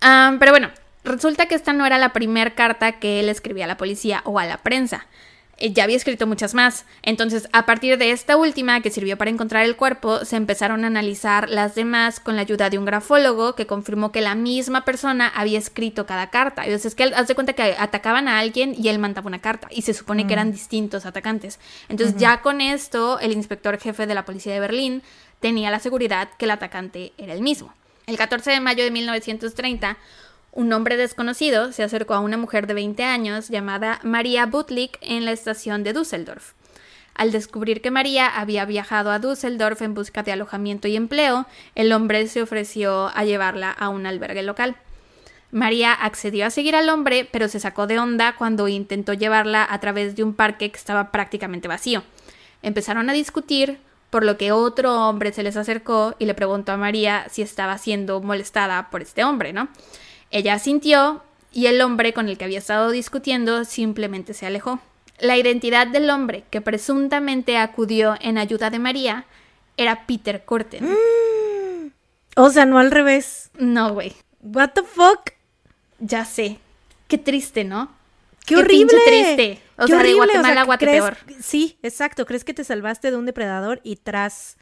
[0.00, 0.70] Ah, pero bueno,
[1.04, 4.38] resulta que esta no era la primera carta que él escribía a la policía o
[4.38, 5.06] a la prensa.
[5.60, 6.86] Eh, ya había escrito muchas más.
[7.02, 10.88] Entonces, a partir de esta última, que sirvió para encontrar el cuerpo, se empezaron a
[10.88, 15.28] analizar las demás con la ayuda de un grafólogo que confirmó que la misma persona
[15.28, 16.64] había escrito cada carta.
[16.64, 19.68] Entonces, es que él, hace cuenta que atacaban a alguien y él mandaba una carta
[19.70, 20.52] y se supone que eran mm.
[20.52, 21.60] distintos atacantes.
[21.88, 25.02] Entonces, ya con esto, el inspector jefe de la policía de Berlín
[25.40, 27.72] tenía la seguridad que el atacante era el mismo.
[28.06, 29.96] El 14 de mayo de 1930,
[30.52, 35.24] un hombre desconocido se acercó a una mujer de 20 años llamada María Butlik en
[35.24, 36.54] la estación de Düsseldorf.
[37.14, 41.92] Al descubrir que María había viajado a Düsseldorf en busca de alojamiento y empleo, el
[41.92, 44.76] hombre se ofreció a llevarla a un albergue local.
[45.52, 49.80] María accedió a seguir al hombre, pero se sacó de onda cuando intentó llevarla a
[49.80, 52.02] través de un parque que estaba prácticamente vacío.
[52.62, 53.78] Empezaron a discutir,
[54.10, 57.78] por lo que otro hombre se les acercó y le preguntó a María si estaba
[57.78, 59.68] siendo molestada por este hombre, ¿no?
[60.30, 64.80] Ella sintió y el hombre con el que había estado discutiendo simplemente se alejó.
[65.18, 69.26] La identidad del hombre que presuntamente acudió en ayuda de María
[69.76, 70.84] era Peter Corten.
[70.84, 70.96] Mm.
[72.36, 73.50] O sea, no al revés.
[73.58, 74.14] No, güey.
[74.40, 75.32] What the fuck?
[75.98, 76.58] Ya sé.
[77.08, 77.90] Qué triste, ¿no?
[78.46, 78.96] Qué, horrible.
[79.04, 79.60] triste.
[79.76, 81.16] O sea, de Guatemala a peor.
[81.42, 82.24] Sí, exacto.
[82.26, 84.56] Crees que te salvaste de un depredador y tras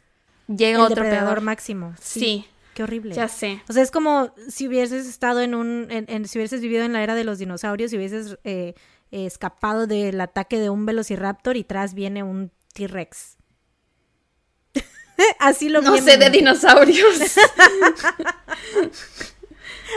[0.47, 1.93] llega otro depredador máximo.
[2.01, 2.47] sí.
[2.79, 3.13] Qué horrible.
[3.13, 3.61] Ya sé.
[3.67, 7.03] O sea, es como si hubieses estado en un, en, si hubieses vivido en la
[7.03, 8.73] era de los dinosaurios y hubieses eh,
[9.11, 13.35] escapado del ataque de un velociraptor y tras viene un T-Rex.
[15.39, 17.19] Así lo No sé de dinosaurios.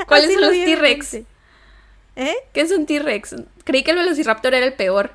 [0.09, 1.15] ¿Cuáles son los T-Rex?
[2.17, 2.35] ¿Eh?
[2.53, 3.37] ¿Qué es un T-Rex?
[3.63, 5.13] Creí que el velociraptor era el peor.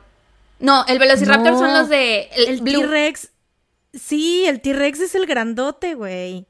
[0.60, 3.30] No, el velociraptor son los de el, T-Rex.
[3.94, 6.48] Sí, el T-Rex es el grandote, güey.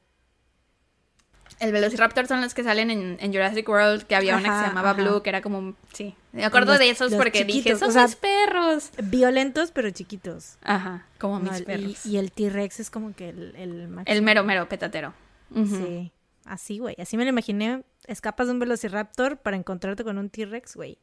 [1.60, 4.92] El Velociraptor son los que salen en, Jurassic World, que había una que se llamaba
[4.92, 6.14] Blue, que era como, sí.
[6.32, 8.90] Me acuerdo de esos porque dije, son mis perros.
[9.02, 10.56] Violentos, pero chiquitos.
[10.62, 12.06] Ajá, como mis perros.
[12.06, 13.54] Y, el T-Rex es como que el...
[13.56, 15.14] El, el mero, mero petatero.
[15.52, 16.12] Sí,
[16.44, 16.94] así, güey.
[16.98, 17.82] Así me lo imaginé.
[18.06, 20.98] Escapas de un Velociraptor para encontrarte con un T-Rex, güey.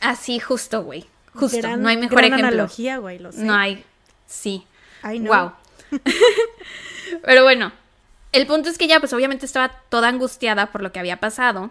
[0.00, 1.06] Así, justo, güey.
[1.32, 1.76] Justo.
[1.76, 2.48] no hay mejor gran ejemplo.
[2.48, 3.42] analogía, güey, lo sé.
[3.42, 3.84] No hay.
[4.26, 4.66] Sí.
[5.02, 5.30] Ay, no.
[5.30, 5.52] Wow.
[7.24, 7.72] pero bueno,
[8.34, 11.70] el punto es que ella pues obviamente estaba toda angustiada por lo que había pasado.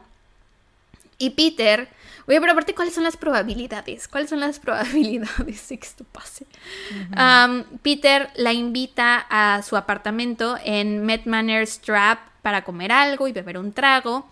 [1.18, 1.90] Y Peter,
[2.26, 4.08] oye, pero aparte, ¿cuáles son las probabilidades?
[4.08, 6.46] ¿Cuáles son las probabilidades de que esto pase?
[7.18, 13.34] Um, Peter la invita a su apartamento en Met Manor Strap para comer algo y
[13.34, 14.28] beber un trago,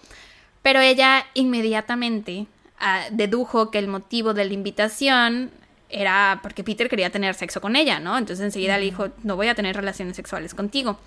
[0.62, 2.46] pero ella inmediatamente
[2.80, 5.52] ah, dedujo que el motivo de la invitación
[5.90, 8.18] era porque Peter quería tener sexo con ella, ¿no?
[8.18, 10.98] Entonces enseguida le dijo, no voy a tener relaciones sexuales contigo.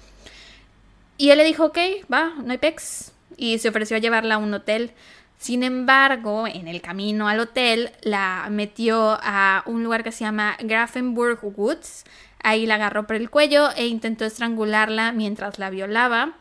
[1.16, 1.78] Y él le dijo, ok,
[2.12, 3.12] va, no hay pex.
[3.36, 4.93] Y se ofreció a llevarla a un hotel.
[5.39, 10.57] Sin embargo, en el camino al hotel, la metió a un lugar que se llama
[10.61, 12.05] Grafenburg Woods.
[12.43, 16.35] Ahí la agarró por el cuello e intentó estrangularla mientras la violaba.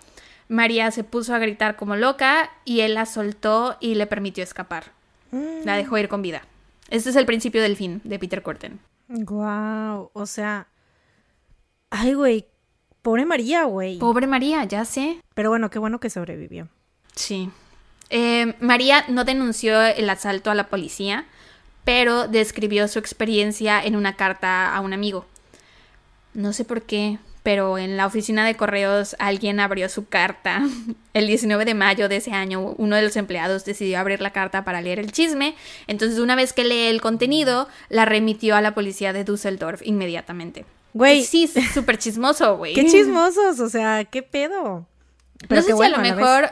[0.48, 4.92] María se puso a gritar como loca y él la soltó y le permitió escapar.
[5.32, 6.44] La dejó ir con vida.
[6.90, 8.80] Este es el principio del fin de Peter Corten.
[9.08, 10.68] Wow, o sea,
[11.90, 12.46] ay, güey,
[13.04, 14.00] pobre María, güey.
[14.00, 15.20] Pobre María, ya sé.
[15.36, 16.70] Pero bueno, qué bueno que sobrevivió.
[17.16, 17.52] Sí.
[18.10, 21.26] Eh, María no denunció el asalto a la policía,
[21.84, 25.26] pero describió su experiencia en una carta a un amigo.
[26.34, 30.62] No sé por qué, pero en la oficina de correos alguien abrió su carta.
[31.14, 34.64] El 19 de mayo de ese año, uno de los empleados decidió abrir la carta
[34.64, 35.56] para leer el chisme.
[35.88, 40.66] Entonces, una vez que lee el contenido, la remitió a la policía de Düsseldorf inmediatamente.
[40.94, 41.24] Güey.
[41.24, 42.74] Sí, súper chismoso, güey.
[42.74, 44.86] Qué chismosos, o sea, qué pedo.
[45.50, 46.52] no sé si a lo mejor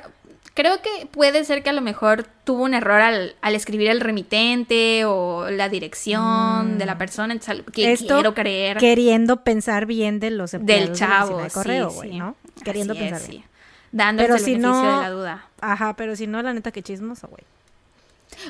[0.54, 5.06] creo que puede ser que a lo mejor tuvo un error al, escribir el remitente
[5.06, 6.98] o la dirección de la mm.
[6.98, 7.40] persona,
[7.74, 8.78] que quiero creer.
[8.78, 12.36] Queriendo pensar bien de los del chavo, de correo, güey, ¿no?
[12.64, 13.44] Queriendo pensar bien.
[13.92, 15.46] Dándole el beneficio de la duda.
[15.60, 17.44] Ajá, pero si no, la neta, qué chismoso, güey.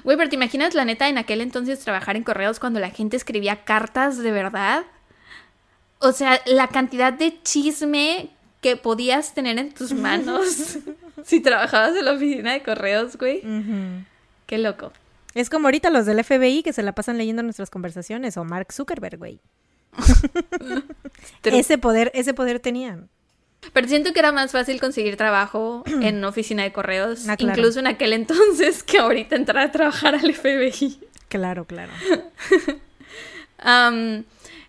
[0.04, 3.18] Güey, pero ¿te imaginas la neta en aquel entonces trabajar en correos cuando la gente
[3.18, 4.84] escribía cartas de verdad?
[6.02, 8.30] O sea, la cantidad de chisme
[8.62, 10.78] que podías tener en tus manos
[11.24, 13.42] si trabajabas en la oficina de correos, güey.
[14.46, 14.92] Qué loco.
[15.34, 18.74] Es como ahorita los del FBI que se la pasan leyendo nuestras conversaciones o Mark
[18.74, 19.40] Zuckerberg, güey.
[21.44, 23.10] ese poder, ese poder tenían.
[23.74, 27.80] Pero siento que era más fácil conseguir trabajo en una oficina de correos, ah, incluso
[27.80, 31.00] en aquel entonces que ahorita entrar a trabajar al FBI.
[31.30, 31.94] Claro, claro.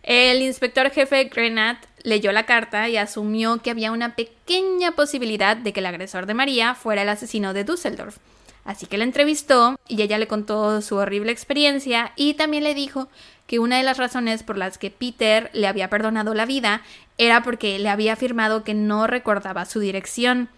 [0.02, 5.72] El inspector jefe Grenat leyó la carta y asumió que había una pequeña posibilidad de
[5.72, 8.18] que el agresor de María fuera el asesino de Düsseldorf.
[8.64, 13.08] Así que la entrevistó y ella le contó su horrible experiencia y también le dijo
[13.46, 16.82] que una de las razones por las que Peter le había perdonado la vida
[17.18, 20.48] era porque le había afirmado que no recordaba su dirección.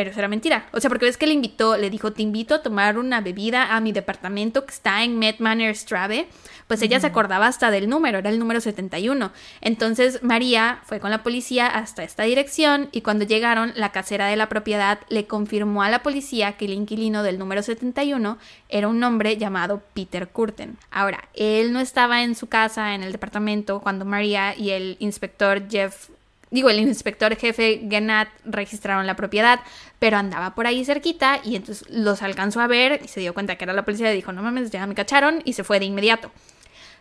[0.00, 0.64] Pero eso era mentira.
[0.72, 3.76] O sea, porque ves que le invitó, le dijo, te invito a tomar una bebida
[3.76, 6.26] a mi departamento que está en Met Manor Strave.
[6.68, 9.30] Pues ella se acordaba hasta del número, era el número 71.
[9.60, 14.36] Entonces María fue con la policía hasta esta dirección y cuando llegaron, la casera de
[14.36, 18.38] la propiedad le confirmó a la policía que el inquilino del número 71
[18.70, 20.78] era un hombre llamado Peter Curten.
[20.90, 25.68] Ahora, él no estaba en su casa, en el departamento, cuando María y el inspector
[25.68, 26.08] Jeff
[26.50, 29.60] digo, el inspector jefe Gennat registraron la propiedad,
[29.98, 33.56] pero andaba por ahí cerquita y entonces los alcanzó a ver y se dio cuenta
[33.56, 35.86] que era la policía y dijo, no mames, ya me cacharon y se fue de
[35.86, 36.30] inmediato.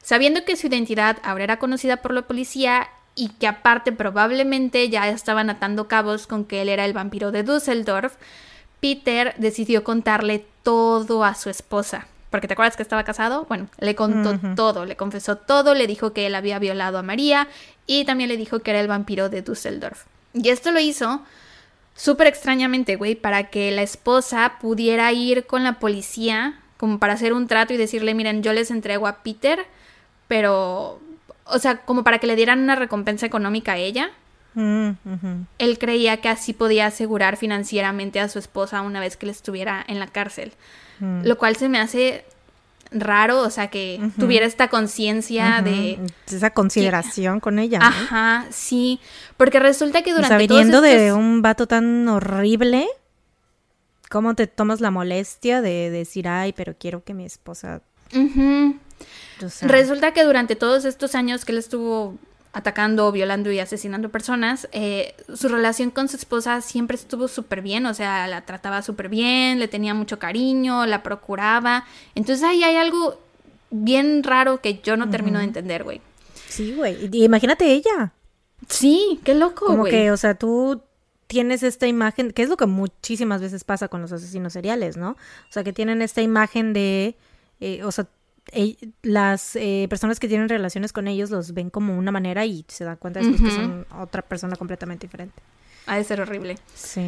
[0.02, 5.10] Sabiendo que su identidad ahora era conocida por la policía y que aparte probablemente ya
[5.10, 8.16] estaban atando cabos con que él era el vampiro de Düsseldorf,
[8.80, 12.08] Peter decidió contarle todo a su esposa.
[12.30, 13.46] Porque te acuerdas que estaba casado?
[13.50, 17.48] Bueno, le contó todo, le confesó todo, le dijo que él había violado a María
[17.88, 20.06] y también le dijo que era el vampiro de Düsseldorf.
[20.34, 21.24] Y esto lo hizo
[21.96, 27.34] súper extrañamente, güey, para que la esposa pudiera ir con la policía como para hacer
[27.34, 29.66] un trato y decirle, miren, yo les entrego a Peter,
[30.30, 31.02] pero,
[31.44, 34.12] o sea, como para que le dieran una recompensa económica a ella.
[34.54, 34.92] Mm,
[35.58, 39.84] él creía que así podía asegurar financieramente a su esposa una vez que le estuviera
[39.90, 40.54] en la cárcel.
[41.00, 41.26] Mm.
[41.26, 42.26] Lo cual se me hace
[42.92, 46.00] raro, o sea, que tuviera esta conciencia de...
[46.28, 47.80] Esa consideración con ella.
[47.82, 49.00] Ajá, sí,
[49.38, 50.36] porque resulta que durante...
[50.36, 52.88] O sea, viniendo de un vato tan horrible,
[54.10, 57.82] ¿cómo te tomas la molestia de decir, ay, pero quiero que mi esposa...
[59.62, 62.18] Resulta que durante todos estos años que él estuvo
[62.52, 67.86] atacando, violando y asesinando personas, eh, su relación con su esposa siempre estuvo súper bien,
[67.86, 71.86] o sea, la trataba súper bien, le tenía mucho cariño, la procuraba.
[72.16, 73.20] Entonces ahí hay algo
[73.70, 76.02] bien raro que yo no termino de entender, güey.
[76.48, 77.10] Sí, güey.
[77.14, 78.14] Imagínate ella.
[78.68, 80.82] Sí, qué loco, Como que, o sea, tú
[81.28, 85.12] tienes esta imagen, que es lo que muchísimas veces pasa con los asesinos seriales, ¿no?
[85.12, 87.16] O sea, que tienen esta imagen de,
[87.60, 88.08] eh, o sea,
[89.04, 92.84] las eh, personas que tienen relaciones con ellos los ven como una manera y se
[92.84, 95.42] dan cuenta de que son otra persona completamente diferente.
[95.88, 96.58] Ha de ser horrible.
[96.76, 97.04] Sí.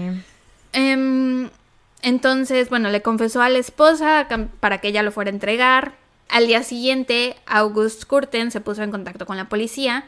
[0.73, 1.49] Em,
[2.01, 4.27] Entonces, bueno, le confesó a la esposa
[4.59, 5.93] para que ella lo fuera a entregar.
[6.29, 10.05] Al día siguiente, August Curten se puso en contacto con la policía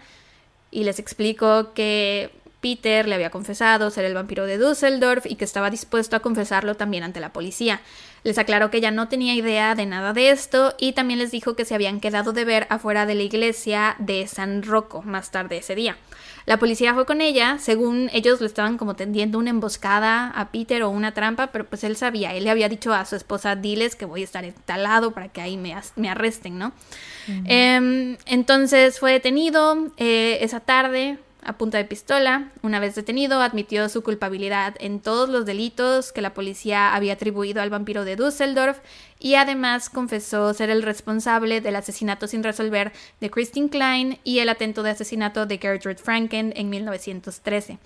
[0.72, 2.32] y les explicó que
[2.62, 6.76] Peter le había confesado ser el vampiro de Düsseldorf y que estaba dispuesto a confesarlo
[6.76, 7.82] también ante la policía.
[8.24, 11.56] Les aclaró que ella no tenía idea de nada de esto y también les dijo
[11.56, 15.58] que se habían quedado de ver afuera de la iglesia de San Rocco más tarde
[15.58, 15.98] ese día.
[16.46, 20.84] La policía fue con ella, según ellos le estaban como tendiendo una emboscada a Peter
[20.84, 23.96] o una trampa, pero pues él sabía, él le había dicho a su esposa, diles
[23.96, 26.74] que voy a estar instalado para que ahí me, me arresten, ¿no?
[27.46, 32.52] Em, entonces fue detenido eh, esa tarde, a punta de pistola.
[32.62, 37.62] Una vez detenido, admitió su culpabilidad en todos los delitos que la policía había atribuido
[37.62, 38.80] al vampiro de Düsseldorf
[39.20, 44.50] y además confesó ser el responsable del asesinato sin resolver de Christine Klein y el
[44.50, 47.80] atento de asesinato de Gertrude Franken en 1913.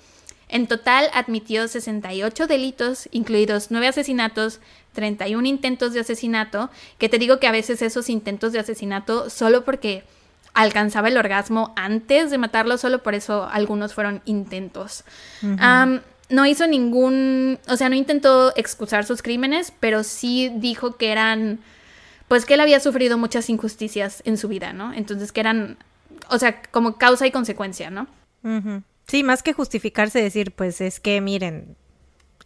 [0.50, 4.62] En total admitió 68 delitos, incluidos 9 asesinatos,
[4.94, 9.66] 31 intentos de asesinato, que te digo que a veces esos intentos de asesinato solo
[9.66, 10.04] porque
[10.58, 15.04] alcanzaba el orgasmo antes de matarlo, solo por eso algunos fueron intentos.
[16.30, 21.60] no hizo ningún, o sea, no intentó excusar sus crímenes, pero sí dijo que eran,
[22.28, 24.94] pues que él había sufrido muchas injusticias en su vida, ¿no?
[24.94, 25.78] Entonces que eran,
[26.30, 28.08] o sea, como causa y consecuencia, ¿no?
[29.08, 31.78] Sí, más que justificarse, decir, pues es que miren,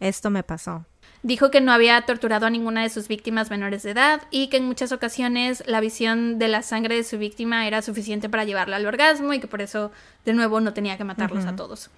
[0.00, 0.84] esto me pasó.
[1.22, 4.56] Dijo que no había torturado a ninguna de sus víctimas menores de edad y que
[4.56, 8.76] en muchas ocasiones la visión de la sangre de su víctima era suficiente para llevarla
[8.76, 9.92] al orgasmo y que por eso,
[10.24, 11.90] de nuevo, no tenía que matarlos a todos.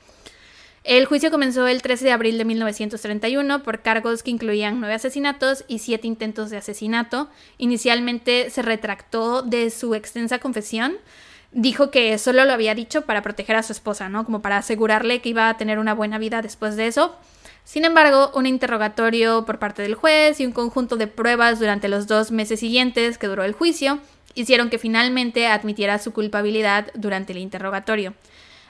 [0.85, 5.65] El juicio comenzó el 13 de abril de 1931 por cargos que incluían nueve asesinatos
[5.69, 7.31] y siete intentos de asesinato.
[7.57, 10.99] Inicialmente se retractó de su extensa confesión.
[11.53, 14.27] Dijo que solo lo había dicho para proteger a su esposa, ¿no?
[14.27, 17.17] Como para asegurarle que iba a tener una buena vida después de eso.
[17.65, 22.07] Sin embargo, un interrogatorio por parte del juez y un conjunto de pruebas durante los
[22.07, 24.01] dos meses siguientes que duró el juicio
[24.35, 28.15] hicieron que finalmente admitiera su culpabilidad durante el interrogatorio.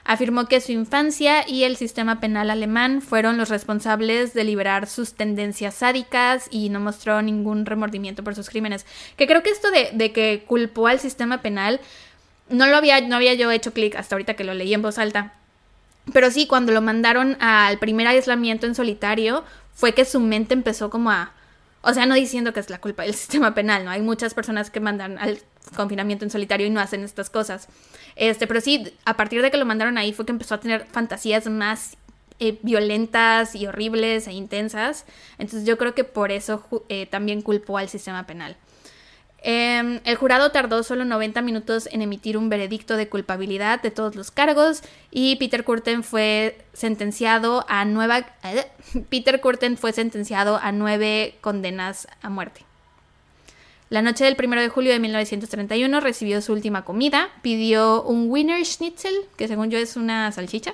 [0.07, 5.15] Afirmó que su infancia y el sistema penal alemán fueron los responsables de liberar sus
[5.15, 8.85] tendencias sádicas y no mostró ningún remordimiento por sus crímenes.
[9.17, 11.81] Que creo que esto de, de que culpó al sistema penal
[12.49, 14.99] no lo había, no había yo hecho clic hasta ahorita que lo leí en voz
[14.99, 15.33] alta.
[16.13, 20.89] Pero sí, cuando lo mandaron al primer aislamiento en solitario, fue que su mente empezó
[20.89, 21.33] como a...
[21.81, 23.91] O sea, no diciendo que es la culpa del sistema penal, ¿no?
[23.91, 25.39] Hay muchas personas que mandan al
[25.75, 27.67] confinamiento en solitario y no hacen estas cosas.
[28.15, 30.85] Este, pero sí, a partir de que lo mandaron ahí fue que empezó a tener
[30.85, 31.97] fantasías más
[32.39, 35.05] eh, violentas y horribles e intensas.
[35.37, 38.57] Entonces yo creo que por eso eh, también culpó al sistema penal.
[39.47, 44.15] Em, el jurado tardó solo 90 minutos en emitir un veredicto de culpabilidad de todos
[44.15, 44.81] los cargos
[45.11, 48.65] y Peter Curten fue sentenciado a nueva, eh,
[49.09, 52.61] Peter Curten fue sentenciado a nueve condenas a muerte.
[53.91, 58.65] La noche del 1 de julio de 1931 recibió su última comida, pidió un Wiener
[58.65, 60.73] Schnitzel, que según yo es una salchicha.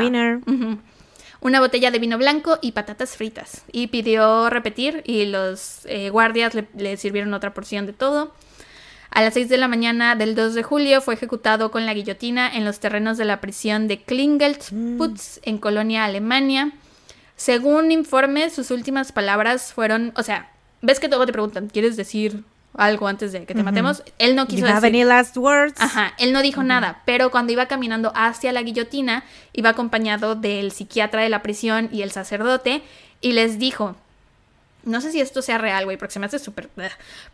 [0.00, 0.40] Wiener
[1.40, 3.64] una botella de vino blanco y patatas fritas.
[3.72, 8.34] Y pidió repetir y los eh, guardias le, sirvieron otra porción de todo.
[9.10, 12.54] A las 6 de la mañana del 2 de julio fue ejecutado con la guillotina
[12.54, 15.48] en los terrenos de la prisión de Klingelsputz mm.
[15.48, 16.72] en Colonia, Alemania.
[17.36, 20.50] Según informes, sus últimas palabras fueron, o sea,
[20.82, 22.44] ves que todo te preguntan, ¿quieres decir
[22.78, 24.02] algo antes de que te matemos.
[24.18, 24.84] Él no quiso decir.
[24.84, 25.80] any last words?
[25.80, 30.72] Ajá, él no dijo nada, pero cuando iba caminando hacia la guillotina, iba acompañado del
[30.72, 32.82] psiquiatra de la prisión y el sacerdote,
[33.20, 33.96] y les dijo,
[34.86, 36.70] no sé si esto sea real, güey, porque se me hace súper...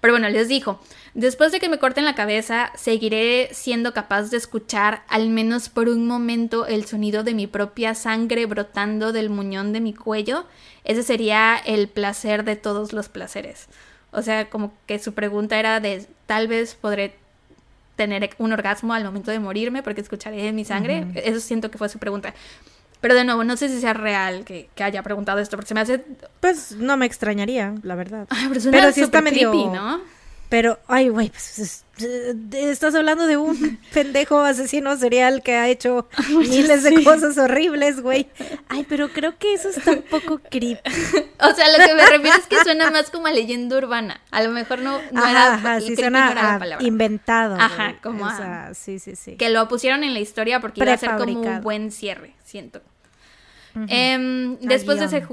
[0.00, 0.80] Pero bueno, les dijo,
[1.12, 5.88] después de que me corten la cabeza, seguiré siendo capaz de escuchar, al menos por
[5.88, 10.46] un momento, el sonido de mi propia sangre brotando del muñón de mi cuello.
[10.84, 13.68] Ese sería el placer de todos los placeres.
[14.12, 17.14] O sea, como que su pregunta era de tal vez podré
[17.96, 21.06] tener un orgasmo al momento de morirme porque escucharé mi sangre.
[21.14, 22.34] Eso siento que fue su pregunta.
[23.00, 25.80] Pero de nuevo, no sé si sea real que, haya preguntado esto, porque se me
[25.80, 26.04] hace...
[26.40, 28.28] Pues no me extrañaría, la verdad.
[28.28, 29.52] pero, pero sí está medio...
[29.52, 30.00] ¿no?
[30.52, 31.82] Pero, ay, güey, pues,
[32.52, 38.28] estás hablando de un pendejo asesino serial que ha hecho miles de cosas horribles, güey.
[38.68, 40.90] Ay, pero creo que eso está un poco creepy.
[41.40, 44.20] O sea, lo que me refiero es que suena más como a leyenda urbana.
[44.30, 47.56] A lo mejor no, no era ajá, sí suena inventado.
[47.58, 48.28] Ajá, como
[48.74, 49.36] sí, sí, sí.
[49.36, 52.82] Que lo pusieron en la historia porque iba a ser como un buen cierre, siento.
[53.88, 55.26] Em, después de ese...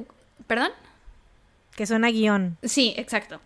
[0.48, 0.72] ¿Perdón?
[1.76, 2.58] Que suena guion.
[2.64, 3.42] Sí, exacto.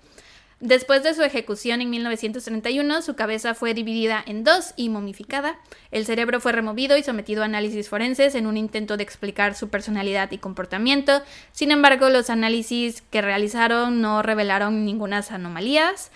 [0.64, 5.60] Después de su ejecución en 1931, su cabeza fue dividida en dos y momificada.
[5.92, 9.68] El cerebro fue removido y sometido a análisis forenses en un intento de explicar su
[9.68, 11.22] personalidad y comportamiento.
[11.52, 16.12] Sin embargo, los análisis que realizaron no revelaron ninguna anomalías.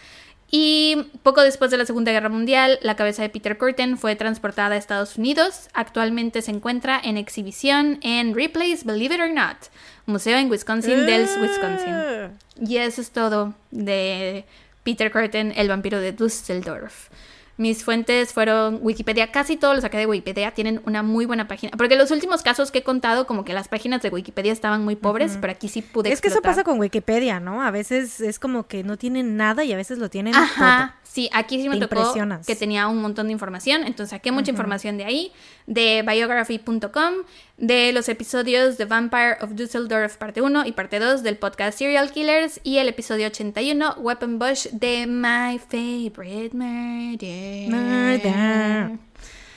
[0.50, 4.76] Y poco después de la Segunda Guerra Mundial, la cabeza de Peter Curtin fue transportada
[4.76, 5.68] a Estados Unidos.
[5.74, 9.58] Actualmente se encuentra en exhibición en Ripley's Believe It or Not,
[10.06, 11.94] museo en Wisconsin, Dells, Wisconsin.
[11.94, 12.30] Eh.
[12.62, 14.46] Y eso es todo de
[14.84, 17.10] Peter Curtin, el vampiro de Dusseldorf.
[17.58, 21.72] Mis fuentes fueron Wikipedia, casi todos los saqué de Wikipedia, tienen una muy buena página.
[21.76, 24.96] Porque los últimos casos que he contado, como que las páginas de Wikipedia estaban muy
[24.96, 27.64] pobres, pero aquí sí pude Es que eso pasa con Wikipedia, ¿no?
[27.64, 31.30] A veces es como que no tienen nada y a veces lo tienen Ajá, sí,
[31.34, 32.14] aquí sí me Te tocó
[32.46, 35.32] que tenía un montón de información, entonces saqué mucha información de ahí,
[35.66, 37.14] de biography.com,
[37.58, 42.12] de los episodios de Vampire of Dusseldorf parte 1 y parte 2 del podcast Serial
[42.12, 47.47] Killers y el episodio 81 Weapon Bush de My Favorite Murder.
[47.70, 48.98] Murder.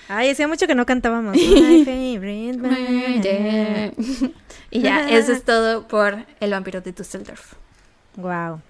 [0.08, 1.36] Ay, hacía mucho que no cantábamos.
[1.36, 3.16] My favorite murder.
[3.16, 3.94] Murder.
[4.70, 7.54] y ya, eso es todo por El vampiro de Dusseldorf.
[8.16, 8.60] Wow.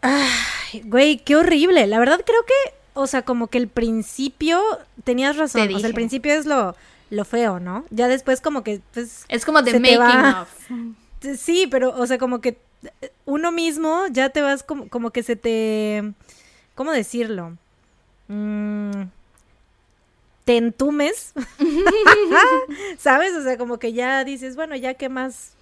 [0.00, 1.86] Ay, güey, qué horrible.
[1.86, 4.60] La verdad creo que, o sea, como que el principio
[5.04, 5.68] tenías razón.
[5.68, 6.74] Te O sea, el principio es lo,
[7.10, 7.84] lo feo, ¿no?
[7.90, 10.42] Ya después como que, pues, Es como te Making va.
[10.42, 10.70] of.
[11.38, 12.58] sí, pero, o sea, como que
[13.26, 16.02] uno mismo ya te vas como, como que se te,
[16.82, 17.56] ¿cómo decirlo?
[18.26, 19.02] Mm,
[20.44, 21.32] te entumes,
[22.98, 23.34] ¿sabes?
[23.34, 25.52] O sea, como que ya dices, bueno, ya qué más.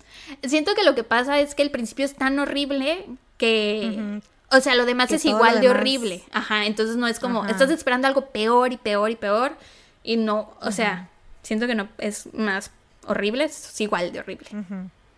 [0.42, 3.04] Siento que lo que pasa es que el principio es tan horrible
[3.36, 4.22] que...
[4.50, 6.22] O sea, lo demás Que es igual de horrible.
[6.32, 7.42] Ajá, entonces no es como...
[7.42, 7.50] Ajá.
[7.50, 9.52] Estás esperando algo peor y peor y peor.
[10.02, 11.10] Y no, o sea,
[11.42, 12.70] siento que no es más
[13.06, 14.48] horrible, es igual de horrible.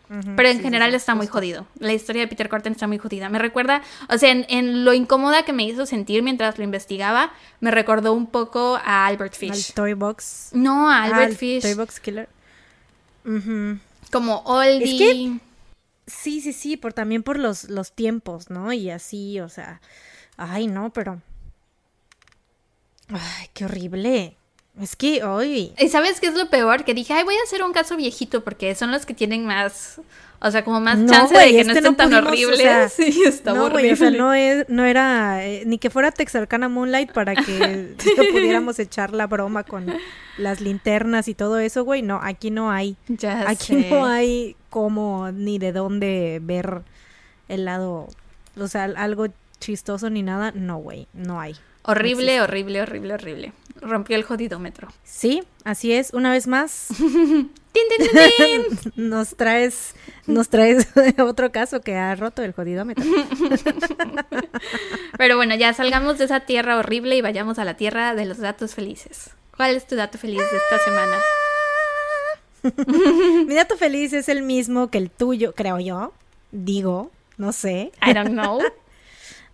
[0.08, 1.66] Pero en sí, general sí, está muy jodido.
[1.78, 3.28] La historia de Peter Corten está muy jodida.
[3.30, 7.32] Me recuerda, o sea, en, en lo incómoda que me hizo sentir mientras lo investigaba,
[7.60, 9.72] me recordó un poco a Albert Al Fish.
[9.72, 10.50] Toy Box.
[10.52, 11.62] No, a Ah, Albert Fish.
[11.62, 12.28] Toy Box Killer.
[14.10, 14.84] Como oldie.
[14.84, 14.98] Es
[15.38, 15.40] que-
[16.06, 18.72] Sí, sí, sí, por también por los, los tiempos, ¿no?
[18.72, 19.80] Y así, o sea,
[20.36, 21.22] ay, no, pero...
[23.08, 24.36] Ay, qué horrible.
[24.80, 26.84] Es que, ay, ¿Y sabes qué es lo peor?
[26.84, 30.00] Que dije, ay, voy a hacer un caso viejito porque son los que tienen más,
[30.40, 32.58] o sea, como más No, chance de que no estén no tan pudimos, o horribles.
[32.58, 33.92] sea, sí, está no, horrible.
[33.92, 37.94] o sea, no, es, no era eh, ni que fuera Texarkana Moonlight para que
[38.32, 39.92] pudiéramos echar la broma con
[40.38, 42.00] las linternas y todo eso, güey.
[42.00, 42.96] No, aquí no hay.
[43.08, 43.90] Ya Aquí sé.
[43.90, 46.80] no hay cómo ni de dónde ver
[47.48, 48.08] el lado,
[48.58, 49.26] o sea, algo
[49.60, 50.50] chistoso ni nada.
[50.54, 51.56] No, güey, no hay.
[51.84, 53.52] Horrible, horrible, horrible, horrible.
[53.82, 54.88] Rompió el jodidómetro.
[55.04, 56.12] Sí, así es.
[56.14, 58.92] Una vez más, ¡Tin, tin, tin, tin!
[59.10, 59.94] nos traes,
[60.26, 60.86] nos traes
[61.18, 63.04] otro caso que ha roto el jodidómetro.
[65.18, 68.38] Pero bueno, ya salgamos de esa tierra horrible y vayamos a la tierra de los
[68.38, 69.30] datos felices.
[69.56, 71.16] ¿Cuál es tu dato feliz de esta semana?
[73.46, 76.12] Mi dato feliz es el mismo que el tuyo, creo yo.
[76.52, 77.92] Digo, no sé.
[78.06, 78.60] I don't know.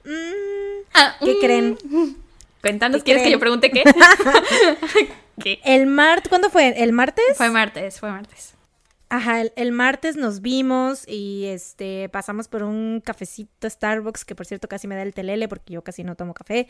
[0.04, 1.40] Mm, Ah, ¿Qué mm.
[1.40, 1.78] creen?
[2.60, 3.84] Cuéntanos, ¿Qué ¿quieres que yo pregunte qué?
[5.42, 5.60] ¿Qué?
[5.64, 6.82] El martes, ¿cuándo fue?
[6.82, 7.24] ¿El martes?
[7.36, 8.54] Fue martes, fue martes.
[9.10, 14.44] Ajá, el, el martes nos vimos y este pasamos por un cafecito Starbucks, que por
[14.44, 16.66] cierto casi me da el telele porque yo casi no tomo café.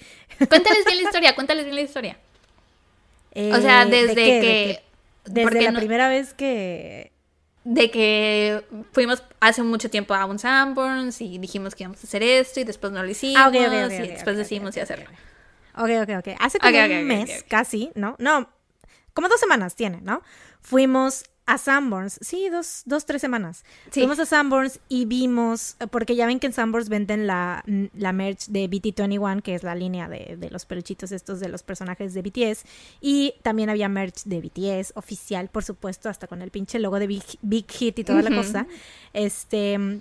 [0.49, 2.17] Cuéntales bien la historia, cuéntales bien la historia.
[3.35, 4.23] O sea, Eh, ¿de desde qué?
[4.35, 4.41] ¿De que...
[4.41, 4.83] qué?
[5.25, 7.11] Desde la no- primera vez que...
[7.65, 8.63] de que
[8.93, 12.65] fuimos hace mucho tiempo a un Sanborns y dijimos que íbamos a hacer esto y
[12.65, 15.07] después no lo hicimos Ah, ok, ok, ok, y después decidimos y hacerlo.
[15.79, 16.37] Ok, ok, ok.
[16.41, 18.17] Hace como Ok, ok, un mes, casi, ¿no?
[18.19, 18.49] No,
[19.15, 20.23] como dos semanas tiene, ¿no?
[20.61, 23.65] Fuimos a Sanborns, sí, dos, dos, tres semanas.
[23.91, 24.01] Sí.
[24.01, 27.65] Fuimos a Sanborns y vimos, porque ya ven que en Sanborns venden la,
[27.95, 31.63] la merch de BT21, que es la línea de, de los peluchitos estos de los
[31.63, 32.65] personajes de BTS,
[33.01, 37.07] y también había merch de BTS oficial, por supuesto, hasta con el pinche logo de
[37.07, 38.67] Big, Big Hit y toda la cosa.
[39.15, 40.01] Este...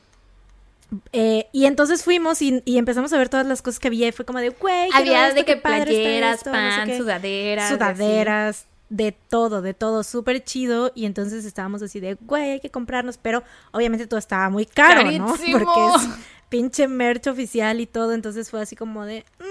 [1.11, 4.11] eh, y entonces fuimos y, y empezamos a ver todas las cosas que había y
[4.11, 6.97] fue como de, güey, Había de que playeras, esto, no sé pan, qué".
[6.97, 7.69] sudaderas.
[7.69, 10.91] sudaderas, de todo, de todo, súper chido.
[10.95, 15.11] Y entonces estábamos así de, güey, hay que comprarnos, pero obviamente todo estaba muy caro,
[15.11, 15.27] ¿no?
[15.51, 16.09] Porque es
[16.49, 19.43] pinche merch oficial y todo, entonces fue así como de, "Mm,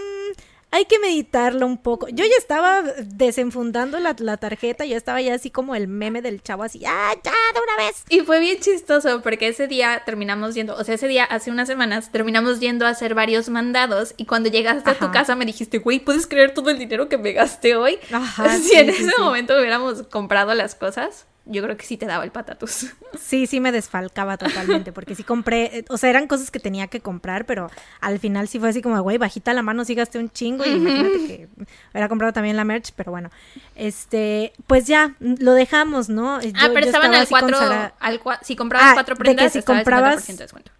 [0.71, 2.09] hay que meditarlo un poco.
[2.09, 6.43] Yo ya estaba desenfundando la, la tarjeta, yo estaba ya así como el meme del
[6.43, 8.05] chavo, así, ¡ah, ya, de una vez!
[8.09, 11.69] Y fue bien chistoso porque ese día terminamos yendo, o sea, ese día hace unas
[11.69, 15.79] semanas terminamos yendo a hacer varios mandados y cuando llegaste a tu casa me dijiste,
[15.79, 17.99] güey, ¿puedes creer todo el dinero que me gasté hoy?
[18.13, 19.23] Ajá, si sí, en sí, ese sí.
[19.23, 22.87] momento hubiéramos comprado las cosas, yo creo que sí te daba el patatus.
[23.19, 26.87] Sí, sí me desfalcaba totalmente, porque sí compré, eh, o sea, eran cosas que tenía
[26.89, 27.71] que comprar, pero
[28.01, 30.71] al final sí fue así como, güey, bajita la mano, sí gasté un chingo y
[30.71, 31.49] imagínate que
[31.93, 33.31] hubiera comprado también la merch, pero bueno,
[33.75, 36.37] este, pues ya, lo dejamos, ¿no?
[36.37, 37.59] ah, pero estaban al 4,
[37.99, 40.27] al si comprabas ah, cuatro prendas, de que si comprabas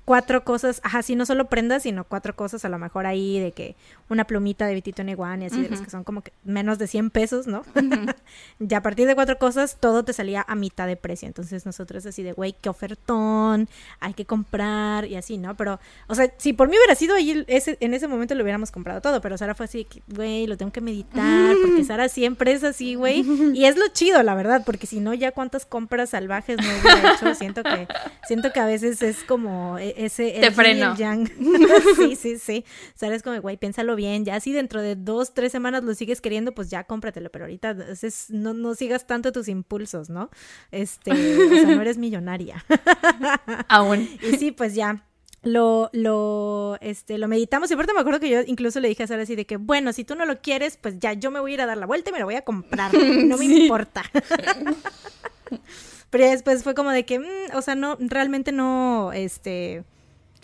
[0.05, 3.53] cuatro cosas, ajá, sí, no solo prendas, sino cuatro cosas, a lo mejor ahí de
[3.53, 3.77] que
[4.09, 6.87] una plumita de Vitito Neguán y así, de los que son como que menos de
[6.87, 7.63] 100 pesos, ¿no?
[8.61, 12.07] ya a partir de cuatro cosas, todo te salía a mitad de precio, entonces nosotros
[12.07, 13.69] así de, güey, qué ofertón,
[13.99, 15.57] hay que comprar y así, ¿no?
[15.57, 18.71] Pero, o sea, si por mí hubiera sido ahí, ese, en ese momento lo hubiéramos
[18.71, 22.63] comprado todo, pero Sara fue así, güey, lo tengo que meditar, porque Sara siempre es
[22.63, 23.25] así, güey,
[23.55, 27.15] y es lo chido, la verdad, porque si no, ya cuántas compras salvajes no hubiera
[27.15, 27.89] hecho, siento que,
[28.29, 30.37] siento que a veces es como e, ese...
[30.41, 30.95] Te freno.
[31.97, 32.65] sí, sí, sí,
[32.95, 36.21] Sara es como, güey, piénsalo bien, ya si dentro de dos, tres semanas lo sigues
[36.21, 40.31] queriendo, pues ya cómpratelo, pero ahorita es, no, no sigas tanto tus impulsos, ¿no?
[40.71, 42.65] Este, o sea, no eres millonaria.
[43.69, 44.09] Aún.
[44.23, 45.03] Y sí, pues ya
[45.47, 47.71] lo, lo, este, lo meditamos.
[47.71, 49.93] Y aparte me acuerdo que yo incluso le dije a Sara así de que, bueno,
[49.93, 51.87] si tú no lo quieres, pues ya yo me voy a ir a dar la
[51.87, 52.93] vuelta y me lo voy a comprar.
[53.27, 54.03] No me importa.
[56.11, 59.85] Pero ya después fue como de que, mm, o sea, no, realmente no, este,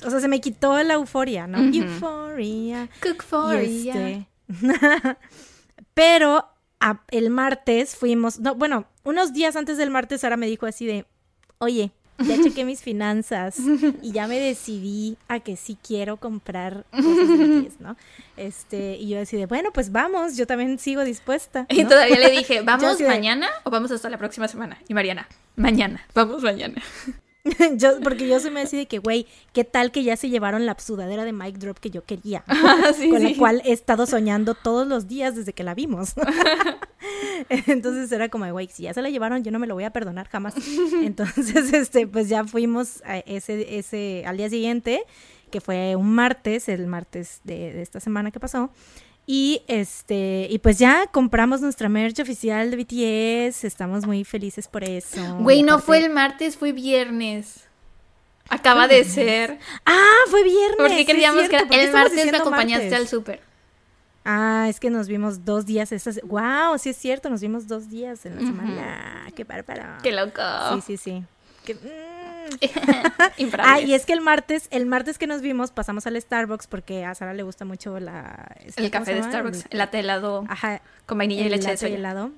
[0.05, 1.59] o sea, se me quitó la euforia, ¿no?
[1.59, 2.89] Euforia.
[3.95, 4.27] Este,
[5.95, 6.49] pero
[7.11, 11.07] el martes fuimos, no, bueno, unos días antes del martes Sara me dijo así de,
[11.59, 13.57] oye, ya chequé mis finanzas
[14.03, 17.97] y ya me decidí a que sí quiero comprar cosas ¿no?
[18.37, 21.67] Este, y yo decidí, bueno, pues vamos, yo también sigo dispuesta.
[21.69, 24.79] Y todavía le dije, ¿vamos mañana o vamos hasta la próxima semana?
[24.89, 26.83] Y Mariana, mañana, vamos mañana.
[27.77, 30.65] yo, porque yo se me decía de que, güey, ¿qué tal que ya se llevaron
[30.65, 32.45] la sudadera de Mike Drop que yo quería?
[32.65, 36.15] Ah, con la cual he estado soñando todos los días desde que la vimos.
[37.49, 39.91] Entonces era como, güey, si ya se la llevaron, yo no me lo voy a
[39.91, 40.55] perdonar jamás.
[41.03, 45.05] Entonces, este, pues ya fuimos a ese, ese, al día siguiente,
[45.51, 48.71] que fue un martes, el martes de, de esta semana que pasó.
[49.25, 54.83] Y este, y pues ya compramos nuestra merch oficial de BTS, estamos muy felices por
[54.83, 55.37] eso.
[55.37, 57.69] Güey, no fue el martes, fue viernes.
[58.49, 59.59] Acaba de ser.
[59.87, 60.77] Ah, fue viernes.
[60.77, 63.41] Porque queríamos que el martes me acompañaste al súper.
[64.25, 65.93] Ah, es que nos vimos dos días.
[65.93, 66.21] Esas...
[66.23, 69.27] Wow, sí es cierto, nos vimos dos días en la semana.
[69.35, 69.85] Qué bárbaro.
[70.03, 70.43] Qué loco.
[70.75, 71.25] Sí, sí, sí.
[71.65, 71.77] Qué...
[73.59, 77.05] ah, y es que el martes, el martes que nos vimos, pasamos al Starbucks porque
[77.05, 78.55] a Sara le gusta mucho la...
[78.77, 80.45] el café de Starbucks, el, latte helado
[81.07, 81.97] con vainilla y leche de soya.
[81.97, 82.31] helado.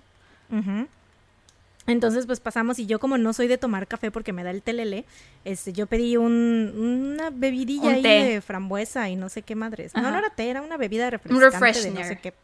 [1.87, 4.63] Entonces, pues pasamos y yo como no soy de tomar café porque me da el
[4.63, 5.05] telele,
[5.45, 9.95] este, yo pedí un, una bebidilla ahí de frambuesa y no sé qué madres.
[9.95, 11.45] No, no era té, era una bebida refrescante.
[11.45, 12.03] Un refreshener.
[12.03, 12.35] no sé qué.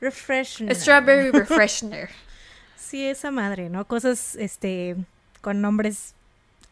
[0.00, 0.74] Refreshener.
[0.74, 2.08] Strawberry refreshener.
[2.76, 3.86] sí, esa madre, ¿no?
[3.86, 4.96] Cosas, este,
[5.40, 6.14] con nombres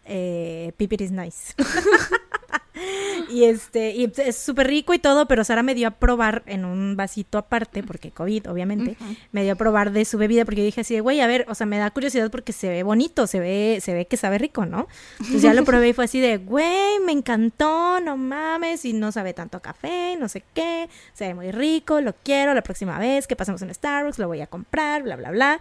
[0.09, 1.55] eh, is Nice.
[3.31, 6.65] y este, y es súper rico y todo, pero Sara me dio a probar en
[6.65, 8.97] un vasito aparte, porque COVID, obviamente,
[9.33, 11.55] me dio a probar de su bebida, porque yo dije así, güey, a ver, o
[11.55, 14.67] sea, me da curiosidad porque se ve bonito, se ve, se ve que sabe rico,
[14.67, 14.89] ¿no?
[15.19, 19.13] Entonces ya lo probé y fue así de, güey, me encantó, no mames, y no
[19.13, 23.27] sabe tanto café, no sé qué, se ve muy rico, lo quiero, la próxima vez
[23.27, 25.61] que pasemos en Starbucks lo voy a comprar, bla, bla, bla.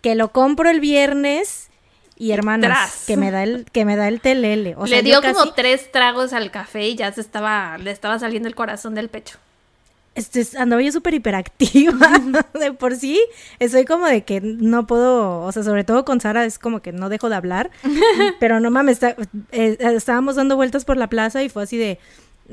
[0.00, 1.70] Que lo compro el viernes
[2.16, 2.76] y hermanos,
[3.06, 4.76] que me da el, que me da el telele.
[4.86, 8.54] le dio como tres tragos al café y ya se estaba, le estaba saliendo el
[8.54, 9.38] corazón del pecho.
[10.14, 12.08] Este, andaba yo súper hiperactiva.
[12.54, 13.20] de por sí,
[13.68, 16.92] soy como de que no puedo, o sea, sobre todo con Sara es como que
[16.92, 17.70] no dejo de hablar.
[18.40, 19.16] pero no mames, eh,
[19.80, 21.98] estábamos dando vueltas por la plaza y fue así de,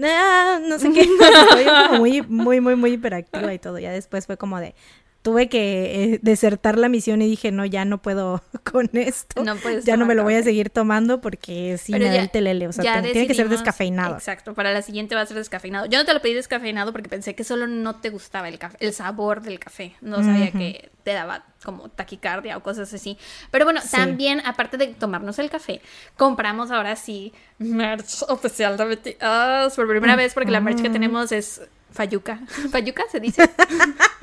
[0.04, 1.02] ah, no sé qué.
[1.50, 3.78] Estoy como muy, muy, muy, muy hiperactiva y todo.
[3.78, 4.74] Ya después fue como de,
[5.22, 8.41] tuve que eh, desertar la misión y dije, no, ya no puedo
[8.72, 9.43] con esto.
[9.43, 12.68] No ya no me lo voy a seguir tomando porque si me da el telele.
[12.68, 14.15] O sea, tiene que ser descafeinado.
[14.15, 15.85] Exacto, para la siguiente va a ser descafeinado.
[15.85, 18.77] Yo no te lo pedí descafeinado porque pensé que solo no te gustaba el café,
[18.80, 19.93] el sabor del café.
[20.02, 23.18] No sabía que te daba como taquicardia o cosas así.
[23.52, 25.81] Pero bueno, también, aparte de tomarnos el café,
[26.18, 31.31] compramos ahora sí merch oficial de BTS por primera vez porque la merch que tenemos
[31.31, 31.61] es
[31.92, 32.40] Fayuca.
[32.72, 33.50] ¿Fayuca se dice?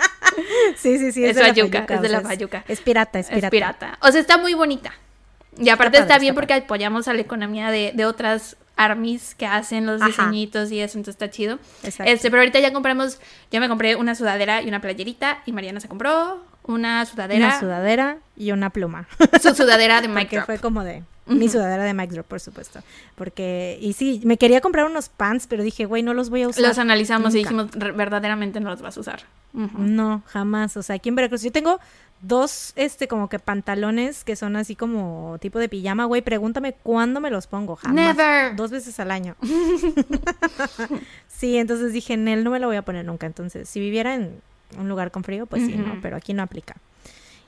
[0.76, 1.24] sí, sí, sí.
[1.24, 2.64] Es, es Fayuca, es de la Fayuca.
[2.68, 3.46] Es, pirata, es pirata.
[3.46, 3.98] Es pirata.
[4.00, 4.92] O sea, está muy bonita.
[5.56, 9.86] Y aparte está, bien porque apoyamos a la economía de, de otras armies que hacen
[9.86, 11.58] los diseñitos y eso, entonces está chido.
[11.82, 12.10] Exacto.
[12.10, 13.20] Este, pero ahorita ya compramos,
[13.50, 17.46] yo me compré una sudadera y una playerita y Mariana se compró una sudadera.
[17.46, 19.08] Una sudadera y una pluma.
[19.42, 21.02] Su sudadera de Mike fue como de...
[21.28, 22.80] Mi sudadera de Mike Drop, por supuesto.
[23.14, 26.48] Porque, y sí, me quería comprar unos pants, pero dije, güey, no los voy a
[26.48, 26.64] usar.
[26.64, 29.20] Los analizamos y dijimos, "Re- verdaderamente no los vas a usar.
[29.52, 30.76] No, jamás.
[30.76, 31.80] O sea, aquí en Veracruz yo tengo
[32.20, 36.20] dos, este, como que pantalones que son así como tipo de pijama, güey.
[36.22, 37.76] Pregúntame cuándo me los pongo.
[37.76, 38.16] Jamás.
[38.16, 38.56] Never.
[38.56, 39.36] Dos veces al año.
[41.28, 43.26] sí, entonces dije, en él no me lo voy a poner nunca.
[43.26, 44.40] Entonces, si viviera en
[44.78, 45.98] un lugar con frío, pues sí, ¿no?
[46.02, 46.76] Pero aquí no aplica.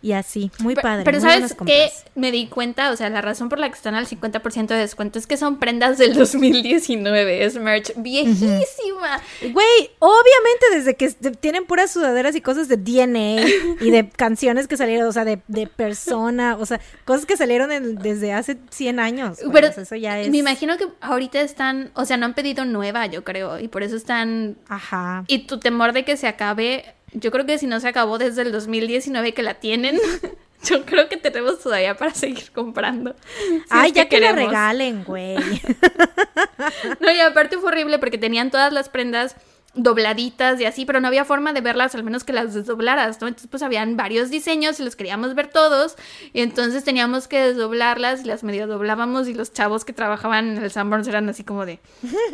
[0.03, 1.05] Y así, muy padre.
[1.05, 1.91] Pero muy ¿sabes qué?
[2.15, 5.19] Me di cuenta, o sea, la razón por la que están al 50% de descuento
[5.19, 9.21] es que son prendas del 2019, es merch viejísima.
[9.43, 11.11] Güey, obviamente desde que
[11.41, 13.43] tienen puras sudaderas y cosas de DNA
[13.81, 17.73] y de canciones que salieron, o sea, de, de persona, o sea, cosas que salieron
[17.73, 19.39] en- desde hace 100 años.
[19.53, 20.31] Pero eso ya es...
[20.31, 23.83] me imagino que ahorita están, o sea, no han pedido nueva, yo creo, y por
[23.83, 24.57] eso están...
[24.69, 25.25] Ajá.
[25.27, 28.43] Y tu temor de que se acabe, yo creo que si no se acabó desde
[28.43, 29.99] el 2019 que la tienen,
[30.65, 33.15] yo creo que tenemos todavía para seguir comprando.
[33.49, 35.37] si Ay, es ya que la regalen, güey.
[37.01, 39.35] No, y aparte fue horrible porque tenían todas las prendas
[39.75, 43.29] dobladitas y así, pero no había forma de verlas al menos que las desdoblaras, ¿no?
[43.29, 45.97] Entonces pues habían varios diseños y los queríamos ver todos
[46.33, 50.63] y entonces teníamos que desdoblarlas y las medio doblábamos y los chavos que trabajaban en
[50.63, 51.79] el Sanborns eran así como de,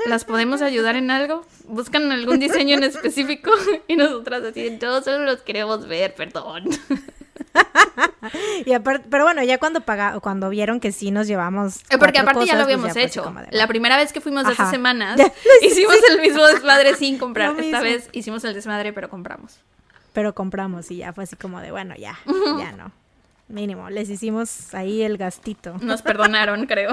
[0.07, 1.45] ¿las podemos ayudar en algo?
[1.69, 3.51] ¿Buscan algún diseño en específico?
[3.89, 6.65] Y nosotras así, todos solo los queremos ver, perdón.
[8.67, 11.79] Y aparte, pero bueno, ya cuando paga, cuando vieron que sí nos llevamos.
[11.91, 13.23] Eh, Porque aparte ya lo pues habíamos hecho.
[13.23, 15.33] de, La primera vez que fuimos hace semanas, Ya,
[15.63, 17.53] hicimos el mismo desmadre sin comprar.
[17.53, 17.83] Lo Esta mismo.
[17.83, 19.59] vez hicimos el desmadre, pero compramos.
[20.13, 22.19] Pero compramos y ya fue así como de, bueno, ya,
[22.59, 22.91] ya no.
[23.49, 26.93] Mínimo, les hicimos ahí el gastito, Nos perdonaron, creo.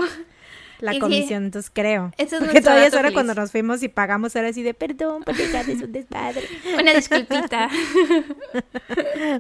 [0.80, 2.12] la sí, comisión, entonces creo.
[2.18, 3.14] ese es Porque todavía feliz.
[3.14, 6.44] cuando nos fuimos y pagamos era así de, perdón, porque ya es un desmadre.
[6.80, 7.70] Una disculpita.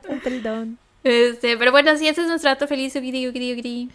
[0.10, 0.80] Un perdón.
[1.04, 2.96] Este, pero bueno, sí, ese es nuestro dato feliz.
[2.96, 3.90] ugiri, ugiri, ugiri.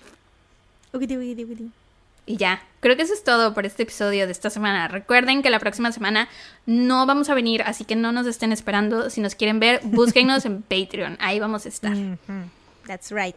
[2.27, 4.87] Y ya, creo que eso es todo por este episodio de esta semana.
[4.87, 6.29] Recuerden que la próxima semana
[6.67, 9.09] no vamos a venir, así que no nos estén esperando.
[9.09, 11.17] Si nos quieren ver, búsquennos en Patreon.
[11.21, 11.97] Ahí vamos a estar.
[12.87, 13.37] That's right.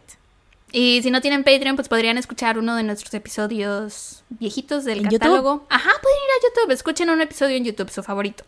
[0.72, 5.66] Y si no tienen Patreon, pues podrían escuchar uno de nuestros episodios viejitos del catálogo.
[5.70, 6.72] Ajá, pueden ir a YouTube.
[6.72, 8.44] Escuchen un episodio en YouTube, su favorito.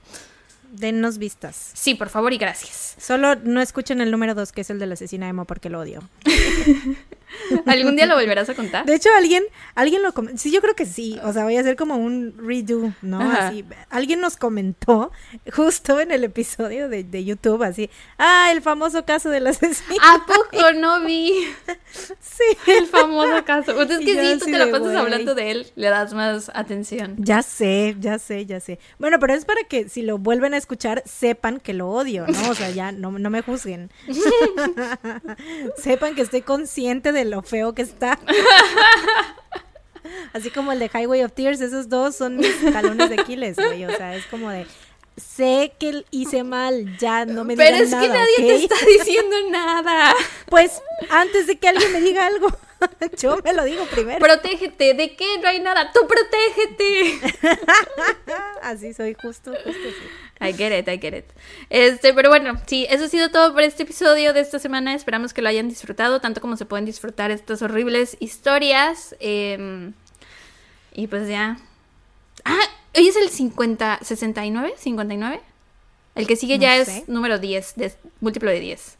[0.74, 1.70] Denos vistas.
[1.74, 2.96] Sí, por favor y gracias.
[2.98, 5.78] Solo no escuchen el número dos, que es el de la asesina Emo, porque lo
[5.80, 6.02] odio.
[7.66, 8.84] ¿Algún día lo volverás a contar?
[8.86, 9.42] De hecho, alguien,
[9.74, 10.38] alguien lo comentó.
[10.38, 11.18] Sí, yo creo que sí.
[11.24, 13.20] O sea, voy a hacer como un redo, ¿no?
[13.20, 13.48] Ajá.
[13.48, 13.64] Así.
[13.90, 15.12] Alguien nos comentó
[15.52, 17.90] justo en el episodio de, de YouTube, así.
[18.18, 19.98] Ah, el famoso caso del asesino.
[20.02, 21.32] ¿A poco no vi
[22.20, 22.44] Sí.
[22.66, 23.74] el famoso caso?
[23.74, 27.16] Pues es que si tú te la pasas hablando de él, le das más atención.
[27.18, 28.78] Ya sé, ya sé, ya sé.
[28.98, 32.50] Bueno, pero es para que si lo vuelven a escuchar, sepan que lo odio, ¿no?
[32.50, 33.90] O sea, ya no, no me juzguen.
[35.76, 38.18] sepan que estoy consciente de lo feo que está.
[40.32, 43.84] Así como el de Highway of Tears, esos dos son mis talones de Aquiles, güey.
[43.84, 44.66] O sea, es como de,
[45.16, 48.76] sé que hice mal, ya no me Pero digan es que nada, nadie te está
[48.98, 50.14] diciendo nada.
[50.48, 52.48] Pues antes de que alguien me diga algo,
[53.18, 54.18] yo me lo digo primero.
[54.18, 54.94] Protégete.
[54.94, 55.38] ¿De qué?
[55.40, 55.92] No hay nada.
[55.92, 57.20] Tú protégete.
[58.62, 60.08] Así soy, justo, justo así.
[60.40, 61.26] I get it, I get it.
[61.70, 64.94] Este, pero bueno, sí, eso ha sido todo por este episodio de esta semana.
[64.94, 69.14] Esperamos que lo hayan disfrutado, tanto como se pueden disfrutar estas horribles historias.
[69.20, 69.92] Eh,
[70.92, 71.58] y pues ya.
[72.44, 72.58] Ah,
[72.96, 75.40] hoy es el 50, 69, 59.
[76.14, 76.98] El que sigue No ya sé.
[76.98, 78.96] es número 10, de, múltiplo de 10.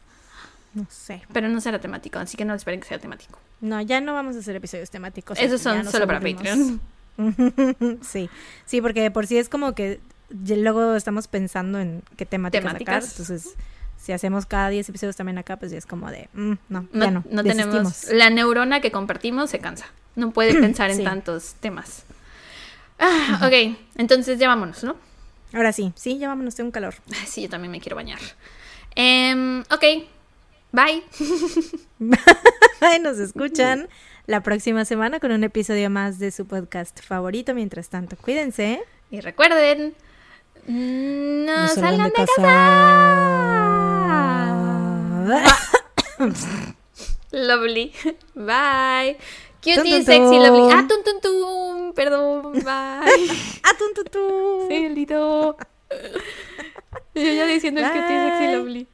[0.73, 1.21] No sé.
[1.31, 3.39] Pero no será temático, así que no esperen que sea temático.
[3.61, 5.39] No, ya no vamos a hacer episodios temáticos.
[5.39, 6.19] Esos son solo para.
[6.19, 6.81] Patreon.
[8.01, 8.29] sí,
[8.65, 13.05] sí, porque de por sí es como que luego estamos pensando en qué temáticas, Temáticas.
[13.05, 13.21] sacar.
[13.21, 13.55] Entonces,
[13.97, 17.05] si hacemos cada 10 episodios también acá, pues ya es como de, mm, no, No,
[17.05, 18.05] ya no, no tenemos.
[18.11, 19.85] La neurona que compartimos se cansa.
[20.15, 22.03] No puede pensar en tantos temas.
[22.99, 24.95] Ah, ok, entonces ya vámonos, ¿no?
[25.53, 26.95] Ahora sí, sí, ya vámonos, tengo un calor.
[27.11, 28.19] Ay, Sí, yo también me quiero bañar.
[28.95, 29.83] Em, ok,
[30.71, 31.03] bye.
[32.81, 33.87] Ay, nos escuchan
[34.27, 37.53] la próxima semana con un episodio más de su podcast favorito.
[37.53, 38.81] Mientras tanto, cuídense.
[39.11, 39.93] Y recuerden,
[40.67, 42.41] no, No salgan de casa.
[45.27, 45.55] casa.
[47.31, 47.91] Lovely.
[48.33, 49.17] Bye.
[49.61, 50.43] Cutie, tun, sexy, tun.
[50.43, 50.73] lovely.
[50.73, 51.93] Ah, tum, tum, tum.
[51.93, 52.65] Perdón, bye.
[53.63, 54.67] ¡Ah, tun, tun, tun!
[54.69, 55.57] Sí, lindo.
[57.15, 58.87] Yo ya diciendo el cutie, sexy, lovely.